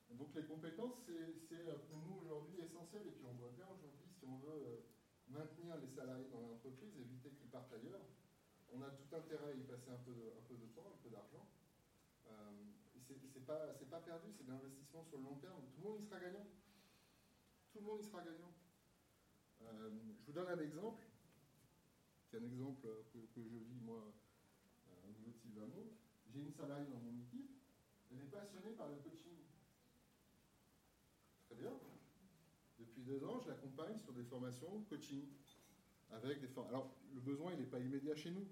Donc 0.10 0.34
les 0.34 0.46
compétences, 0.46 1.06
c'est 1.06 1.62
pour 1.86 2.00
nous 2.02 2.18
aujourd'hui 2.26 2.58
essentiel. 2.62 3.06
Et 3.06 3.12
puis 3.12 3.26
on 3.30 3.34
voit 3.34 3.52
bien 3.54 3.68
aujourd'hui, 3.68 4.10
si 4.18 4.26
on 4.26 4.40
veut 4.40 4.88
maintenir 5.28 5.78
les 5.78 5.94
salariés 5.94 6.30
dans 6.32 6.42
l'entreprise, 6.42 6.98
éviter 6.98 7.30
qu'ils 7.38 7.50
partent 7.50 7.74
ailleurs, 7.74 8.02
on 8.74 8.82
a 8.82 8.90
tout 8.90 9.14
intérêt 9.14 9.52
à 9.52 9.54
y 9.54 9.62
passer 9.62 9.92
un 9.92 10.02
peu 10.02 10.56
de 10.56 10.66
temps, 10.74 10.90
un 10.90 11.04
peu 11.04 11.10
d'argent 11.10 11.46
c'est 13.16 13.46
pas, 13.46 13.74
pas 13.90 14.00
perdu, 14.02 14.32
c'est 14.32 14.46
de 14.46 14.52
l'investissement 14.52 15.04
sur 15.04 15.18
le 15.18 15.24
long 15.24 15.36
terme. 15.36 15.62
Tout 15.74 15.82
le 15.82 15.90
monde 15.90 16.02
y 16.02 16.04
sera 16.04 16.20
gagnant. 16.20 16.46
Tout 17.72 17.80
le 17.80 17.86
monde 17.86 18.02
y 18.02 18.04
sera 18.04 18.22
gagnant. 18.22 18.54
Euh, 19.62 19.90
je 20.20 20.26
vous 20.26 20.34
donne 20.34 20.48
un 20.48 20.60
exemple, 20.60 21.06
qui 22.30 22.36
est 22.36 22.40
un 22.40 22.44
exemple 22.44 22.88
que, 23.14 23.42
je 23.42 23.58
vis 23.58 23.80
moi 23.82 24.14
euh, 24.88 25.08
au 25.08 25.12
niveau 25.12 25.32
de 25.32 25.38
Sylvano. 25.38 25.94
J'ai 26.28 26.40
une 26.40 26.52
salariée 26.52 26.88
dans 26.88 27.00
mon 27.00 27.18
équipe, 27.18 27.50
elle 28.12 28.20
est 28.20 28.32
passionnée 28.32 28.72
par 28.72 28.90
le 28.90 28.98
coaching. 28.98 29.38
Très 31.46 31.56
bien. 31.56 31.74
Depuis 32.80 33.02
deux 33.02 33.24
ans, 33.24 33.40
je 33.40 33.50
l'accompagne 33.50 33.98
sur 34.00 34.14
des 34.14 34.24
formations 34.24 34.84
coaching. 34.90 35.26
Avec 36.12 36.40
des 36.40 36.48
Alors, 36.70 36.96
le 37.14 37.20
besoin, 37.20 37.52
il 37.54 37.60
n'est 37.60 37.66
pas 37.66 37.80
immédiat 37.80 38.16
chez 38.16 38.32
nous 38.32 38.48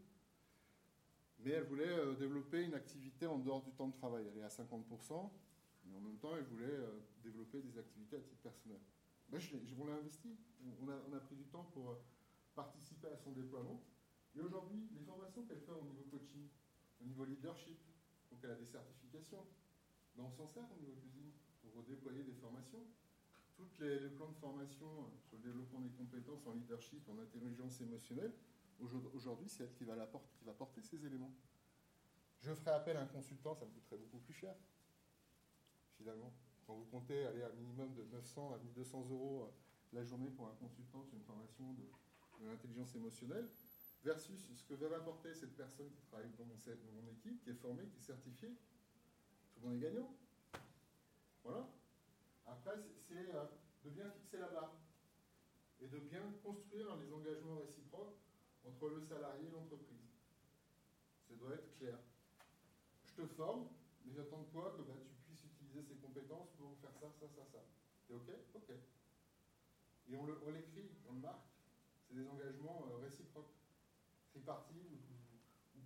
mais 1.40 1.52
elle 1.52 1.64
voulait 1.64 1.88
euh, 1.88 2.16
développer 2.16 2.64
une 2.64 2.74
activité 2.74 3.28
en 3.28 3.38
dehors 3.38 3.62
du 3.64 3.72
temps 3.72 3.88
de 3.88 3.94
travail. 3.94 4.26
Elle 4.32 4.40
est 4.40 4.44
à 4.44 4.48
50%, 4.48 5.30
mais 5.86 5.96
en 5.96 6.02
même 6.02 6.18
temps, 6.18 6.36
elle 6.36 6.46
voulait 6.46 6.66
euh, 6.66 7.00
développer 7.24 7.62
des 7.62 7.78
activités 7.78 8.18
à 8.18 8.20
titre 8.20 8.42
personnel. 8.42 8.80
Ben, 9.30 9.40
je, 9.40 9.56
on 9.80 9.86
l'a 9.86 9.94
investi. 9.94 10.36
On 10.82 11.14
a, 11.14 11.20
pris 11.20 11.36
du 11.36 11.46
temps 11.46 11.68
pour, 11.74 11.98
participer 12.56 13.08
à 13.08 13.18
son 13.18 13.32
déploiement. 13.32 13.84
Et 14.36 14.42
aujourd'hui, 14.42 14.88
les 14.94 15.02
formations 15.02 15.44
qu'elle 15.44 15.60
fait 15.60 15.72
au 15.72 15.84
niveau 15.84 16.04
coaching, 16.10 16.48
au 17.02 17.06
niveau 17.06 17.26
leadership, 17.26 17.78
donc 18.32 18.40
elle 18.44 18.52
a 18.52 18.56
des 18.56 18.66
certifications, 18.66 19.46
mais 20.16 20.24
on 20.24 20.32
s'en 20.32 20.48
sert 20.48 20.64
au 20.72 20.80
niveau 20.80 20.94
cuisine 20.94 21.32
pour 21.62 21.84
déployer 21.84 22.24
des 22.24 22.34
formations. 22.34 22.84
Tous 23.56 23.80
les, 23.80 24.10
plans 24.10 24.30
de 24.30 24.36
formation 24.36 24.88
sur 25.28 25.38
le 25.38 25.44
développement 25.44 25.80
des 25.82 25.92
compétences 25.92 26.46
en 26.48 26.54
leadership, 26.54 27.08
en 27.10 27.20
intelligence 27.20 27.80
émotionnelle, 27.82 28.34
aujourd'hui, 29.14 29.50
c'est 29.50 29.64
elle 29.64 29.74
qui 29.74 29.84
va, 29.84 29.96
porter 30.58 30.82
ces 30.82 31.06
éléments. 31.06 31.32
Je 32.42 32.54
ferai 32.54 32.72
appel 32.72 32.98
à 32.98 33.02
un 33.02 33.08
consultant, 33.08 33.56
ça 33.56 33.66
me 33.66 33.72
coûterait 33.72 33.98
beaucoup 33.98 34.20
plus 34.20 34.34
cher, 34.34 34.56
finalement. 35.98 36.34
Quand 36.68 36.76
vous 36.76 36.86
comptez 36.86 37.26
aller 37.26 37.44
à 37.44 37.48
un 37.48 37.54
minimum 37.54 37.94
de 37.94 38.04
900 38.04 38.54
à 38.54 38.58
1200 38.58 39.08
euros 39.10 39.44
euh, 39.44 39.98
la 39.98 40.04
journée 40.04 40.30
pour 40.30 40.48
un 40.48 40.56
consultant 40.56 41.04
sur 41.04 41.16
une 41.16 41.24
formation 41.24 41.74
de, 41.74 41.84
l'intelligence 42.46 42.94
émotionnelle, 42.96 43.48
versus 44.04 44.52
ce 44.54 44.64
que 44.66 44.74
va 44.74 44.98
apporter 44.98 45.34
cette 45.34 45.56
personne 45.56 45.90
qui 45.92 46.02
travaille 46.04 46.30
dans 46.38 46.44
mon, 46.44 46.56
dans 46.56 47.02
mon 47.02 47.08
équipe, 47.10 47.42
qui 47.42 47.50
est 47.50 47.54
formée, 47.54 47.88
qui 47.88 47.98
est 47.98 48.04
certifiée, 48.04 48.50
tout 49.54 49.62
le 49.62 49.70
monde 49.70 49.78
est 49.78 49.80
gagnant. 49.80 50.14
Voilà. 51.44 51.70
Après, 52.46 52.76
c'est 53.08 53.34
euh, 53.34 53.46
de 53.86 53.90
bien 53.90 54.10
fixer 54.12 54.38
la 54.38 54.50
barre 54.50 54.76
et 55.80 55.88
de 55.88 55.98
bien 56.00 56.34
construire 56.44 56.96
les 56.98 57.12
engagements 57.14 57.56
réciproques 57.56 58.25
entre 58.68 58.90
le 58.90 59.02
salarié 59.02 59.48
et 59.48 59.52
l'entreprise. 59.52 60.10
Ça 61.28 61.36
doit 61.36 61.54
être 61.54 61.78
clair. 61.78 61.98
Je 63.06 63.14
te 63.14 63.28
forme, 63.28 63.68
mais 64.06 64.14
j'attends 64.14 64.42
de 64.42 64.52
toi 64.52 64.74
que 64.78 64.82
bah, 64.82 64.94
tu 65.08 65.16
puisses 65.26 65.46
utiliser 65.46 65.82
ces 65.84 65.96
compétences 65.96 66.50
pour 66.58 66.78
faire 66.80 66.94
ça, 67.00 67.12
ça, 67.20 67.28
ça, 67.28 67.46
ça. 67.52 67.64
T'es 68.08 68.14
OK? 68.14 68.30
OK. 68.54 68.72
Et 70.08 70.16
on 70.16 70.26
l'écrit, 70.52 70.92
on, 71.10 71.14
le 71.14 71.20
marque. 71.20 71.48
C'est 72.08 72.16
des 72.16 72.28
engagements 72.28 72.86
euh, 72.92 72.98
réciproques, 72.98 73.54
tripartis 74.32 74.86
ou, 74.90 74.94
ou. 74.94 75.82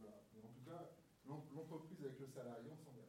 Voilà. 0.00 0.18
en 0.44 0.48
tout 0.48 0.64
cas, 0.64 0.90
l'entreprise 1.26 2.00
avec 2.04 2.18
le 2.18 2.26
salarié, 2.26 2.70
on 2.70 2.76
s'engage. 2.76 3.04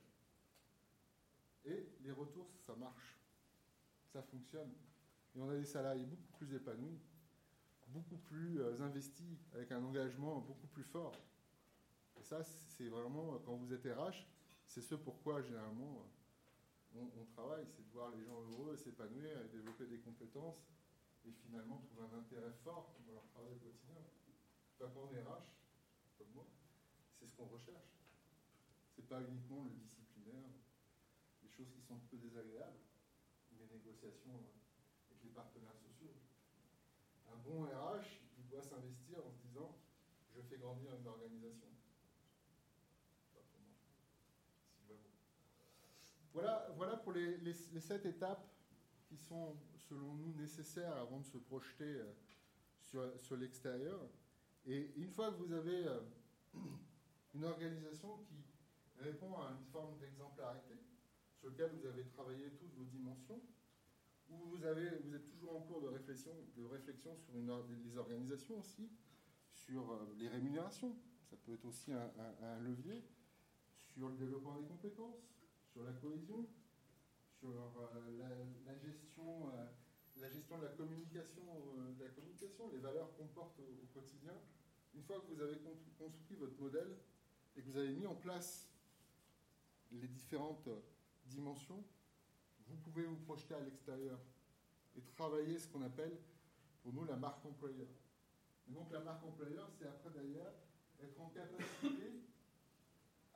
Et 1.65 1.89
les 2.02 2.12
retours, 2.12 2.50
ça 2.65 2.76
marche. 2.76 3.19
Ça 4.12 4.21
fonctionne. 4.24 4.74
Et 5.36 5.41
on 5.41 5.50
a 5.50 5.56
des 5.56 5.65
salariés 5.65 6.06
beaucoup 6.06 6.32
plus 6.38 6.54
épanouis, 6.54 7.00
beaucoup 7.95 8.17
plus 8.17 8.60
euh, 8.60 8.81
investis, 8.81 9.39
avec 9.53 9.71
un 9.71 9.81
engagement 9.84 10.39
beaucoup 10.41 10.67
plus 10.67 10.84
fort. 10.84 11.15
Et 12.19 12.23
ça, 12.23 12.43
c'est 12.43 12.89
vraiment, 12.89 13.39
quand 13.45 13.55
vous 13.55 13.71
êtes 13.73 13.86
RH, 13.86 14.27
c'est 14.67 14.81
ce 14.81 14.95
pourquoi 14.95 15.41
généralement 15.41 16.05
on, 16.95 17.25
travaille, 17.34 17.65
c'est 17.67 17.86
de 17.86 17.91
voir 17.91 18.10
les 18.12 18.23
gens 18.23 18.39
heureux, 18.51 18.75
s'épanouir 18.77 19.41
et 19.41 19.47
développer 19.49 19.86
des 19.86 19.99
compétences 19.99 20.63
et 21.25 21.31
finalement 21.31 21.77
trouver 21.79 22.03
un 22.03 22.19
intérêt 22.19 22.53
fort 22.63 22.95
dans 23.05 23.13
leur 23.13 23.27
travail 23.27 23.58
quotidien. 23.60 23.99
Quand 24.79 24.91
on 24.95 25.12
est 25.12 25.21
RH, 25.21 25.51
comme 26.17 26.31
moi, 26.34 26.47
c'est 27.13 27.27
ce 27.27 27.36
qu'on 27.36 27.47
recherche. 27.47 27.99
C'est 28.95 29.08
pas 29.08 29.19
uniquement 29.21 29.63
le 29.65 29.71
disciplinaire, 29.71 30.51
les 31.43 31.49
choses 31.49 31.71
qui 31.71 31.81
sont 31.81 31.95
un 31.95 32.08
peu 32.10 32.17
désagréables, 32.17 32.79
les 33.60 33.67
négociations 33.67 34.39
avec 35.10 35.23
les 35.23 35.31
partenaires 35.31 35.75
sociaux. 35.75 36.15
Bon 37.45 37.63
RH, 37.63 38.21
il 38.39 38.47
doit 38.47 38.63
s'investir 38.63 39.19
en 39.23 39.31
se 39.31 39.38
disant 39.47 39.77
je 40.36 40.41
fais 40.41 40.58
grandir 40.58 40.95
une 40.99 41.08
organisation. 41.08 41.67
Voilà, 46.34 46.67
voilà 46.75 46.97
pour 46.97 47.13
les, 47.13 47.53
sept 47.53 48.05
étapes 48.05 48.45
qui 49.08 49.15
sont, 49.15 49.55
selon 49.88 50.15
nous, 50.15 50.34
nécessaires 50.34 50.97
avant 50.97 51.19
de 51.19 51.25
se 51.25 51.38
projeter 51.38 51.86
euh, 51.86 52.12
sur, 52.84 53.21
sur 53.21 53.38
l'extérieur. 53.38 54.01
Et 54.65 54.91
une 54.97 55.12
fois 55.12 55.31
que 55.31 55.38
vous 55.38 55.53
avez 55.53 55.88
euh, 55.88 56.01
une 57.36 57.45
organisation 57.45 58.17
qui 58.25 58.43
répond 58.99 59.34
à 59.38 59.51
une 59.51 59.65
forme 59.71 59.97
d'exemplarité, 59.99 60.75
sur 61.39 61.49
lequel 61.49 61.71
vous 61.79 61.86
avez 61.86 62.05
travaillé 62.08 62.49
toutes 62.60 62.73
vos 62.73 62.86
dimensions, 62.86 63.41
ou 64.30 64.36
vous, 64.38 64.66
êtes 64.66 65.30
toujours 65.30 65.58
en 65.58 65.62
cours 65.62 65.82
de 65.82 65.88
réflexion, 65.88 66.32
sur 67.18 67.34
les 67.34 67.98
organisations 67.98 68.60
aussi, 68.60 68.90
sur 69.54 69.92
euh, 69.92 70.14
les 70.18 70.28
rémunérations, 70.28 70.96
ça 71.30 71.36
peut 71.38 71.54
être 71.54 71.66
aussi 71.66 71.92
un, 71.92 72.60
levier, 72.60 73.04
sur 73.94 74.10
le 74.10 74.16
développement 74.16 74.56
des 74.56 74.66
compétences, 74.66 75.30
sur 75.72 75.84
la 75.84 75.94
cohésion, 75.94 76.46
sur 77.40 77.50
euh, 77.50 78.58
la, 78.66 78.76
gestion, 78.78 79.50
euh, 79.50 79.66
la 80.18 80.30
gestion 80.30 80.58
de 80.58 80.64
la 80.64 80.72
communication, 80.72 82.70
les 82.72 82.80
valeurs 82.80 83.16
qu'on 83.16 83.28
porte 83.28 83.60
au, 83.60 83.86
quotidien. 83.94 84.34
Une 84.94 85.04
fois 85.04 85.20
que 85.22 85.34
vous 85.34 85.42
avez 85.42 85.58
construit 85.98 86.38
votre 86.38 86.60
modèle 86.60 86.98
et 87.56 87.62
que 87.62 87.70
vous 87.70 87.78
avez 87.78 87.92
mis 87.92 88.06
en 88.06 88.16
place 88.16 88.70
les 89.92 90.08
différentes 90.08 90.70
dimensions, 91.26 91.84
vous 92.67 92.78
pouvez 92.78 93.06
vous 93.06 93.17
projeter 93.17 93.54
à 93.54 93.60
l'extérieur 93.60 94.19
et 94.95 95.01
travailler 95.01 95.60
ce 95.60 95.67
qu'on 95.67 95.82
appelle 95.82 96.17
pour 96.82 96.93
nous 96.93 97.06
la 97.06 97.15
marque 97.15 97.45
employeur. 97.45 97.88
Et 98.67 98.71
donc 98.71 98.91
la 98.91 98.99
marque 98.99 99.23
employeur, 99.23 99.69
c'est 99.78 99.88
après 99.88 100.10
d'ailleurs 100.12 100.54
être 101.01 101.19
en 101.19 101.30
capacité 101.30 102.21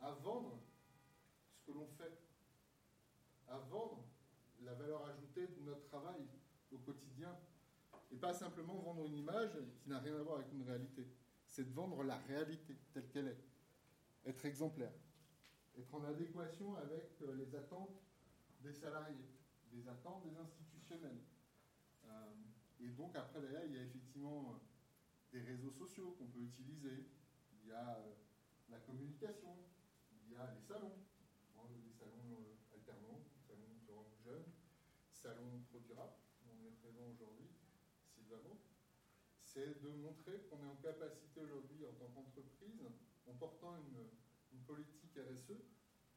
à 0.02 0.12
vendre 0.12 0.60
ce 1.54 1.72
que 1.72 1.78
l'on 1.78 1.88
fait 1.88 2.18
à 3.50 3.58
vendre 3.58 4.04
la 4.62 4.74
valeur 4.74 5.06
ajoutée 5.06 5.48
de 5.48 5.62
notre 5.62 5.84
travail 5.84 6.22
au 6.72 6.78
quotidien. 6.78 7.36
Et 8.12 8.16
pas 8.16 8.34
simplement 8.34 8.76
vendre 8.80 9.06
une 9.06 9.16
image 9.16 9.52
qui 9.82 9.90
n'a 9.90 10.00
rien 10.00 10.16
à 10.16 10.24
voir 10.24 10.38
avec 10.40 10.52
une 10.52 10.64
réalité. 10.64 11.08
C'est 11.48 11.70
de 11.70 11.74
vendre 11.74 12.04
la 12.04 12.18
réalité 12.18 12.76
telle 12.94 13.08
qu'elle 13.08 13.28
est. 13.28 13.44
Être 14.26 14.46
exemplaire. 14.46 14.94
Être 15.78 15.94
en 15.96 16.04
adéquation 16.04 16.76
avec 16.76 17.22
euh, 17.22 17.36
les 17.36 17.56
attentes 17.56 18.02
des 18.60 18.74
salariés, 18.74 19.30
des 19.72 19.88
attentes 19.88 20.24
des 20.24 20.38
institutionnels. 20.38 21.22
Euh, 22.06 22.34
et 22.80 22.90
donc 22.90 23.16
après 23.16 23.42
d'ailleurs, 23.42 23.66
il 23.66 23.74
y 23.74 23.78
a 23.78 23.84
effectivement 23.84 24.52
euh, 24.52 24.58
des 25.32 25.42
réseaux 25.42 25.72
sociaux 25.72 26.16
qu'on 26.18 26.28
peut 26.28 26.42
utiliser. 26.42 27.06
Il 27.64 27.70
y 27.70 27.72
a 27.72 28.00
la 28.70 28.80
communication. 28.80 29.56
Il 30.12 30.34
y 30.34 30.36
a 30.36 30.52
les 30.54 30.62
salons. 30.62 30.94
Les 31.86 31.92
salons 31.92 32.38
alternants 32.74 33.22
salon 35.20 35.60
ProDurable, 35.70 36.16
où 36.42 36.56
on 36.56 36.66
est 36.66 36.72
présent 36.80 37.04
aujourd'hui, 37.12 37.52
Sylvamo, 38.08 38.64
c'est 39.44 39.82
de 39.84 39.90
montrer 39.90 40.48
qu'on 40.48 40.64
est 40.64 40.72
en 40.72 40.80
capacité 40.80 41.42
aujourd'hui 41.42 41.86
en 41.86 41.94
tant 42.00 42.08
qu'entreprise, 42.16 42.88
en 43.28 43.34
portant 43.34 43.76
une, 43.78 44.08
politique 44.66 45.18
RSE, 45.18 45.58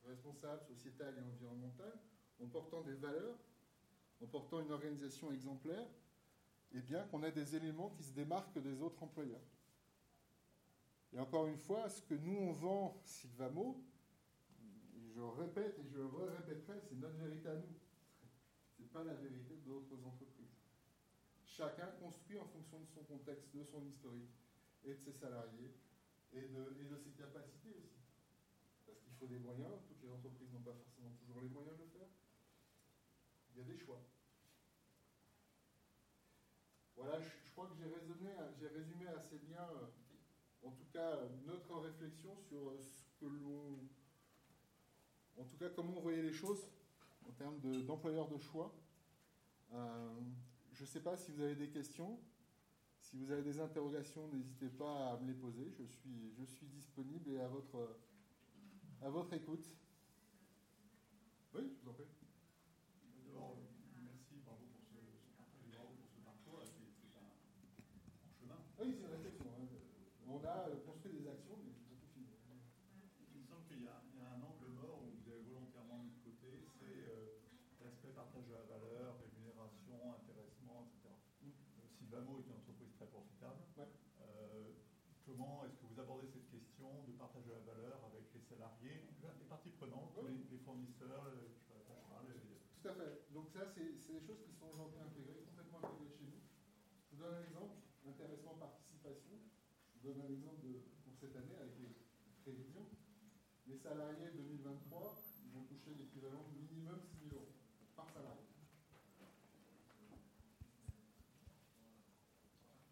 responsable, 0.05 0.62
sociétale 0.64 1.16
et 1.16 1.22
environnementale, 1.22 1.98
en 2.40 2.47
portant 2.47 2.83
des 2.83 2.95
valeurs, 2.95 3.38
en 4.23 4.27
portant 4.27 4.61
une 4.61 4.71
organisation 4.71 5.33
exemplaire, 5.33 5.87
et 6.75 6.79
eh 6.79 6.81
bien 6.81 7.05
qu'on 7.09 7.23
a 7.23 7.31
des 7.31 7.55
éléments 7.55 7.90
qui 7.90 8.03
se 8.03 8.12
démarquent 8.14 8.59
des 8.59 8.81
autres 8.81 9.03
employeurs. 9.03 9.45
Et 11.12 11.18
encore 11.18 11.47
une 11.47 11.59
fois, 11.59 11.88
ce 11.90 12.01
que 12.03 12.14
nous 12.14 12.37
on 12.37 12.53
vend 12.53 13.01
Sylvamo, 13.05 13.85
je 15.14 15.21
répète 15.21 15.79
et 15.79 15.85
je 15.85 15.99
le 15.99 16.07
répéterai, 16.07 16.81
c'est 16.88 16.95
notre 16.95 17.18
vérité 17.18 17.49
à 17.49 17.55
nous 17.57 17.83
pas 18.92 19.05
la 19.05 19.14
vérité 19.14 19.57
d'autres 19.64 19.97
entreprises. 20.05 20.61
Chacun 21.47 21.88
construit 22.01 22.38
en 22.38 22.47
fonction 22.47 22.81
de 22.81 22.87
son 22.87 23.05
contexte, 23.05 23.49
de 23.55 23.64
son 23.64 23.85
historique 23.87 24.37
et 24.85 24.95
de 24.95 25.01
ses 25.01 25.12
salariés 25.12 25.73
et 26.33 26.49
de 26.49 26.97
ses 26.97 27.11
capacités 27.11 27.73
aussi. 27.73 28.05
Parce 28.87 28.99
qu'il 29.01 29.12
faut 29.14 29.27
des 29.27 29.38
moyens, 29.38 29.73
toutes 29.88 30.03
les 30.03 30.11
entreprises 30.12 30.53
n'ont 30.53 30.61
pas 30.64 30.77
forcément 30.77 31.12
toujours 31.21 31.40
les 31.40 31.49
moyens 31.49 31.77
de 31.77 31.85
le 31.85 31.88
faire. 31.88 32.09
Il 33.55 33.59
y 33.59 33.61
a 33.62 33.64
des 33.64 33.76
choix. 33.76 34.00
Voilà, 36.96 37.20
je, 37.20 37.50
crois 37.53 37.66
que 37.66 37.74
j'ai 37.76 37.88
résumé 38.68 39.07
assez 39.09 39.38
bien, 39.38 39.62
euh, 39.62 39.86
en 40.66 40.70
tout 40.70 40.86
cas, 40.92 41.18
notre 41.46 41.78
réflexion 41.80 42.36
sur 42.36 42.72
ce 42.78 43.12
que 43.18 43.26
l'on. 43.26 43.78
en 45.36 45.44
tout 45.44 45.57
cas, 45.57 45.68
comment 45.70 45.96
on 45.96 46.00
voyait 46.00 46.22
les 46.22 46.32
choses 46.32 46.68
en 47.28 47.32
termes 47.32 47.59
d'employeurs 47.84 48.28
de, 48.28 48.38
choix. 48.38 48.72
Euh, 49.72 50.20
je 50.72 50.82
ne 50.82 50.86
sais 50.86 51.00
pas 51.00 51.16
si 51.16 51.32
vous 51.32 51.40
avez 51.42 51.57
des 51.57 51.70
questions. 51.70 52.18
Si 53.00 53.16
vous 53.16 53.30
avez 53.32 53.42
des 53.42 53.59
interrogations, 53.61 54.28
n'hésitez 54.28 54.68
pas 54.68 55.12
à 55.12 55.16
me 55.18 55.26
les 55.26 55.34
poser. 55.34 55.72
Je 55.76 55.84
suis, 55.84 56.66
disponible 56.66 57.30
et 57.30 57.40
à 57.40 57.48
votre 57.48 59.34
écoute. 59.34 59.68
Oui, 61.53 61.68
je 61.68 61.84
vous 61.84 61.90
en 61.90 61.92
prie. 61.92 62.09
merci, 64.00 64.40
bravo 64.40 64.64
pour 64.72 64.80
ce, 64.88 64.96
bravo 65.68 65.92
pour 66.00 66.09
ce 66.09 66.16
parcours. 66.24 66.64
C'est 66.64 67.12
un 67.20 67.28
chemin. 68.40 68.57
Oui, 68.80 68.96
c'est 68.96 69.05
une 69.05 69.12
réflexion. 69.12 69.53
Hein. 69.61 69.68
On 70.32 70.40
a 70.48 70.72
construit 70.80 71.12
des 71.12 71.28
actions, 71.28 71.61
mais 71.61 71.76
Il 72.16 73.36
me 73.36 73.44
semble 73.44 73.68
qu'il 73.68 73.84
y, 73.84 73.84
y, 73.84 74.24
a 74.24 74.32
un 74.32 74.40
angle 74.40 74.72
mort 74.72 75.05
où 75.05 75.12
vous 75.12 75.28
avez 75.28 75.44
volontairement 75.44 76.00
mis 76.00 76.16
de 76.16 76.24
côté, 76.24 76.57
c'est 76.80 77.05
euh, 77.05 77.36
l'aspect 77.84 78.16
partage 78.16 78.48
de 78.48 78.57
la 78.57 78.64
valeur, 78.64 79.20
rémunération, 79.20 80.00
intéressement, 80.24 80.88
etc. 80.88 81.12
Mm. 81.44 81.53
Euh, 81.53 81.84
Sylvamo 81.84 82.40
est 82.40 82.48
une 82.48 82.57
entreprise 82.57 82.96
très 82.96 83.12
profitable. 83.12 83.61
comment 85.28 85.64
est-ce 85.68 85.76
que 85.76 85.84
vous 85.84 86.00
abordez 86.00 86.28
cette 86.32 86.48
question 86.48 87.05
de 87.05 87.12
partage 87.12 87.44
de 87.44 87.53
la 87.53 87.61
valeur 87.61 88.00
avec 88.09 88.24
les 88.32 88.40
salariés, 88.40 89.05
les 89.85 89.91
parties 89.91 90.14
prenantes, 90.14 90.47
les, 90.51 90.59
fournisseurs, 90.59 91.26
Tout 92.83 92.89
à 92.89 92.95
fait. 92.95 93.33
Donc 93.33 93.49
ça, 93.51 93.66
c'est 93.74 93.99
des 93.99 94.20
choses 94.20 94.43
qui 94.47 94.53
sont 94.55 94.70
aujourd'hui 94.72 95.01
intégrées, 95.01 95.43
complètement 95.47 95.78
intégrées 95.78 96.11
chez 96.11 96.26
nous. 96.26 96.43
Je 97.11 97.16
vous 97.16 97.22
donne 97.22 97.35
un 97.35 97.43
exemple, 97.43 97.76
l'intéressement 98.05 98.55
participation. 98.55 99.39
Je 99.95 100.09
vous 100.09 100.14
donne 100.14 100.22
un 100.22 100.30
exemple 100.30 100.62
de, 100.66 100.83
pour 101.05 101.14
cette 101.18 101.35
année 101.37 101.57
avec 101.59 101.78
les 101.78 101.95
prévisions. 102.43 102.87
Les 103.66 103.76
salariés 103.76 104.30
2023, 104.35 105.22
ils 105.47 105.53
vont 105.53 105.64
toucher 105.64 105.95
l'équivalent 105.95 106.45
minimum 106.55 106.99
6 107.03 107.30
000 107.30 107.35
euros 107.35 107.55
par 107.95 108.11
salarié. 108.11 108.43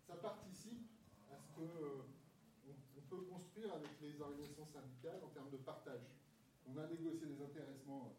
Ça 0.07 0.17
participe 0.17 0.87
à 1.31 1.39
ce 1.39 1.51
que 1.55 1.63
euh, 1.63 2.03
on, 2.67 3.01
peut 3.11 3.23
construire 3.27 3.75
avec 3.75 3.91
les 4.01 4.21
organisations 4.21 4.67
syndicales 4.67 5.21
en 5.25 5.29
termes 5.29 5.51
de 5.51 5.57
partage. 5.57 6.07
On 6.71 6.79
a 6.79 6.87
négocié 6.87 7.27
des 7.27 7.43
intéressements 7.43 8.15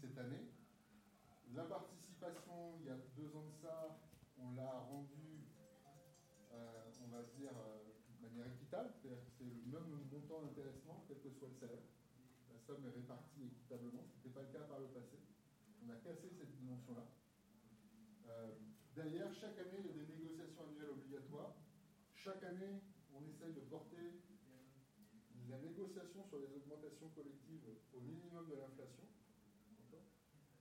cette 0.00 0.18
année. 0.18 0.50
La 1.54 1.62
participation, 1.62 2.74
il 2.80 2.86
y 2.86 2.90
a 2.90 2.98
deux 3.14 3.30
ans 3.36 3.46
de 3.46 3.54
ça, 3.62 4.02
on 4.42 4.50
l'a 4.58 4.82
rendue, 4.90 5.46
euh, 6.50 6.90
on 6.98 7.06
va 7.14 7.22
dire, 7.38 7.54
euh, 7.54 7.94
de 8.18 8.26
manière 8.26 8.50
équitable, 8.50 8.90
c'est-à-dire 8.98 9.22
que 9.22 9.30
c'est 9.38 9.44
le 9.44 9.70
même 9.70 9.86
montant 10.10 10.42
d'intéressement, 10.42 11.04
quel 11.06 11.20
que 11.20 11.30
soit 11.30 11.46
le 11.46 11.54
salaire. 11.54 11.86
La 12.50 12.58
somme 12.58 12.82
est 12.86 12.90
répartie 12.90 13.54
équitablement, 13.54 14.02
ce 14.10 14.16
n'était 14.16 14.34
pas 14.34 14.42
le 14.42 14.50
cas 14.50 14.66
par 14.66 14.80
le 14.80 14.86
passé. 14.90 15.22
On 15.86 15.88
a 15.90 15.96
cassé 16.02 16.26
cette 16.36 16.58
dimension-là. 16.58 17.06
Euh, 18.26 18.50
derrière, 18.96 19.32
chaque 19.32 19.58
année, 19.62 19.78
il 19.78 19.86
y 19.86 19.90
a 19.90 20.02
des 20.02 20.10
négociations 20.10 20.66
annuelles 20.66 20.90
obligatoires. 20.90 21.54
Chaque 22.16 22.42
année, 22.42 22.82
on 23.14 23.22
essaye 23.30 23.54
de 23.54 23.60
porter 23.70 24.18
la 25.48 25.58
sur 25.90 26.38
les 26.38 26.50
augmentations 26.54 27.08
collectives 27.10 27.66
au 27.92 28.00
minimum 28.00 28.46
de 28.46 28.54
l'inflation, 28.54 29.02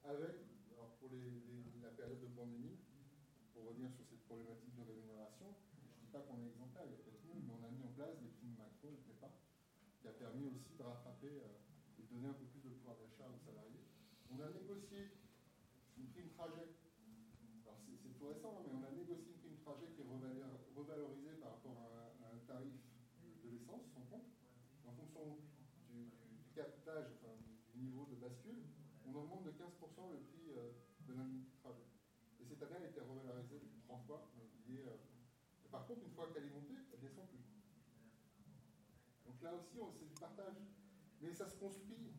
avec, 0.04 0.34
alors 0.74 0.98
pour 0.98 1.10
la 1.14 1.94
période 1.94 2.20
de 2.20 2.28
pandémie, 2.34 2.78
pour 3.54 3.70
revenir 3.70 3.92
sur 3.94 4.02
cette 4.10 4.26
problématique 4.26 4.74
de 4.74 4.82
rémunération, 4.82 5.54
je 5.78 5.86
ne 5.86 6.02
dis 6.02 6.12
pas 6.12 6.26
qu'on 6.26 6.42
est 6.42 6.50
exemplaire, 6.50 6.84
il 6.90 6.92
y 6.92 6.98
a 6.98 7.02
peut-être 7.06 7.22
mais 7.38 7.54
on 7.54 7.64
a 7.64 7.70
mis 7.70 7.84
en 7.86 7.94
place 7.94 8.18
des 8.20 8.34
primes 8.42 8.58
Macron, 8.58 8.98
le 8.98 9.14
pas, 9.22 9.32
qui 10.02 10.08
a 10.08 10.16
permis 10.18 10.50
aussi 10.50 10.74
de 10.74 10.84
rattraper 10.84 11.46
euh, 11.46 12.02
et 12.02 12.04
de 12.04 12.10
donner 12.10 12.28
un 12.28 12.36
peu 12.36 12.46
plus 12.50 12.66
de 12.66 12.74
pouvoir 12.82 12.98
d'achat 12.98 13.30
aux 13.30 13.40
salariés. 13.46 13.86
On 14.34 14.42
a 14.42 14.50
négocié 14.50 15.14
une 15.98 16.08
prime 16.10 16.34
trajet, 16.34 16.74
alors 17.64 17.78
c'est 17.86 18.18
tout 18.18 18.26
récent, 18.26 18.52
hein, 18.58 18.64
mais 18.66 18.74
on 18.74 18.84
a 18.84 18.92
négocié 18.92 19.32
une 19.32 19.40
prime 19.40 19.60
trajet 19.62 19.88
qui 19.94 20.02
est 20.02 20.10
revalorisée 20.10 21.38
par 21.40 21.62
rapport 21.62 21.78
à, 21.78 22.10
un 22.32 22.40
tarif 22.48 22.74
de 23.44 23.50
l'essence, 23.50 23.86
sans 23.94 24.04
compte, 24.10 24.28
en 24.88 24.92
fonction 24.94 25.38
du, 25.90 26.10
captage, 26.56 27.12
enfin, 27.20 27.36
du 27.74 27.82
niveau 27.82 28.06
de 28.06 28.16
bascule, 28.16 28.64
on 29.06 29.16
augmente 29.16 29.44
de 30.10 30.12
15% 30.12 30.12
le 30.12 30.20
prix 30.20 30.52
euh, 30.58 30.72
de 31.08 31.14
trajet. 31.62 31.88
Et 32.40 32.46
cette 32.46 32.62
année, 32.64 32.76
elle 32.78 32.86
a 32.86 32.90
été 32.90 33.02
revalorisée 33.02 33.62
trois 33.84 34.00
fois, 34.08 34.32
euh, 34.70 34.98
par 35.72 35.86
contre, 35.88 36.04
une 36.04 36.12
fois 36.12 36.28
qu'elle 36.34 36.46
est 36.46 36.54
montée, 36.54 36.76
elle 36.92 37.00
descend 37.00 37.28
plus. 37.28 37.40
Donc 39.26 39.42
là 39.42 39.54
aussi, 39.56 39.80
c'est 39.98 40.08
du 40.08 40.16
partage. 40.16 40.56
Mais 41.22 41.34
ça 41.34 41.48
se 41.48 41.56
construit 41.56 42.14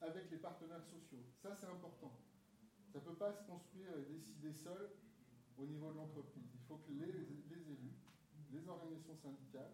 avec 0.00 0.30
les 0.30 0.38
partenaires 0.38 0.84
sociaux. 0.84 1.22
Ça, 1.42 1.54
c'est 1.54 1.66
important. 1.66 2.18
Ça 2.92 2.98
ne 2.98 3.04
peut 3.04 3.14
pas 3.14 3.32
se 3.32 3.42
construire 3.44 3.96
et 3.98 4.04
décider 4.12 4.52
seul 4.52 4.90
au 5.56 5.66
niveau 5.66 5.92
de 5.92 5.98
l'entreprise. 5.98 6.50
Il 6.54 6.60
faut 6.66 6.78
que 6.78 6.90
les, 6.90 7.12
les, 7.12 7.70
élus, 7.70 7.94
les 8.50 8.68
organisations 8.68 9.16
syndicales, 9.16 9.72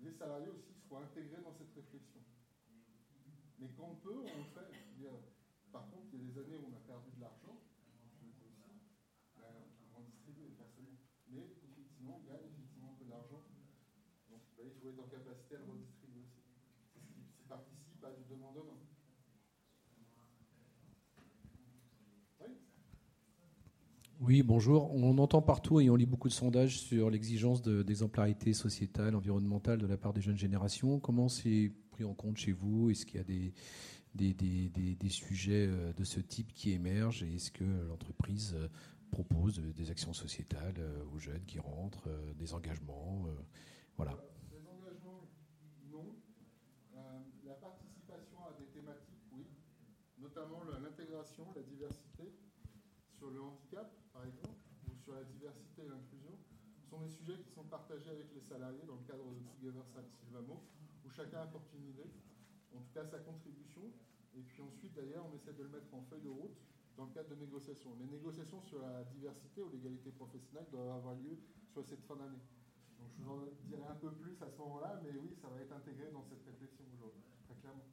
les 0.00 0.12
salariés 0.12 0.50
aussi 0.50 0.74
soient 0.86 1.02
intégrés 1.02 1.40
dans 1.40 1.52
cette 1.52 1.72
réflexion. 1.74 2.20
Mais 3.58 3.68
quand 3.76 3.88
on 3.90 3.96
peut, 3.96 4.18
on 4.18 4.38
le 4.38 4.44
fait. 4.44 5.31
Par 5.72 5.88
contre, 5.90 6.06
il 6.12 6.20
y 6.20 6.22
a 6.22 6.32
des 6.32 6.38
années 6.38 6.56
où 6.56 6.68
on 6.70 6.76
a 6.76 6.80
perdu 6.86 7.08
de 7.16 7.20
l'argent. 7.20 7.56
faut 14.82 14.88
être 14.88 14.98
en 14.98 15.08
capacité 15.08 15.54
à 15.54 15.58
le 15.58 15.64
redistribuer 15.70 16.22
aussi. 16.22 16.40
C'est 17.38 17.48
participe 17.48 18.04
à 18.04 18.10
du 18.10 18.34
demandement. 18.34 18.78
Oui 22.40 22.46
oui, 24.20 24.42
bonjour. 24.42 24.92
On 24.92 25.18
entend 25.18 25.40
partout 25.40 25.80
et 25.80 25.88
on 25.88 25.96
lit 25.96 26.06
beaucoup 26.06 26.28
de 26.28 26.32
sondages 26.32 26.80
sur 26.80 27.10
l'exigence 27.10 27.62
d'exemplarité 27.62 28.54
sociétale, 28.54 29.14
environnementale 29.14 29.78
de 29.78 29.86
la 29.86 29.96
part 29.96 30.12
des 30.12 30.20
jeunes 30.20 30.38
générations. 30.38 30.98
Comment 30.98 31.28
c'est 31.28 31.70
pris 31.92 32.04
en 32.04 32.14
compte 32.14 32.38
chez 32.38 32.52
vous? 32.52 32.90
Est-ce 32.90 33.06
qu'il 33.06 33.18
y 33.18 33.20
a 33.20 33.24
des, 33.24 33.52
des, 34.14 34.34
des, 34.34 34.68
des, 34.68 35.08
sujets 35.08 35.66
euh, 35.68 35.92
de 35.94 36.04
ce 36.04 36.20
type 36.20 36.52
qui 36.52 36.72
émergent 36.72 37.22
et 37.22 37.34
est-ce 37.34 37.50
que 37.50 37.64
l'entreprise 37.88 38.54
euh, 38.54 38.68
propose 39.10 39.58
des 39.58 39.90
actions 39.90 40.12
sociétales 40.12 40.74
euh, 40.78 41.04
aux 41.14 41.18
jeunes 41.18 41.44
qui 41.46 41.58
rentrent, 41.58 42.08
des 42.36 42.54
engagements 42.54 43.26
Voilà. 43.96 44.16
la 51.56 51.62
diversité, 51.62 52.32
sur 53.18 53.30
le 53.30 53.40
handicap, 53.40 53.92
par 54.12 54.24
exemple, 54.24 54.58
ou 54.88 54.96
sur 54.96 55.14
la 55.14 55.24
diversité 55.24 55.82
et 55.82 55.88
l'inclusion, 55.88 56.32
sont 56.88 57.00
des 57.00 57.08
sujets 57.08 57.38
qui 57.38 57.50
sont 57.50 57.64
partagés 57.64 58.10
avec 58.10 58.32
les 58.34 58.40
salariés 58.40 58.84
dans 58.86 58.96
le 58.96 59.04
cadre 59.06 59.24
de 59.32 59.40
Together 59.40 59.84
Silvamo, 60.20 60.62
où 61.04 61.10
chacun 61.10 61.42
apporte 61.42 61.72
une 61.74 61.88
idée, 61.88 62.10
en 62.76 62.80
tout 62.80 62.92
cas 62.92 63.04
sa 63.04 63.18
contribution, 63.18 63.82
et 64.34 64.40
puis 64.40 64.62
ensuite, 64.62 64.94
d'ailleurs, 64.94 65.26
on 65.30 65.36
essaie 65.36 65.52
de 65.52 65.62
le 65.62 65.68
mettre 65.68 65.92
en 65.94 66.02
feuille 66.02 66.22
de 66.22 66.28
route 66.28 66.56
dans 66.96 67.04
le 67.04 67.12
cadre 67.12 67.30
de 67.30 67.36
négociations. 67.36 67.94
Les 67.98 68.06
négociations 68.06 68.60
sur 68.62 68.80
la 68.80 69.04
diversité 69.04 69.62
ou 69.62 69.70
l'égalité 69.70 70.10
professionnelle 70.10 70.66
doivent 70.70 70.90
avoir 70.90 71.14
lieu 71.14 71.38
sur 71.72 71.84
cette 71.84 72.04
fin 72.04 72.16
d'année. 72.16 72.40
Donc 72.98 73.10
je 73.10 73.22
vous 73.22 73.30
en 73.30 73.40
dirai 73.66 73.84
un 73.88 73.98
peu 73.98 74.12
plus 74.12 74.36
à 74.42 74.48
ce 74.48 74.56
moment-là, 74.58 75.00
mais 75.02 75.10
oui, 75.18 75.34
ça 75.40 75.48
va 75.48 75.60
être 75.60 75.72
intégré 75.72 76.10
dans 76.12 76.22
cette 76.22 76.44
réflexion 76.44 76.84
aujourd'hui, 76.94 77.22
très 77.44 77.54
clairement. 77.56 77.84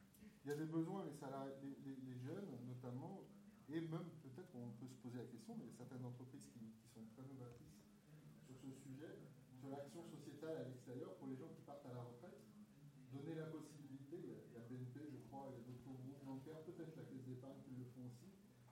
Il 0.45 0.49
y 0.49 0.51
a 0.53 0.55
des 0.55 0.69
besoins, 0.69 1.03
les, 1.03 1.13
salariés, 1.13 1.55
les, 1.83 2.17
jeunes 2.21 2.47
notamment, 2.67 3.25
et 3.67 3.81
même 3.81 4.07
peut-être 4.23 4.49
qu'on 4.51 4.71
peut 4.79 4.87
se 4.87 4.95
poser 5.01 5.17
la 5.17 5.25
question, 5.25 5.55
mais 5.57 5.65
il 5.65 5.71
y 5.71 5.73
a 5.73 5.77
certaines 5.77 6.05
entreprises 6.05 6.47
qui, 6.53 6.59
sont 6.93 7.05
très 7.13 7.25
novatrices 7.27 7.85
sur 8.45 8.55
ce 8.57 8.71
sujet, 8.81 9.13
sur 9.59 9.69
l'action 9.69 10.01
sociétale 10.03 10.57
à 10.57 10.63
l'extérieur 10.63 11.13
pour 11.17 11.27
les 11.27 11.37
gens 11.37 11.49
qui 11.53 11.61
partent 11.61 11.85
à 11.85 11.93
la 11.93 12.01
retraite, 12.01 12.39
donner 13.13 13.35
la 13.35 13.45
possibilité, 13.45 14.17
il 14.17 14.29
y 14.29 14.57
a, 14.57 14.65
BNP 14.69 15.05
je 15.09 15.21
crois, 15.29 15.49
il 15.49 15.57
y 15.57 15.61
a 15.61 15.63
d'autres 15.69 15.85
groupes 15.85 16.25
bancaires, 16.25 16.61
peut-être 16.65 16.97
la 16.97 17.03
Caisse 17.03 17.25
d'épargne 17.25 17.61
qui 17.65 17.77
le 17.77 17.85
font 17.93 18.09
aussi, 18.09 18.29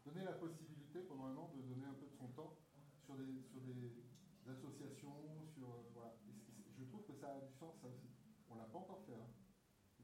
donner 0.07 0.23
la 0.23 0.33
possibilité 0.39 0.99
pendant 1.03 1.25
un 1.25 1.35
an 1.35 1.51
de 1.53 1.61
donner 1.67 1.85
un 1.85 1.93
peu 1.99 2.07
de 2.07 2.15
son 2.15 2.27
temps 2.31 2.55
sur 3.03 3.15
des, 3.15 3.43
sur 3.43 3.59
des 3.59 3.75
associations, 4.47 5.43
sur... 5.53 5.67
Euh, 5.67 5.91
voilà. 5.93 6.15
je 6.77 6.83
trouve 6.85 7.03
que 7.03 7.13
ça 7.13 7.35
a 7.35 7.41
du 7.41 7.53
sens, 7.59 7.75
ça 7.81 7.87
aussi. 7.87 8.07
On 8.49 8.55
l'a 8.55 8.63
pas 8.71 8.79
encore 8.79 9.03
fait 9.05 9.15
hein, 9.15 9.27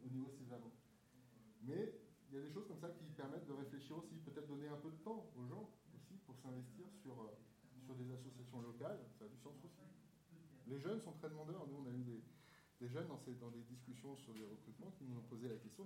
au 0.03 0.09
niveau 0.09 0.27
Sylvamo. 0.29 0.71
Mais 1.61 1.95
il 2.29 2.35
y 2.35 2.37
a 2.37 2.41
des 2.41 2.51
choses 2.51 2.67
comme 2.67 2.79
ça 2.79 2.89
qui 2.89 3.05
permettent 3.15 3.47
de 3.47 3.53
réfléchir 3.53 3.97
aussi, 3.97 4.15
peut-être 4.19 4.47
donner 4.47 4.67
un 4.67 4.75
peu 4.75 4.91
de 4.91 4.97
temps 4.97 5.31
aux 5.37 5.45
gens 5.45 5.71
aussi 5.95 6.15
pour 6.25 6.35
s'investir 6.35 6.85
sur, 7.01 7.21
euh, 7.21 7.31
sur 7.85 7.95
des 7.95 8.11
associations 8.11 8.61
locales, 8.61 8.99
ça 9.17 9.25
a 9.25 9.27
du 9.29 9.37
sens 9.37 9.55
aussi. 9.63 9.87
Les 10.67 10.79
jeunes 10.79 10.99
sont 10.99 11.13
très 11.13 11.29
demandeurs. 11.29 11.65
Nous, 11.67 11.77
on 11.77 11.87
a 11.87 11.91
eu 11.91 12.03
des, 12.03 12.87
jeunes 12.89 13.07
dans, 13.07 13.19
ces, 13.19 13.35
dans 13.35 13.51
des 13.51 13.61
discussions 13.63 14.17
sur 14.17 14.33
des 14.33 14.43
recrutements 14.43 14.91
qui 14.97 15.05
nous 15.05 15.17
ont 15.17 15.27
posé 15.29 15.47
la 15.47 15.55
question 15.55 15.85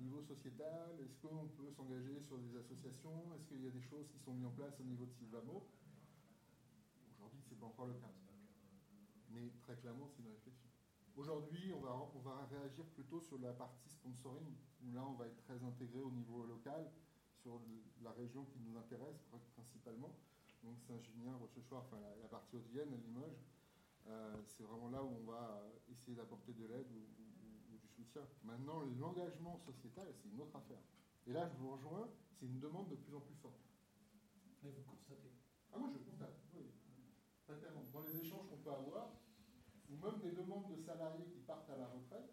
niveau 0.00 0.22
sociétal, 0.22 0.98
est-ce 1.00 1.16
qu'on 1.18 1.48
peut 1.48 1.70
s'engager 1.70 2.20
sur 2.20 2.38
des 2.38 2.56
associations? 2.56 3.34
Est-ce 3.34 3.46
qu'il 3.46 3.62
y 3.62 3.66
a 3.66 3.70
des 3.70 3.82
choses 3.82 4.08
qui 4.08 4.18
sont 4.18 4.32
mises 4.32 4.46
en 4.46 4.50
place 4.50 4.80
au 4.80 4.84
niveau 4.84 5.04
de 5.04 5.12
Silvamo 5.12 5.68
Aujourd'hui, 7.14 7.40
ce 7.42 7.50
n'est 7.50 7.60
pas 7.60 7.66
encore 7.66 7.86
le 7.86 7.94
cas. 7.94 8.10
Mais 9.30 9.52
très 9.60 9.76
clairement, 9.76 10.08
c'est 10.08 10.22
une 10.22 10.30
réflexion. 10.30 10.68
Aujourd'hui, 11.16 11.72
on 11.72 11.80
va, 11.80 12.46
réagir 12.50 12.84
plutôt 12.86 13.20
sur 13.20 13.38
la 13.38 13.52
partie 13.52 13.90
sponsoring, 13.90 14.54
où 14.82 14.92
là, 14.92 15.04
on 15.06 15.14
va 15.14 15.26
être 15.26 15.36
très 15.44 15.62
intégré 15.62 16.00
au 16.00 16.10
niveau 16.10 16.46
local, 16.46 16.90
sur 17.42 17.60
la 18.02 18.12
région 18.12 18.44
qui 18.44 18.58
nous 18.60 18.76
intéresse 18.76 19.22
principalement. 19.54 20.14
Donc 20.62 20.78
Saint-Julien, 20.80 21.34
Rochechouart, 21.36 21.84
enfin 21.86 21.98
la, 22.20 22.28
partie 22.28 22.56
haute-vienne, 22.56 22.90
Limoges, 23.04 23.40
euh, 24.06 24.36
c'est 24.46 24.62
vraiment 24.62 24.88
là 24.88 25.02
où 25.02 25.16
on 25.22 25.30
va 25.30 25.62
essayer 25.90 26.14
d'apporter 26.14 26.52
de 26.52 26.66
l'aide 26.66 26.88
Maintenant, 28.44 28.82
l'engagement 28.98 29.58
sociétal, 29.58 30.06
c'est 30.12 30.28
une 30.28 30.40
autre 30.40 30.56
affaire. 30.56 30.82
Et 31.26 31.32
là, 31.32 31.48
je 31.48 31.56
vous 31.58 31.70
rejoins, 31.72 32.08
c'est 32.38 32.46
une 32.46 32.58
demande 32.58 32.88
de 32.88 32.96
plus 32.96 33.14
en 33.14 33.20
plus 33.20 33.34
forte. 33.36 33.60
Mais 34.62 34.70
vous 34.70 34.82
constatez 34.82 35.30
Ah, 35.72 35.78
moi, 35.78 35.90
je 35.92 35.98
constate, 35.98 36.34
oui. 36.54 36.70
Dans 37.92 38.02
les 38.02 38.16
échanges 38.16 38.48
qu'on 38.48 38.56
peut 38.58 38.72
avoir, 38.72 39.10
ou 39.90 39.96
même 39.96 40.20
des 40.20 40.30
demandes 40.30 40.68
de 40.70 40.76
salariés 40.76 41.26
qui 41.26 41.40
partent 41.40 41.68
à 41.70 41.76
la 41.76 41.88
retraite, 41.88 42.30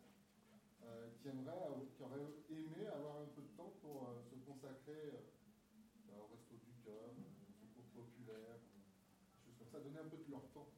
euh, 0.83 1.09
qui, 1.19 1.27
aimeraient, 1.27 1.57
qui 1.95 2.03
auraient 2.03 2.31
aimé 2.49 2.87
avoir 2.87 3.17
un 3.17 3.25
peu 3.35 3.41
de 3.41 3.51
temps 3.57 3.73
pour 3.81 4.09
euh, 4.09 4.21
se 4.23 4.35
consacrer 4.35 5.11
euh, 5.11 6.19
au 6.21 6.27
resto 6.27 6.55
du 6.55 6.71
cœur, 6.85 7.11
au 7.11 7.81
secours 7.81 8.05
populaire, 8.05 8.55
des 8.55 9.41
choses 9.43 9.57
comme 9.57 9.69
ça, 9.69 9.79
donner 9.79 9.99
un 9.99 10.07
peu 10.07 10.17
de 10.17 10.31
leur 10.31 10.47
temps, 10.53 10.69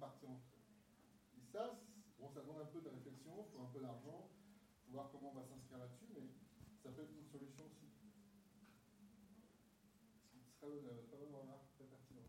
partir 0.00 0.28
en 0.28 0.34
retraite. 0.34 0.58
Et 1.38 1.40
ça 1.50 1.78
demande 2.34 2.60
un 2.60 2.66
peu 2.66 2.80
de 2.80 2.88
réflexion, 2.88 3.46
il 3.46 3.52
faut 3.52 3.62
un 3.62 3.67
peu 3.78 3.84
d'argent, 3.86 4.28
voir 4.90 5.08
comment 5.12 5.30
on 5.30 5.38
va 5.38 5.44
s'inscrire 5.46 5.78
là-dessus, 5.78 6.10
mais 6.10 6.26
ça 6.82 6.90
peut 6.90 7.02
être 7.02 7.14
une 7.14 7.30
solution 7.30 7.62
aussi 7.70 7.86
bonne 10.58 11.34
remarque, 11.34 11.70
très 11.74 11.84
pertinent. 11.84 12.26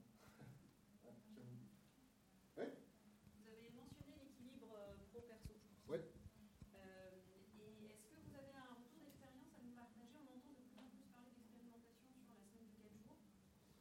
Vous 2.56 3.48
avez 3.48 3.70
mentionné 3.74 4.14
l'équilibre 4.22 4.78
pro-perso, 5.12 5.54
je 5.58 5.66
pense. 5.66 5.90
Ouais. 5.90 6.06
Euh, 6.76 7.18
et 7.58 7.86
est-ce 7.90 8.06
que 8.14 8.18
vous 8.22 8.36
avez 8.36 8.54
un 8.54 8.70
retour 8.78 9.02
d'expérience 9.02 9.50
à 9.58 9.62
nous 9.66 9.74
partager 9.74 10.14
On 10.22 10.30
entend 10.30 10.54
de 10.54 10.62
plus 10.62 10.78
en 10.78 10.86
plus 10.86 11.02
parler 11.10 11.34
d'expérimentation 11.34 12.06
sur 12.14 12.30
la 12.30 12.38
semaine 12.46 12.70
de 12.70 12.78
4 12.78 12.94
jours. 13.02 13.18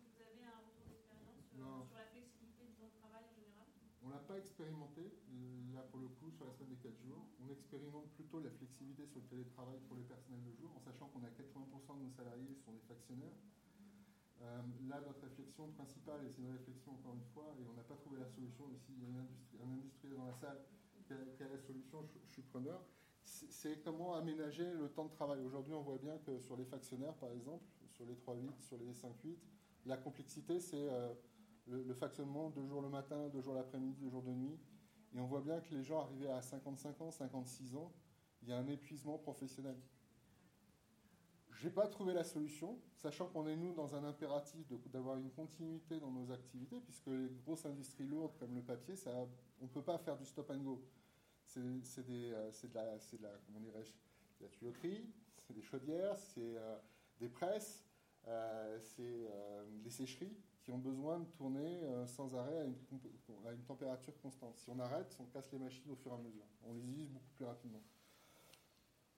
Est-ce 0.00 0.16
que 0.16 0.24
vous 0.24 0.40
avez 0.40 0.44
un 0.48 0.60
retour 0.64 0.86
d'expérience 0.88 1.44
euh, 1.52 1.60
Non. 1.60 1.84
sur 1.84 1.96
la 2.00 2.08
flexibilité 2.08 2.64
du 2.64 2.74
temps 2.80 2.88
de 2.88 2.96
travail 2.98 3.24
en 3.28 3.34
général 3.36 3.68
On 4.02 4.08
l'a 4.08 4.24
pas 4.24 4.40
là 5.74 5.82
pour 5.90 6.00
le 6.00 6.08
coup, 6.08 6.30
sur 6.32 6.46
la 6.46 6.52
semaine 6.52 6.70
des 6.70 6.82
4 6.82 6.90
jours. 7.06 7.26
On 7.40 7.50
expérimente 7.50 8.10
plutôt 8.14 8.40
la 8.40 8.50
flexibilité 8.50 9.06
sur 9.06 9.20
le 9.20 9.26
télétravail 9.26 9.78
pour 9.86 9.96
les 9.96 10.02
personnels 10.02 10.42
de 10.42 10.52
jour, 10.58 10.70
en 10.74 10.80
sachant 10.80 11.06
qu'on 11.08 11.22
a 11.22 11.30
80% 11.30 11.98
de 11.98 12.02
nos 12.02 12.10
salariés 12.10 12.54
qui 12.54 12.62
sont 12.62 12.72
des 12.72 12.82
factionnaires. 12.88 13.38
Euh, 14.42 14.62
là, 14.88 15.00
notre 15.06 15.22
réflexion 15.22 15.68
principale, 15.72 16.24
et 16.24 16.30
c'est 16.30 16.42
une 16.42 16.52
réflexion 16.52 16.92
encore 16.92 17.14
une 17.14 17.26
fois, 17.34 17.54
et 17.58 17.66
on 17.66 17.74
n'a 17.74 17.82
pas 17.82 17.96
trouvé 17.96 18.18
la 18.18 18.28
solution, 18.28 18.66
mais 18.70 18.78
s'il 18.78 19.02
y 19.02 19.06
a 19.06 19.08
un, 19.08 19.22
industrie, 19.22 19.58
un 19.62 19.72
industriel 19.72 20.16
dans 20.16 20.26
la 20.26 20.34
salle 20.34 20.58
qui 21.06 21.12
a, 21.12 21.48
la 21.48 21.58
solution, 21.58 22.04
je, 22.26 22.32
suis 22.32 22.42
preneur, 22.42 22.82
c'est 23.24 23.50
c'est 23.50 23.80
comment 23.80 24.14
aménager 24.14 24.70
le 24.72 24.88
temps 24.90 25.06
de 25.06 25.10
travail. 25.12 25.42
Aujourd'hui, 25.42 25.74
on 25.74 25.82
voit 25.82 25.98
bien 25.98 26.18
que 26.18 26.38
sur 26.38 26.56
les 26.56 26.64
factionnaires, 26.64 27.14
par 27.14 27.32
exemple, 27.32 27.64
sur 27.88 28.04
les 28.04 28.14
3-8, 28.14 28.60
sur 28.60 28.76
les 28.78 28.92
5-8, 28.92 29.36
la 29.86 29.96
complexité, 29.96 30.60
c'est 30.60 30.88
euh, 30.88 31.12
le, 31.68 31.82
le 31.82 31.94
factionnement 31.94 32.50
deux 32.50 32.66
jours 32.66 32.82
le 32.82 32.88
matin, 32.88 33.28
deux 33.28 33.40
jours 33.40 33.54
l'après-midi, 33.54 34.00
deux 34.00 34.10
jours 34.10 34.22
de 34.22 34.32
nuit. 34.32 34.58
Et 35.14 35.20
on 35.20 35.26
voit 35.26 35.40
bien 35.40 35.60
que 35.60 35.74
les 35.74 35.82
gens 35.82 36.00
arrivés 36.00 36.30
à 36.30 36.42
55 36.42 37.00
ans, 37.00 37.10
56 37.10 37.76
ans, 37.76 37.92
il 38.42 38.48
y 38.48 38.52
a 38.52 38.58
un 38.58 38.66
épuisement 38.66 39.18
professionnel. 39.18 39.76
Je 41.50 41.66
n'ai 41.66 41.74
pas 41.74 41.88
trouvé 41.88 42.12
la 42.12 42.22
solution, 42.22 42.78
sachant 42.94 43.26
qu'on 43.26 43.46
est, 43.48 43.56
nous, 43.56 43.74
dans 43.74 43.96
un 43.96 44.04
impératif 44.04 44.64
d'avoir 44.92 45.18
une 45.18 45.30
continuité 45.30 45.98
dans 45.98 46.12
nos 46.12 46.30
activités, 46.30 46.80
puisque 46.80 47.08
les 47.08 47.40
grosses 47.44 47.66
industries 47.66 48.06
lourdes 48.06 48.36
comme 48.38 48.54
le 48.54 48.62
papier, 48.62 48.94
ça, 48.94 49.10
on 49.60 49.64
ne 49.64 49.68
peut 49.68 49.82
pas 49.82 49.98
faire 49.98 50.16
du 50.16 50.24
stop 50.24 50.50
and 50.50 50.58
go. 50.58 50.84
C'est 51.42 51.58
euh, 51.60 51.80
de, 52.02 52.74
la, 52.74 52.98
de 52.98 53.22
la, 53.22 53.30
comment 53.44 53.60
la 54.40 54.48
tuyauterie, 54.48 55.10
c'est 55.40 55.54
des 55.54 55.62
chaudières, 55.62 56.16
c'est 56.16 56.56
euh, 56.56 56.78
des 57.18 57.28
presses, 57.28 57.84
euh, 58.28 58.78
c'est 58.80 59.28
des 59.82 59.90
sécheries 59.90 60.36
qui 60.68 60.72
ont 60.72 60.76
besoin 60.78 61.20
de 61.20 61.24
tourner 61.24 61.82
euh, 61.82 62.06
sans 62.06 62.34
arrêt 62.34 62.58
à 62.58 62.64
une, 62.64 62.76
à 63.46 63.52
une 63.52 63.62
température 63.62 64.12
constante. 64.20 64.58
Si 64.58 64.68
on 64.68 64.78
arrête, 64.78 65.16
on 65.18 65.24
casse 65.24 65.50
les 65.50 65.58
machines 65.58 65.90
au 65.90 65.96
fur 65.96 66.12
et 66.12 66.14
à 66.14 66.18
mesure. 66.18 66.44
On 66.62 66.74
les 66.74 66.82
use 66.82 67.08
beaucoup 67.08 67.30
plus 67.36 67.46
rapidement. 67.46 67.80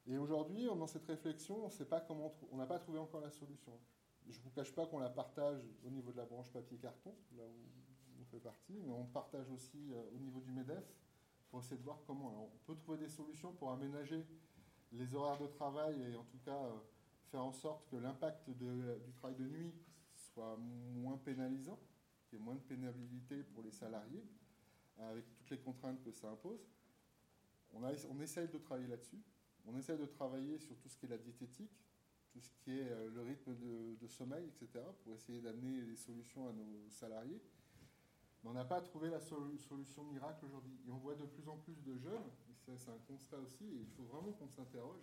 Et 0.06 0.16
aujourd'hui, 0.16 0.66
dans 0.66 0.86
cette 0.86 1.04
réflexion, 1.06 1.66
on 1.66 1.84
pas 1.86 2.06
n'a 2.52 2.66
pas 2.66 2.78
trouvé 2.78 3.00
encore 3.00 3.20
la 3.20 3.32
solution. 3.32 3.72
Je 4.28 4.38
ne 4.38 4.44
vous 4.44 4.50
cache 4.50 4.72
pas 4.72 4.86
qu'on 4.86 5.00
la 5.00 5.10
partage 5.10 5.60
au 5.84 5.90
niveau 5.90 6.12
de 6.12 6.18
la 6.18 6.24
branche 6.24 6.52
papier-carton, 6.52 7.12
là 7.36 7.42
où 7.42 8.20
on 8.20 8.24
fait 8.26 8.38
partie, 8.38 8.80
mais 8.84 8.92
on 8.92 9.06
partage 9.06 9.50
aussi 9.50 9.92
euh, 9.92 10.04
au 10.14 10.20
niveau 10.20 10.38
du 10.42 10.52
MEDEF 10.52 10.84
pour 11.50 11.58
essayer 11.58 11.78
de 11.78 11.82
voir 11.82 11.98
comment. 12.06 12.44
On 12.44 12.58
peut 12.64 12.76
trouver 12.76 12.98
des 12.98 13.08
solutions 13.08 13.52
pour 13.54 13.72
aménager 13.72 14.24
les 14.92 15.16
horaires 15.16 15.40
de 15.40 15.48
travail 15.48 16.00
et 16.00 16.14
en 16.14 16.24
tout 16.26 16.38
cas 16.44 16.62
euh, 16.62 16.76
faire 17.32 17.44
en 17.44 17.52
sorte 17.52 17.88
que 17.90 17.96
l'impact 17.96 18.48
du 18.50 19.12
travail 19.16 19.34
de 19.34 19.48
nuit 19.48 19.74
soit 20.32 20.56
moins 20.56 21.16
pénalisant, 21.18 21.78
qu'il 22.28 22.38
y 22.38 22.42
ait 22.42 22.44
moins 22.44 22.54
de 22.54 22.60
pénibilité 22.60 23.42
pour 23.42 23.62
les 23.62 23.70
salariés, 23.70 24.24
avec 24.98 25.24
toutes 25.34 25.50
les 25.50 25.58
contraintes 25.58 26.02
que 26.02 26.12
ça 26.12 26.28
impose. 26.28 26.60
On, 27.72 27.84
a, 27.84 27.92
essaye 28.22 28.48
de 28.48 28.58
travailler 28.58 28.88
là-dessus. 28.88 29.20
On 29.66 29.76
essaie 29.76 29.96
de 29.96 30.06
travailler 30.06 30.58
sur 30.58 30.76
tout 30.78 30.88
ce 30.88 30.96
qui 30.96 31.06
est 31.06 31.08
la 31.08 31.18
diététique, 31.18 31.70
tout 32.32 32.40
ce 32.40 32.50
qui 32.50 32.78
est 32.78 32.88
euh, 32.90 33.10
le 33.10 33.22
rythme 33.22 33.54
de, 33.56 34.06
sommeil, 34.06 34.46
etc., 34.46 34.84
pour 35.02 35.14
essayer 35.14 35.40
d'amener 35.40 35.82
des 35.82 35.96
solutions 35.96 36.48
à 36.48 36.52
nos 36.52 36.88
salariés. 36.88 37.40
Mais 38.42 38.50
on 38.50 38.54
n'a 38.54 38.64
pas 38.64 38.80
trouvé 38.80 39.10
la 39.10 39.20
sol- 39.20 39.58
solution 39.58 40.04
miracle 40.04 40.44
aujourd'hui. 40.44 40.78
Et 40.86 40.90
on 40.90 40.98
voit 40.98 41.14
de 41.14 41.24
plus 41.24 41.48
en 41.48 41.56
plus 41.58 41.82
de 41.82 41.96
jeunes, 41.98 42.30
c'est 42.76 42.90
un 42.90 42.98
constat 43.06 43.38
aussi, 43.38 43.64
et 43.64 43.80
il 43.80 43.88
faut 43.88 44.04
vraiment 44.04 44.32
qu'on 44.32 44.48
s'interroge, 44.48 45.02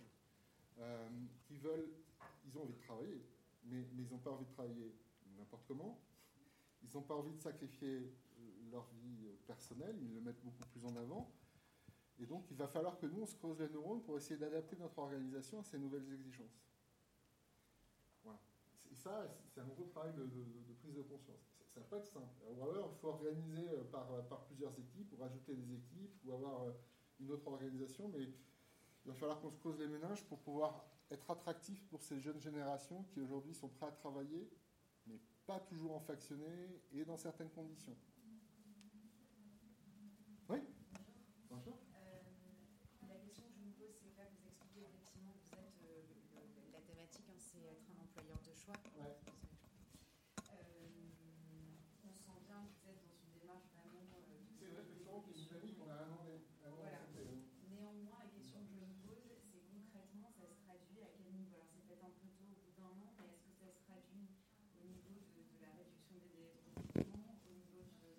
euh, 0.78 1.08
qui 1.42 1.58
veulent, 1.58 1.90
ils 2.46 2.56
ont 2.56 2.62
envie 2.62 2.72
de 2.72 2.80
travailler, 2.80 3.22
mais, 3.64 3.84
mais 3.92 4.04
ils 4.04 4.10
n'ont 4.10 4.18
pas 4.18 4.30
envie 4.30 4.46
de 4.46 4.50
travailler 4.50 4.94
n'importe 5.38 5.64
comment. 5.66 6.00
Ils 6.82 6.94
n'ont 6.94 7.02
pas 7.02 7.14
envie 7.14 7.32
de 7.32 7.40
sacrifier 7.40 7.96
euh, 7.96 8.70
leur 8.70 8.86
vie 9.02 9.26
euh, 9.26 9.36
personnelle, 9.46 9.96
ils 10.00 10.14
le 10.14 10.20
mettent 10.20 10.42
beaucoup 10.42 10.64
plus 10.70 10.84
en 10.84 10.94
avant. 10.96 11.30
Et 12.20 12.26
donc, 12.26 12.50
il 12.50 12.56
va 12.56 12.66
falloir 12.66 12.98
que 12.98 13.06
nous, 13.06 13.22
on 13.22 13.26
se 13.26 13.36
creuse 13.36 13.60
les 13.60 13.68
neurones 13.68 14.02
pour 14.02 14.16
essayer 14.16 14.36
d'adapter 14.36 14.76
notre 14.76 14.98
organisation 14.98 15.60
à 15.60 15.62
ces 15.62 15.78
nouvelles 15.78 16.12
exigences. 16.12 16.64
Voilà. 18.24 18.40
Et 18.90 18.96
ça, 18.96 19.26
c'est 19.46 19.60
un 19.60 19.66
gros 19.66 19.84
travail 19.84 20.12
de, 20.14 20.24
prise 20.80 20.94
de 20.94 21.02
conscience. 21.02 21.40
Ça 21.72 21.80
ne 21.80 21.84
va 21.84 21.90
pas 21.90 21.96
être 21.98 22.06
simple. 22.06 22.34
Ou 22.50 22.62
alors, 22.62 22.92
il 22.92 23.00
faut 23.00 23.08
organiser 23.08 23.68
euh, 23.70 23.84
par, 23.84 24.44
plusieurs 24.46 24.76
équipes, 24.78 25.12
ou 25.12 25.16
rajouter 25.22 25.54
des 25.54 25.74
équipes, 25.74 26.12
ou 26.24 26.32
avoir 26.32 26.72
une 27.20 27.30
autre 27.30 27.46
organisation, 27.46 28.08
mais 28.08 28.24
il 28.24 29.08
va 29.08 29.14
falloir 29.14 29.40
qu'on 29.40 29.50
se 29.50 29.58
creuse 29.58 29.78
les 29.78 29.86
méninges 29.86 30.24
pour 30.24 30.38
pouvoir 30.40 30.84
être 31.10 31.30
attractif 31.30 31.84
pour 31.88 32.02
ces 32.02 32.20
jeunes 32.20 32.40
générations 32.40 33.04
qui 33.04 33.20
aujourd'hui 33.20 33.54
sont 33.54 33.68
prêts 33.68 33.86
à 33.86 33.92
travailler, 33.92 34.48
pas 35.48 35.60
toujours 35.60 35.96
en 35.96 36.00
factionné 36.00 36.44
et 36.92 37.06
dans 37.06 37.16
certaines 37.16 37.48
conditions. 37.48 37.96
Oui 40.50 40.58
Bonjour. 41.48 41.78
Euh, 41.96 42.20
la 43.08 43.16
question 43.24 43.48
que 43.48 43.56
je 43.56 43.64
me 43.64 43.72
pose, 43.72 43.96
c'est 43.96 44.12
que 44.12 44.18
là, 44.20 44.28
vous 44.28 44.44
expliquez 44.44 44.84
effectivement 44.84 45.32
que 45.32 45.56
vous 45.56 45.64
êtes 45.64 45.80
euh, 45.88 46.04
le- 46.36 46.52
le- 46.52 46.72
la 46.72 46.80
thématique, 46.84 47.24
hein, 47.32 47.40
c'est 47.40 47.64
être 47.64 47.88
un 47.96 48.04
employeur 48.04 48.36
de 48.44 48.52
choix. 48.52 48.76
Ouais. 49.00 49.16
Euh, 50.52 50.84
on 52.04 52.12
sent 52.12 52.38
bien 52.44 52.60
que 52.68 52.84
vous 52.84 52.88
êtes 52.92 53.00
dans 53.08 53.16
une 53.16 53.32
démarche 53.40 53.72
vraiment. 53.72 54.04
euh, 54.04 54.20
de- 54.28 54.44
C'est 54.52 54.68
une 54.68 54.76
réflexion 54.76 55.16
qui 55.24 55.30
est 55.32 55.48
dynamique, 55.48 55.80
on 55.80 55.88
a 55.88 55.96
un 55.96 56.12
an 56.12 56.24
de- 56.28 56.44
un 56.60 56.68
an 56.68 56.76
de 56.76 56.76
Voilà. 56.76 57.00
santé, 57.08 57.24
hein. 57.24 57.40
Néanmoins, 57.72 58.20
la 58.20 58.28
question 58.36 58.60
que 58.68 58.68
je 58.68 58.84
me 58.84 58.92
pose, 59.00 59.32
c'est 59.48 59.64
concrètement, 59.72 60.28
ça 60.28 60.44
se 60.44 60.60
traduit 60.60 61.00
à 61.00 61.08
quel 61.16 61.32
niveau 61.32 61.56
Alors, 61.56 61.72
c'est 61.72 61.80
peut-être 61.88 62.04
un 62.04 62.12
peu 62.20 62.28
tôt 62.36 62.52
au 62.52 62.60
bout 62.68 62.76
d'un 62.76 62.92
an, 63.00 63.16
mais 63.16 63.32
est-ce 63.32 63.48
que 63.48 63.56
ça 63.56 63.72
se 63.72 63.80
traduit 63.88 64.28
au 64.76 64.84
niveau 64.84 65.16
de, 65.24 65.40
de 65.42 65.58
la 65.62 65.72
réduction 65.74 66.14
des 66.22 66.28
délais 66.30 66.54
de 66.54 66.60
recrutement, 66.70 67.34
au 67.42 67.50
niveau 67.50 67.82
de. 67.98 68.10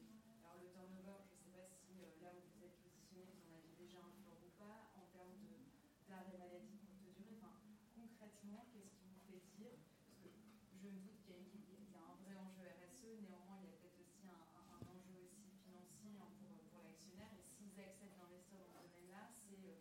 Alors, 0.43 0.59
le 0.59 0.67
turnover, 0.75 1.23
je 1.23 1.32
ne 1.32 1.39
sais 1.39 1.51
pas 1.55 1.63
si 1.71 2.03
euh, 2.03 2.19
là 2.21 2.32
où 2.36 2.41
vous 2.51 2.59
êtes 2.63 2.75
positionné, 2.84 3.23
vous 3.32 3.47
en 3.47 3.55
avez 3.55 3.71
déjà 3.80 3.99
un 4.03 4.11
fort 4.23 4.39
ou 4.43 4.51
pas, 4.59 4.91
en 4.99 5.05
termes 5.15 5.39
de- 5.39 5.63
d'arrêt 6.07 6.36
maladie 6.38 6.75
courte 6.84 6.99
durée. 6.99 7.38
Enfin, 7.39 7.55
concrètement, 7.95 8.67
qu'est-ce 8.73 8.91
qui 8.99 9.07
vous 9.07 9.23
fait 9.27 9.39
dire 9.55 9.71
Parce 10.03 10.19
que 10.19 10.27
je 10.27 10.88
me 10.89 10.99
doute 10.99 11.15
qu'il 11.23 11.28
y, 11.28 11.28
a 11.28 11.28
une- 11.28 11.28
il 11.39 11.91
y 11.91 11.95
a 11.95 12.03
un 12.03 12.15
vrai 12.19 12.35
enjeu 12.35 12.67
RSE, 12.67 13.23
néanmoins, 13.23 13.63
il 13.63 13.71
y 13.71 13.71
a 13.71 13.75
peut-être 13.79 13.99
aussi 14.03 14.27
un, 14.27 14.35
enjeu 14.83 15.23
aussi 15.23 15.47
financier 15.63 16.19
hein, 16.19 16.27
pour, 16.43 16.51
pour 16.67 16.83
l'actionnaire. 16.83 17.31
Et 17.39 17.43
s'ils 17.47 17.79
acceptent 17.79 18.19
d'investir 18.19 18.59
dans 18.59 18.75
ce 18.75 18.91
domaine-là, 18.91 19.31
c'est 19.31 19.55
euh, 19.63 19.79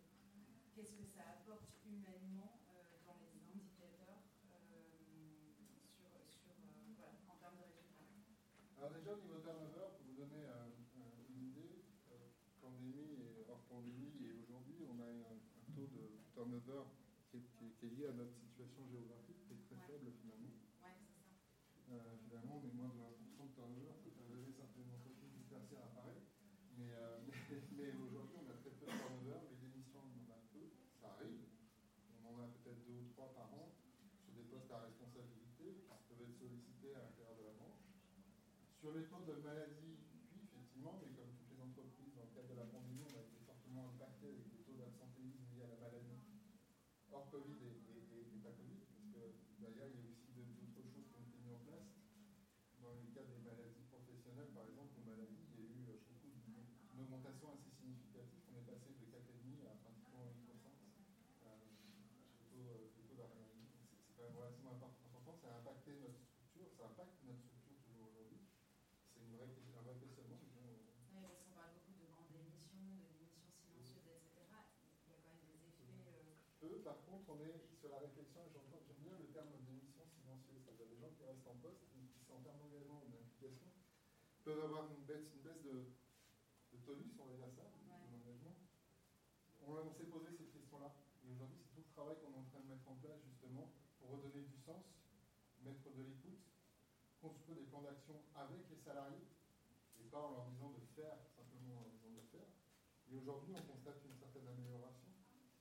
qu'est-ce 0.75 0.95
que 0.95 1.03
ça 1.03 1.35
apporte 1.35 1.67
humainement 1.83 2.63
euh, 2.71 3.03
dans 3.07 3.19
les 3.19 3.35
indicateurs 3.51 4.23
euh, 4.71 4.87
sur, 5.99 6.07
sur, 6.31 6.55
voilà, 6.95 7.19
en 7.27 7.37
termes 7.43 7.59
de 7.59 7.67
résultats 7.67 8.07
Alors 8.79 8.95
déjà 8.95 9.11
au 9.19 9.21
niveau 9.23 9.43
turnover, 9.43 9.99
pour 9.99 10.07
vous 10.07 10.15
donner 10.15 10.47
une 10.47 11.43
idée, 11.43 11.83
pandémie 12.63 13.19
et 13.19 13.43
hors 13.51 13.67
pandémie 13.67 14.15
et 14.23 14.31
aujourd'hui, 14.47 14.79
on 14.87 14.95
a 15.03 15.07
un, 15.11 15.35
un 15.35 15.67
taux 15.75 15.91
de 15.91 16.23
turnover 16.31 16.87
qui 17.31 17.39
est, 17.39 17.47
qui 17.77 17.87
lié 17.99 18.07
à 18.09 18.15
notre 18.17 18.35
situation 18.41 18.87
géographique, 18.89 19.43
qui 19.47 19.53
est 19.53 19.63
très 19.69 19.77
faible 19.85 20.09
finalement. 20.23 20.55
Ouais, 20.81 20.97
c'est 20.97 21.13
ça. 21.13 21.29
Euh, 21.93 22.17
finalement, 22.25 22.61
on 22.61 22.65
est 22.65 22.77
moins 22.77 22.93
de 22.93 23.01
20% 23.01 23.49
de 23.49 23.53
turnover, 23.53 23.93
ça 24.01 24.09
fait 24.13 24.29
rêver 24.29 24.53
certaines 24.53 24.89
entreprises 24.93 25.33
du 25.37 25.45
tertiaire 25.49 25.85
à 25.85 25.91
Paris. 25.93 26.21
Mais, 26.77 26.93
euh, 26.93 27.21
mais 27.77 27.93
aujourd'hui, 27.97 28.37
on 28.41 28.49
a 28.49 28.57
très 28.61 28.73
peu 28.77 28.87
de 28.87 28.93
turnover, 28.97 29.41
les 29.53 29.59
démissions, 29.61 30.05
on 30.05 30.17
en 30.25 30.29
a 30.33 30.41
peu, 30.53 30.65
ça 31.01 31.17
arrive. 31.17 31.49
On 32.25 32.33
en 32.33 32.45
a 32.45 32.47
peut-être 32.49 32.81
deux 32.85 32.97
ou 32.97 33.09
trois 33.13 33.33
par 33.35 33.53
an 33.53 33.73
sur 34.21 34.33
des 34.33 34.45
postes 34.49 34.71
à 34.73 34.85
responsabilité 34.85 35.85
qui 35.85 36.01
peuvent 36.09 36.23
être 36.23 36.37
sollicités 36.37 36.93
à 36.97 37.09
l'intérieur 37.09 37.37
de 37.37 37.45
la 37.45 37.55
branche. 37.57 37.83
Sur 38.89 38.97
les 38.97 39.05
taux 39.05 39.21
de 39.21 39.37
maladie, 39.45 40.01
oui, 40.33 40.41
effectivement, 40.49 40.97
mais 40.97 41.13
comme 41.13 41.29
toutes 41.37 41.53
les 41.53 41.61
entreprises, 41.61 42.09
dans 42.17 42.25
le 42.25 42.33
cadre 42.33 42.49
de 42.49 42.57
la 42.57 42.65
pandémie, 42.65 43.05
on 43.05 43.13
a 43.13 43.21
été 43.21 43.37
fortement 43.45 43.93
impacté 43.93 44.33
avec 44.33 44.49
des 44.49 44.65
taux 44.65 44.73
d'absentéisme 44.81 45.45
liés 45.53 45.61
à 45.61 45.69
la 45.69 45.77
maladie, 45.77 46.17
hors 47.13 47.29
Covid 47.29 47.53
et, 47.61 47.77
et- 47.93 48.41
pas 48.41 48.49
Covid, 48.57 48.81
parce 48.89 49.05
que 49.13 49.21
derrière, 49.61 49.85
il 49.93 49.93
y 49.93 50.01
a 50.01 50.09
aussi 50.09 50.25
d'autres 50.33 50.65
choses 50.73 50.89
qui 51.05 51.13
ont 51.13 51.21
été 51.21 51.37
mises 51.37 51.53
en 51.53 51.61
place. 51.61 51.85
Dans 52.81 52.97
le 52.97 53.05
cas 53.13 53.21
des 53.25 53.37
maladies 53.37 53.85
professionnelles, 53.93 54.49
par 54.57 54.65
exemple, 54.65 54.97
aux 54.97 55.05
maladies, 55.05 55.45
il 55.53 55.53
y 55.53 55.61
a 55.61 55.69
eu 55.69 55.85
euh, 55.93 55.97
chez 56.01 56.17
nous 56.17 56.33
une, 56.33 56.57
une 56.95 57.01
augmentation 57.01 57.53
assez 57.53 57.69
significative. 57.69 58.41
On 58.49 58.57
est 58.57 58.65
passé 58.65 58.89
de 58.97 59.05
4,5 59.05 59.69
à 59.69 59.77
pratiquement 59.85 60.25
8% 60.25 60.73
euh, 61.45 61.61
de 62.41 62.45
taux, 62.49 62.73
euh, 62.73 62.89
de 62.97 63.03
taux 63.03 63.15
d'arrêt 63.15 63.37
maladie. 63.37 63.69
Donc, 63.69 63.85
C'est 63.91 64.01
c'est 64.01 64.15
quand 64.17 64.23
même 64.23 64.37
relativement 64.37 64.73
import- 64.73 64.97
important. 65.05 65.35
Ça 65.35 65.53
a 65.53 65.57
impacté 65.57 65.95
notre 65.97 66.17
structure, 66.25 66.71
ça 66.73 66.87
impacte 66.87 67.13
notre 67.23 67.41
structure 67.43 67.77
toujours 67.85 68.07
aujourd'hui. 68.07 68.39
C'est 69.13 69.21
une 69.21 69.33
vraie, 69.33 69.51
un 69.77 69.83
vrai 69.83 69.97
questionnement. 69.97 70.39
mais 70.41 70.49
bon, 70.55 70.71
euh, 70.71 70.79
Oui, 76.63 76.79
parce 76.83 77.01
qu'on 77.03 77.19
parle 77.19 77.28
par 77.28 77.28
contre, 77.28 77.28
on 77.39 77.47
est 77.47 77.77
sur 77.79 77.89
la 77.91 77.99
réflexion, 77.99 78.41
et 78.47 78.51
j'entends 78.51 78.83
j'aime 78.87 78.99
bien 79.03 79.15
le 79.19 79.27
terme 79.31 79.51
d'émission 79.63 80.03
silencieuse, 80.11 80.59
c'est-à-dire 80.65 80.87
des 80.91 80.99
gens 80.99 81.11
qui 81.15 81.25
restent 81.25 81.47
en 81.47 81.55
poste, 81.63 81.87
qui, 81.87 82.03
qui 82.11 82.21
sont 82.27 82.35
en 82.35 82.43
termes 82.43 82.59
d'engagement 82.59 83.03
ou 83.07 83.09
d'implication, 83.15 83.71
peuvent 84.45 84.65
avoir 84.65 84.91
une 84.91 85.05
baisse, 85.05 85.31
une 85.35 85.43
baisse 85.43 85.63
de, 85.63 85.95
de 86.73 86.77
tonus, 86.85 87.15
on 87.21 87.27
va 87.27 87.37
dire 87.37 87.53
ça, 87.55 87.63
Ouais. 87.87 88.11
d'engagement. 88.11 88.57
On, 89.63 89.73
on 89.87 89.93
s'est 89.93 90.11
posé 90.11 90.27
cette 90.37 90.51
question-là, 90.53 90.95
et 91.25 91.31
aujourd'hui, 91.31 91.59
c'est 91.63 91.75
tout 91.75 91.85
le 91.87 91.93
travail 91.95 92.17
qu'on 92.19 92.33
est 92.35 92.41
en 92.43 92.49
train 92.51 92.61
de 92.61 92.69
mettre 92.69 92.89
en 92.89 92.97
place, 92.97 93.21
justement, 93.27 93.71
pour 93.99 94.11
redonner 94.11 94.43
du 94.43 94.57
sens, 94.59 94.83
mettre 95.63 95.91
de 95.91 96.03
l'écoute, 96.03 96.43
construire 97.21 97.59
des 97.59 97.67
plans 97.67 97.83
d'action 97.83 98.15
avec 98.35 98.69
les 98.71 98.77
salariés, 98.79 99.27
et 99.99 100.05
pas 100.11 100.23
en 100.23 100.31
leur 100.33 100.47
disant 100.51 100.71
de 100.71 100.81
faire, 100.95 101.19
simplement 101.37 101.79
en 101.79 101.83
leur 101.83 101.91
disant 101.91 102.11
de 102.15 102.23
faire. 102.31 102.47
Et 103.11 103.15
aujourd'hui, 103.17 103.55
on 103.57 103.63
constate 103.63 103.99
une 104.05 104.15
certaine 104.15 104.47
amélioration. 104.47 105.09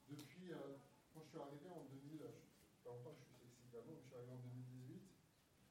Depuis, 0.07 0.51
euh, 0.53 0.76
arrivé 1.39 1.69
en 1.69 1.81
2000, 1.83 2.21
euh, 2.21 2.29
je 2.85 3.47
suis 3.47 3.63
je 4.01 4.05
suis 4.07 4.15
arrivé 4.15 4.31
en 4.31 4.37
2018. 4.37 5.01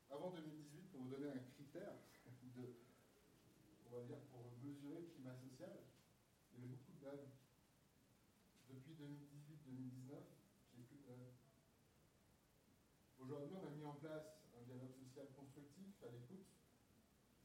Avant 0.08 0.30
2018, 0.30 0.90
pour 0.90 1.00
vous 1.00 1.08
donner 1.08 1.28
un 1.28 1.38
critère 1.38 1.92
de, 2.54 2.70
on 3.86 3.90
va 3.90 4.00
dire, 4.00 4.18
pour 4.30 4.50
mesurer 4.62 4.98
le 5.00 5.06
climat 5.06 5.34
social, 5.34 5.78
il 6.50 6.54
y 6.54 6.58
avait 6.58 6.68
beaucoup 6.68 6.92
de 6.92 6.98
grèves. 6.98 7.26
Depuis 8.68 8.92
2018-2019, 8.94 10.20
j'ai 10.74 10.82
plus 10.82 10.96
de 10.96 11.02
grèves. 11.02 11.28
Aujourd'hui, 13.18 13.54
on 13.54 13.62
a 13.64 13.70
mis 13.70 13.84
en 13.84 13.94
place 13.94 14.24
un 14.54 14.60
dialogue 14.60 14.92
social 14.92 15.28
constructif, 15.34 15.88
à 16.02 16.08
l'écoute. 16.08 16.40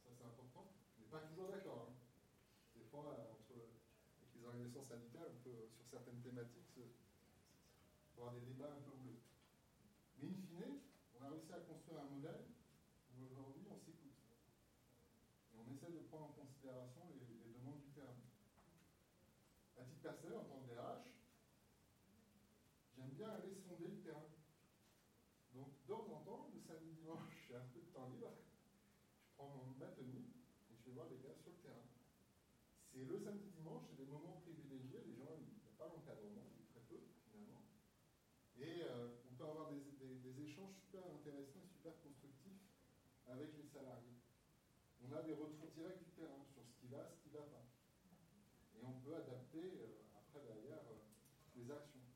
Ça, 0.03 0.09
c'est 0.11 0.23
important. 0.23 0.67
On 0.97 0.99
n'est 1.01 1.07
pas 1.07 1.21
toujours 1.21 1.47
d'accord. 1.47 1.81
hein. 1.81 1.91
Des 2.73 2.83
fois, 2.83 3.11
euh, 3.13 3.25
entre 3.31 3.53
avec 4.19 4.33
les 4.35 4.43
organisations 4.43 4.83
syndicales, 4.83 5.27
on 5.29 5.35
peut, 5.35 5.65
sur 5.75 5.85
certaines 5.87 6.19
thématiques, 6.19 6.67
se- 6.67 6.87
un 8.69 8.77
peu 8.77 8.91
houleux. 8.91 9.17
Mais 10.15 10.25
in 10.27 10.35
fine, 10.47 10.77
on 11.13 11.21
a 11.21 11.29
réussi 11.29 11.51
à 11.53 11.59
construire 11.59 11.99
un 11.99 12.05
modèle 12.05 12.41
où 13.11 13.23
aujourd'hui, 13.25 13.65
on 13.69 13.75
s'écoute. 13.77 14.11
Et 15.53 15.57
on 15.57 15.67
essaie 15.67 15.89
de 15.91 15.99
prendre 15.99 16.25
en 16.25 16.29
considération 16.29 17.05
les, 17.09 17.37
les 17.43 17.51
demandes 17.51 17.79
du 17.79 17.87
terrain. 17.89 18.17
À 19.75 19.83
titre 19.83 20.01
personnel, 20.01 20.35
en 20.37 20.43
tant 20.43 20.59
que 20.59 20.65
DRH, 20.65 21.01
j'aime 22.95 23.09
bien 23.11 23.29
aller 23.29 23.53
sonder 23.55 23.87
le 23.87 23.97
terrain. 23.97 24.27
Donc, 25.53 25.69
de 25.81 25.87
temps 25.87 26.07
en 26.09 26.19
temps, 26.19 26.47
le 26.53 26.59
samedi 26.59 26.91
dimanche, 26.93 27.43
j'ai 27.47 27.55
un 27.55 27.63
peu 27.73 27.79
de 27.79 27.85
temps 27.87 28.05
libre. 28.05 28.31
Je 29.25 29.29
prends 29.35 29.47
mon, 29.47 29.65
ma 29.77 29.87
tenue 29.87 30.25
et 30.69 30.75
je 30.75 30.83
vais 30.85 30.91
voir 30.91 31.07
les 31.07 31.17
gars 31.17 31.33
sur 31.35 31.51
le 31.51 31.57
terrain. 31.57 31.83
C'est 32.91 33.03
le 33.03 33.17
samedi 33.17 33.47
dimanche, 33.49 33.83
c'est 33.87 33.95
des 33.95 34.05
moments 34.05 34.35
privilégiés. 34.43 35.01
Les 35.05 35.15
gens, 35.15 35.31
il 35.33 35.45
n'y 35.61 35.67
a 35.67 35.71
pas 35.77 35.87
l'encadrement, 35.87 36.43
il 36.49 36.55
y 36.57 36.59
a 36.59 36.63
très 36.69 36.81
peu 36.81 36.99
finalement. 37.23 37.63
Et 38.55 38.81
euh, 38.83 39.07
on 39.25 39.31
peut 39.31 39.45
avoir 39.45 39.67
des, 39.67 39.79
des- 39.97 40.17
des 40.17 40.41
échanges 40.41 40.71
super 40.73 41.05
intéressants 41.07 41.61
et 41.63 41.67
super 41.67 41.97
constructifs 42.01 42.59
avec 43.25 43.55
les 43.55 43.63
salariés. 43.65 44.13
On 45.11 45.19
a 45.19 45.27
des 45.27 45.35
retours 45.35 45.67
directs 45.75 45.99
du 45.99 46.11
terrain 46.15 46.39
sur 46.55 46.63
ce 46.63 46.71
qui 46.79 46.87
va, 46.87 47.03
ce 47.11 47.19
qui 47.19 47.35
ne 47.35 47.43
va 47.43 47.43
pas. 47.51 47.67
Et 48.79 48.79
on 48.79 48.95
peut 49.03 49.11
adapter 49.11 49.59
euh, 49.59 50.07
après 50.15 50.39
derrière 50.39 50.87
euh, 50.87 51.03
les 51.59 51.67
actions. 51.67 52.07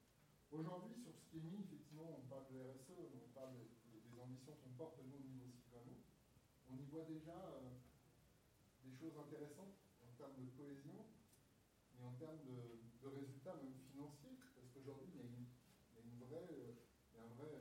Aujourd'hui, 0.47 0.95
sur 1.03 1.11
ce 1.11 1.27
qui 1.27 1.43
est 1.43 1.43
mis, 1.43 1.59
effectivement, 1.59 2.07
on 2.07 2.23
parle 2.31 2.47
de 2.55 2.71
RSE, 2.71 2.95
on 2.95 3.27
parle 3.35 3.51
des, 3.59 3.67
ambitions 4.15 4.55
qu'on 4.63 4.71
porte 4.79 4.95
nous 5.03 5.19
au 5.19 5.27
niveau 5.27 5.43
Sylvano. 5.51 5.91
On 6.71 6.79
y 6.79 6.87
voit 6.87 7.03
déjà 7.03 7.35
euh, 7.35 7.75
des 8.87 8.95
choses 8.95 9.11
intéressantes 9.19 9.75
en 9.99 10.07
termes 10.15 10.39
de 10.39 10.47
cohésion 10.55 10.95
et 11.99 12.01
en 12.01 12.15
termes 12.15 12.39
de, 12.47 12.79
résultats 13.03 13.59
même 13.59 13.75
financiers, 13.91 14.39
parce 14.55 14.71
qu'aujourd'hui, 14.71 15.11
il 15.11 15.19
y 15.19 15.99
a 15.99 15.99
une, 15.99 16.23
vraie, 16.31 16.47
il 16.47 17.19
y 17.19 17.21
a 17.21 17.27
une 17.27 17.35
vraie 17.35 17.59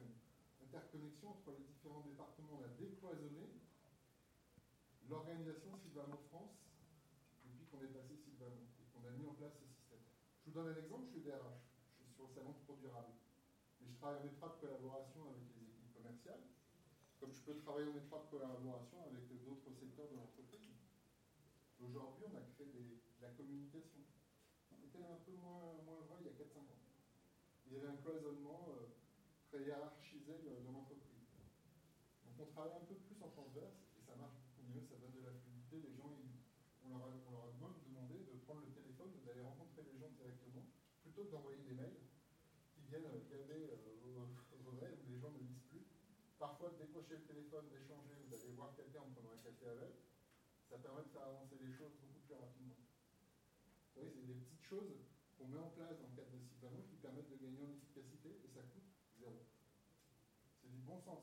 interconnexion 0.62 1.35
entre 1.35 1.59
les 1.59 1.66
différents 1.66 2.07
départements. 2.07 2.62
On 2.62 2.64
a 2.64 2.70
décloisonné 2.78 3.53
l'organisation 5.15 5.71
Sylvano 5.79 6.19
France 6.29 6.59
depuis 7.47 7.67
qu'on 7.71 7.81
est 7.87 7.95
passé 7.95 8.17
Sylvano 8.19 8.67
et 8.83 8.85
qu'on 8.91 9.07
a 9.07 9.11
mis 9.15 9.27
en 9.27 9.35
place 9.35 9.55
ce 9.62 9.67
système. 9.71 10.03
Je 10.43 10.51
vous 10.51 10.55
donne 10.59 10.75
un 10.75 10.77
exemple, 10.77 11.07
je 11.07 11.11
suis 11.12 11.23
DRH, 11.23 11.62
je 11.95 12.03
suis 12.03 12.15
sur 12.19 12.27
le 12.27 12.33
salon 12.35 12.53
Pro 12.67 12.75
Durable, 12.83 13.15
mais 13.81 13.87
je 13.87 13.95
travaille 13.95 14.19
en 14.23 14.27
étroite 14.27 14.59
collaboration 14.61 15.23
avec 15.31 15.47
les 15.55 15.62
équipes 15.71 15.95
commerciales, 15.95 16.43
comme 17.21 17.33
je 17.33 17.41
peux 17.47 17.55
travailler 17.62 17.87
en 17.87 17.97
étroite 17.97 18.27
collaboration 18.29 18.99
avec 19.07 19.23
d'autres 19.45 19.71
secteurs 19.71 20.11
de 20.11 20.17
l'entreprise. 20.17 20.75
Aujourd'hui, 21.79 22.25
on 22.27 22.37
a 22.37 22.43
créé 22.55 22.67
de 22.67 22.99
la 23.23 23.29
communication. 23.31 24.03
C'était 24.67 25.05
un 25.07 25.19
peu 25.25 25.33
moins, 25.39 25.79
moins 25.87 26.01
vrai 26.11 26.19
il 26.21 26.27
y 26.27 26.31
a 26.31 26.37
4-5 26.39 26.59
ans. 26.59 26.83
Il 27.67 27.73
y 27.73 27.77
avait 27.77 27.89
un 27.89 27.97
cloisonnement 28.03 28.67
euh, 28.75 28.91
très 29.49 29.62
hiérarchisé 29.62 30.39
de, 30.43 30.59
de 30.61 30.71
l'entreprise. 30.71 31.23
Donc 32.27 32.35
on 32.41 32.47
travaille 32.53 32.73
un 32.75 32.85
peu 32.85 32.95
plus 32.95 33.21
en 33.23 33.29
transverse 33.29 33.79
et 33.97 34.03
ça 34.03 34.15
marche 34.17 34.35
beaucoup 34.45 34.62
mieux, 34.71 34.83
ça 34.83 34.97
donne 34.97 35.15
de 35.15 35.23
la 35.25 35.33
fluidité. 35.33 35.81
Les 35.81 35.95
gens, 35.95 36.11
ils- 36.19 36.39
on, 36.85 36.89
leur 36.91 37.07
a, 37.07 37.11
on 37.27 37.31
leur 37.33 37.45
a 37.45 37.53
même 37.61 37.77
demandé 37.87 38.19
de 38.25 38.35
prendre 38.45 38.61
le 38.61 38.71
téléphone, 38.73 39.11
d'aller 39.25 39.41
rencontrer 39.43 39.83
les 39.83 39.97
gens 39.99 40.11
directement, 40.17 40.67
plutôt 41.15 41.31
d'envoyer 41.31 41.62
des 41.62 41.75
mails 41.75 42.03
qui 42.75 42.83
viennent 42.91 43.07
euh, 43.07 43.23
gaver 43.31 43.71
euh, 43.71 44.27
vos, 44.65 44.73
mails 44.73 44.99
où 45.07 45.11
les 45.11 45.19
gens 45.19 45.31
ne 45.31 45.39
lisent 45.39 45.62
plus. 45.71 45.87
Parfois, 46.39 46.71
de 46.71 46.79
décrocher 46.83 47.15
le 47.15 47.23
téléphone, 47.23 47.71
d'échanger 47.71 48.19
ou 48.19 48.29
d'aller 48.29 48.51
voir 48.51 48.75
quelqu'un 48.75 49.01
en 49.01 49.11
prenant 49.15 49.31
un 49.31 49.39
café 49.39 49.69
avec, 49.69 49.95
ça 50.69 50.77
permet 50.79 51.03
de 51.05 51.09
faire 51.15 51.23
avancer 51.23 51.55
les 51.61 51.71
choses 51.71 51.95
beaucoup 52.03 52.19
plus 52.27 52.35
rapidement. 52.35 52.75
Vous 52.75 54.03
voyez, 54.03 54.11
c'est 54.11 54.27
des 54.27 54.35
petites 54.35 54.65
choses 54.67 55.07
qu'on 55.39 55.47
met 55.47 55.59
en 55.59 55.71
place 55.71 55.97
dans 56.01 56.09
le 56.11 56.17
cadre 56.17 56.35
de 56.35 56.41
Sylvano 56.43 56.83
qui 56.91 56.97
permettent 56.97 57.31
de 57.31 57.37
gagner 57.37 57.62
en 57.62 57.71
efficacité 57.71 58.41
et 58.43 58.49
ça 58.51 58.62
coûte 58.75 58.91
zéro. 59.17 59.39
C'est 60.61 60.69
du 60.71 60.81
bon 60.83 60.99
sens. 60.99 61.23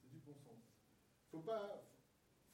C'est 0.00 0.08
du 0.10 0.20
bon 0.20 0.38
sens. 0.38 0.62
Faut 1.32 1.40
pas. 1.42 1.82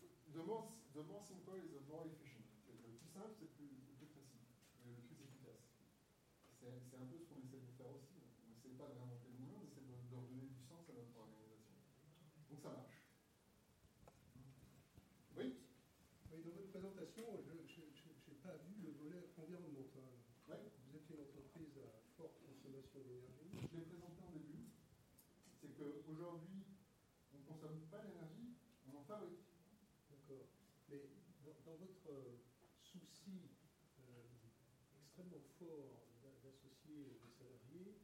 faut- 0.01 0.09
the, 0.33 0.41
more, 0.41 0.73
the 0.95 1.05
more 1.05 1.21
simple 1.23 1.61
is 1.61 1.69
the 1.69 1.85
more 1.87 2.07
efficient. 2.07 2.49
C'est- 2.65 2.81
Le 2.81 2.97
plus 2.97 3.09
simple, 3.09 3.35
c'est 3.37 3.45
le 3.45 3.51
plus, 3.51 3.69
le 3.85 3.93
plus 3.93 4.07
précis, 4.07 4.41
et 4.87 4.91
le 4.91 5.01
plus 5.05 5.21
efficace. 5.23 5.61
C'est 6.59 6.81
c'est 6.89 6.97
un 6.97 7.07
peu 7.07 7.19
ce 7.19 7.25
qu'on 7.25 7.41
essaie 7.41 7.61
de 7.61 7.73
faire 7.77 7.91
aussi. 7.93 8.21
On 8.45 8.49
n'essaie 8.51 8.77
pas 8.77 8.89
de 8.89 8.95
réinventer 8.95 9.29
le 9.29 9.39
moulin, 9.41 9.57
on 9.61 9.65
essaie 9.65 9.81
de, 9.85 9.97
de 10.11 10.17
redonner 10.17 10.47
du 10.49 10.61
sens 10.61 10.89
à 10.89 10.93
notre 10.93 11.17
organisation. 11.17 11.77
Donc 12.51 12.61
ça 12.61 12.71
marche. 12.71 13.01
Oui 15.37 15.57
Oui, 16.33 16.43
dans 16.43 16.53
votre 16.53 16.69
présentation, 16.71 17.25
je 17.45 17.53
n'ai 17.53 18.37
pas 18.43 18.57
vu 18.57 18.77
le 18.83 18.91
volet 18.93 19.29
environnemental. 19.37 20.13
Oui 20.49 20.57
Vous 20.85 20.97
êtes 20.97 21.09
une 21.11 21.21
entreprise 21.21 21.79
à 21.79 21.89
forte 22.17 22.41
consommation 22.45 23.01
d'énergie. 23.01 23.60
Je 23.71 23.77
l'ai 23.77 23.83
présenté 23.83 24.21
en 24.21 24.31
début. 24.31 24.67
C'est 25.61 25.69
qu'aujourd'hui, 25.77 26.65
on 27.33 27.37
ne 27.39 27.43
consomme 27.45 27.79
pas 27.91 28.03
l'énergie, 28.03 28.49
on 28.87 28.95
en 28.97 29.03
fabrique. 29.03 29.39
D'accord. 30.11 30.47
Mais 30.89 31.07
dans, 31.45 31.55
dans 31.65 31.77
votre 31.77 32.09
euh, 32.09 32.35
souci 32.83 33.49
euh, 34.01 34.25
extrêmement 34.97 35.41
fort 35.59 36.03
d'a- 36.21 36.35
d'associer 36.43 37.17
les 37.23 37.29
salariés, 37.39 37.95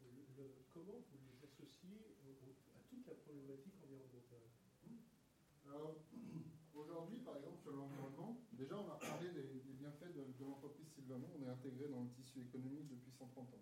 le- 0.00 0.24
le- 0.36 0.50
comment 0.70 0.98
vous 1.10 1.18
les 1.24 1.44
associez 1.44 2.14
au- 2.24 2.76
à 2.76 2.80
toute 2.88 3.06
la 3.06 3.14
problématique 3.14 3.78
environnementale? 3.80 4.42
Alors, 5.64 5.94
aujourd'hui, 6.74 7.18
par 7.20 7.36
exemple, 7.36 7.60
sur 7.60 7.72
l'environnement, 7.72 8.34
déjà, 8.50 8.76
on 8.76 8.88
a 8.88 8.96
parlé 8.96 9.30
des, 9.30 9.60
des 9.60 9.72
bienfaits 9.72 10.10
de, 10.12 10.32
de 10.32 10.44
l'entreprise 10.44 10.86
Sylvamo. 10.94 11.28
On 11.32 11.42
est 11.42 11.46
intégré 11.46 11.86
dans 11.86 12.00
le 12.00 12.08
tissu 12.08 12.40
économique 12.40 12.88
depuis 12.88 13.12
130 13.12 13.54
ans. 13.54 13.60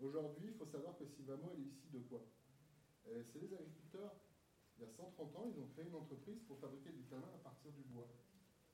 Aujourd'hui, 0.00 0.48
il 0.48 0.54
faut 0.54 0.66
savoir 0.66 0.96
que 0.98 1.06
Sylvamo, 1.06 1.50
elle 1.54 1.60
est 1.60 1.68
issue 1.68 1.88
de 1.88 2.00
quoi 2.00 2.22
Euh, 3.08 3.22
C'est 3.32 3.40
les 3.40 3.52
agriculteurs. 3.54 4.14
Il 4.78 4.82
y 4.82 4.84
a 4.84 4.90
130 4.90 5.34
ans, 5.36 5.46
ils 5.48 5.58
ont 5.60 5.68
créé 5.68 5.86
une 5.86 5.94
entreprise 5.94 6.42
pour 6.46 6.58
fabriquer 6.58 6.90
du 6.90 7.04
tabac 7.04 7.32
à 7.34 7.38
partir 7.38 7.72
du 7.72 7.82
bois, 7.84 8.08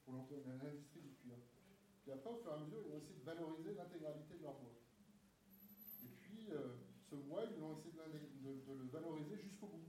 pour 0.04 0.14
l'entre- 0.14 0.34
l'industrie 0.46 1.00
du 1.00 1.12
cuir. 1.14 1.36
Puis 2.02 2.10
après, 2.10 2.30
au 2.30 2.36
fur 2.42 2.50
et 2.50 2.54
à 2.54 2.58
mesure, 2.58 2.82
ils 2.84 2.92
ont 2.92 2.98
essayé 2.98 3.14
de 3.20 3.24
valoriser 3.24 3.74
l'intégralité 3.74 4.34
de 4.34 4.42
leur 4.42 4.58
bois. 4.58 4.74
Et 6.02 6.08
puis, 6.08 6.50
euh, 6.50 6.74
ce 7.08 7.14
bois, 7.14 7.44
ils 7.44 7.62
ont 7.62 7.78
essayé 7.78 7.92
de, 7.92 8.72
le 8.74 8.88
valoriser 8.90 9.36
jusqu'au 9.38 9.68
bout. 9.68 9.86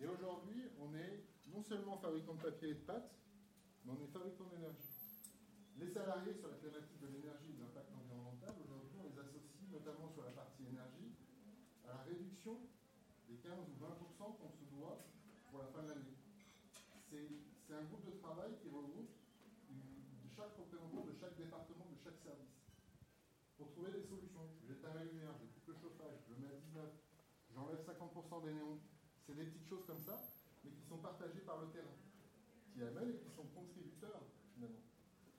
Et 0.00 0.06
aujourd'hui, 0.08 0.64
on 0.80 0.92
est 0.96 1.22
non 1.54 1.62
seulement 1.62 1.98
fabricant 1.98 2.34
de 2.34 2.42
papier 2.42 2.70
et 2.70 2.74
de 2.74 2.80
pâte, 2.80 3.14
mais 3.84 3.92
on 3.92 4.02
est 4.02 4.08
fabricant 4.10 4.46
d'énergie. 4.46 4.88
Les 5.76 5.88
salariés 5.88 6.34
sur 6.34 6.48
la 6.48 6.56
thématique 6.56 6.98
de 7.00 7.06
l'énergie 7.06 7.50
et 7.50 7.52
de 7.52 7.60
l'impact 7.60 7.92
environnemental, 7.94 8.54
aujourd'hui, 8.64 8.81
notamment 9.72 10.08
sur 10.12 10.22
la 10.22 10.30
partie 10.36 10.68
énergie 10.68 11.16
à 11.88 11.96
la 11.96 12.02
réduction 12.04 12.60
des 13.28 13.36
15 13.40 13.56
ou 13.56 13.76
20% 13.80 14.36
qu'on 14.36 14.52
se 14.52 14.64
doit 14.68 15.00
pour 15.50 15.60
la 15.60 15.68
fin 15.72 15.82
de 15.82 15.88
l'année. 15.88 16.16
C'est 17.08 17.74
un 17.74 17.84
groupe 17.88 18.04
de 18.04 18.16
travail 18.20 18.52
qui 18.60 18.68
regroupe 18.68 19.08
de 19.08 20.28
chaque 20.28 20.56
représentant 20.56 21.04
de 21.04 21.12
chaque 21.16 21.36
département, 21.36 21.88
de 21.88 21.98
chaque 22.04 22.20
service, 22.20 22.56
pour 23.56 23.72
trouver 23.72 23.92
des 23.92 24.04
solutions. 24.04 24.44
J'éteins 24.68 24.92
la 24.94 25.04
lumière, 25.04 25.32
je 25.40 25.48
coupe 25.48 25.68
le 25.68 25.76
chauffage, 25.80 26.20
je 26.28 26.34
mets 26.36 26.52
à 26.52 26.56
19, 26.56 26.84
j'enlève 27.54 27.80
50% 27.80 28.44
des 28.44 28.52
néons. 28.52 28.80
C'est 29.24 29.36
des 29.36 29.44
petites 29.44 29.68
choses 29.68 29.84
comme 29.86 30.00
ça, 30.00 30.20
mais 30.64 30.70
qui 30.70 30.84
sont 30.84 30.98
partagées 30.98 31.40
par 31.40 31.60
le 31.60 31.68
terrain, 31.68 31.96
qui 32.72 32.82
amènent 32.82 33.12
et 33.12 33.20
qui 33.20 33.30
sont 33.30 33.46
contributeurs 33.54 34.24
finalement. 34.54 34.84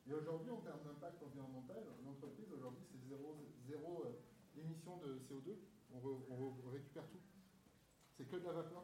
Et 0.08 0.14
aujourd'hui, 0.14 0.52
en 0.52 0.62
termes 0.62 0.84
d'impact 0.84 1.22
environnemental, 1.22 1.84
l'entreprise 2.06 2.52
aujourd'hui 2.52 2.83
de 4.86 5.20
CO2, 5.20 5.56
on 5.94 6.70
récupère 6.72 7.08
tout. 7.08 7.22
C'est 8.18 8.28
que 8.28 8.36
de 8.36 8.44
la 8.44 8.52
vapeur. 8.52 8.84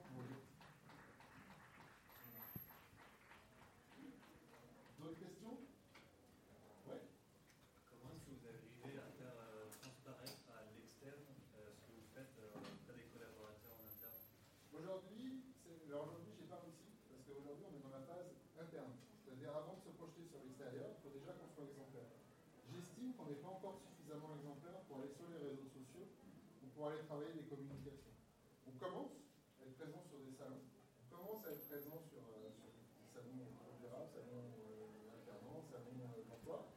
commence 28.79 29.11
à 29.59 29.67
être 29.67 29.75
présent 29.75 29.99
sur 30.07 30.23
des 30.23 30.31
salons, 30.31 30.63
on 30.63 31.07
commence 31.11 31.43
à 31.43 31.51
être 31.51 31.67
présent 31.67 31.99
sur, 31.99 32.23
euh, 32.31 32.47
des 32.47 33.11
salons 33.11 33.43
euh, 33.43 33.75
vulnérables, 33.75 34.07
salons 34.07 34.47
euh, 34.55 35.19
alternants, 35.19 35.59
salons 35.67 35.99
d'emploi. 35.99 36.71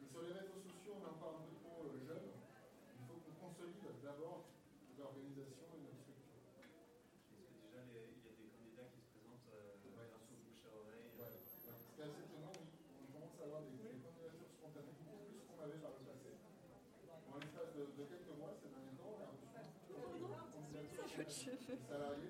Mais 0.00 0.08
sur 0.08 0.24
les 0.24 0.32
réseaux 0.32 0.64
sociaux, 0.64 0.96
on 0.96 1.04
en 1.04 1.16
parle 1.20 1.44
un 1.44 1.46
peu 1.52 1.52
trop 1.60 1.92
jeune. 1.92 2.32
Il 2.32 3.04
faut 3.04 3.20
qu'on 3.20 3.36
consolide 3.36 3.84
d'abord 4.00 4.48
l'organisation 4.96 5.68
et 5.76 5.80
notre 5.84 6.00
structure. 6.08 6.40
Est-ce 7.04 7.28
que 7.28 7.36
déjà 7.68 7.84
il 7.84 7.92
y 7.92 8.00
a 8.00 8.32
des 8.32 8.48
candidats 8.56 8.88
qui 8.96 9.04
se 9.04 9.12
présentent 9.12 9.52
ouais. 9.52 10.08
grâce 10.08 10.24
bouche 10.32 10.64
à 10.64 10.72
oreille 10.72 11.12
C'est 11.20 12.00
assez 12.00 12.24
étonnant, 12.24 12.56
oui. 12.56 12.64
On 12.96 13.12
commence 13.12 13.36
à 13.36 13.44
avoir 13.44 13.60
des, 13.60 13.76
candidatures 13.76 14.48
spontanées 14.56 14.96
beaucoup 15.04 15.20
plus 15.28 15.44
qu'on 15.44 15.60
avait 15.60 15.84
par 15.84 16.00
le 16.00 16.00
passé. 16.00 16.32
En 17.28 17.36
l'espace 17.36 17.76
de, 17.76 17.92
de, 17.92 18.02
quelques 18.08 18.32
mois, 18.40 18.56
ces 18.56 18.72
derniers 18.72 18.96
temps, 18.96 19.20
cheveux. 21.24 21.78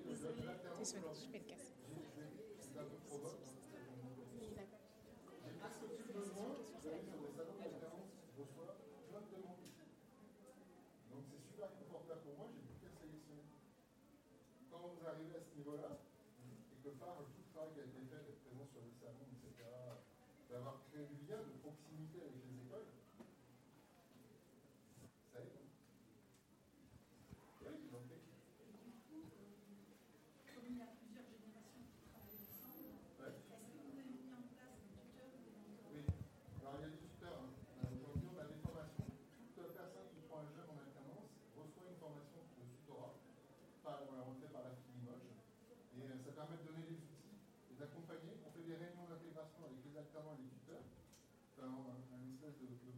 Désolée, 0.05 0.43
je. 0.83 0.95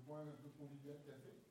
boire 0.09 0.21
un 0.21 0.41
peu 0.41 0.49
de 0.49 0.57
convivial 0.57 0.97
café. 1.05 1.48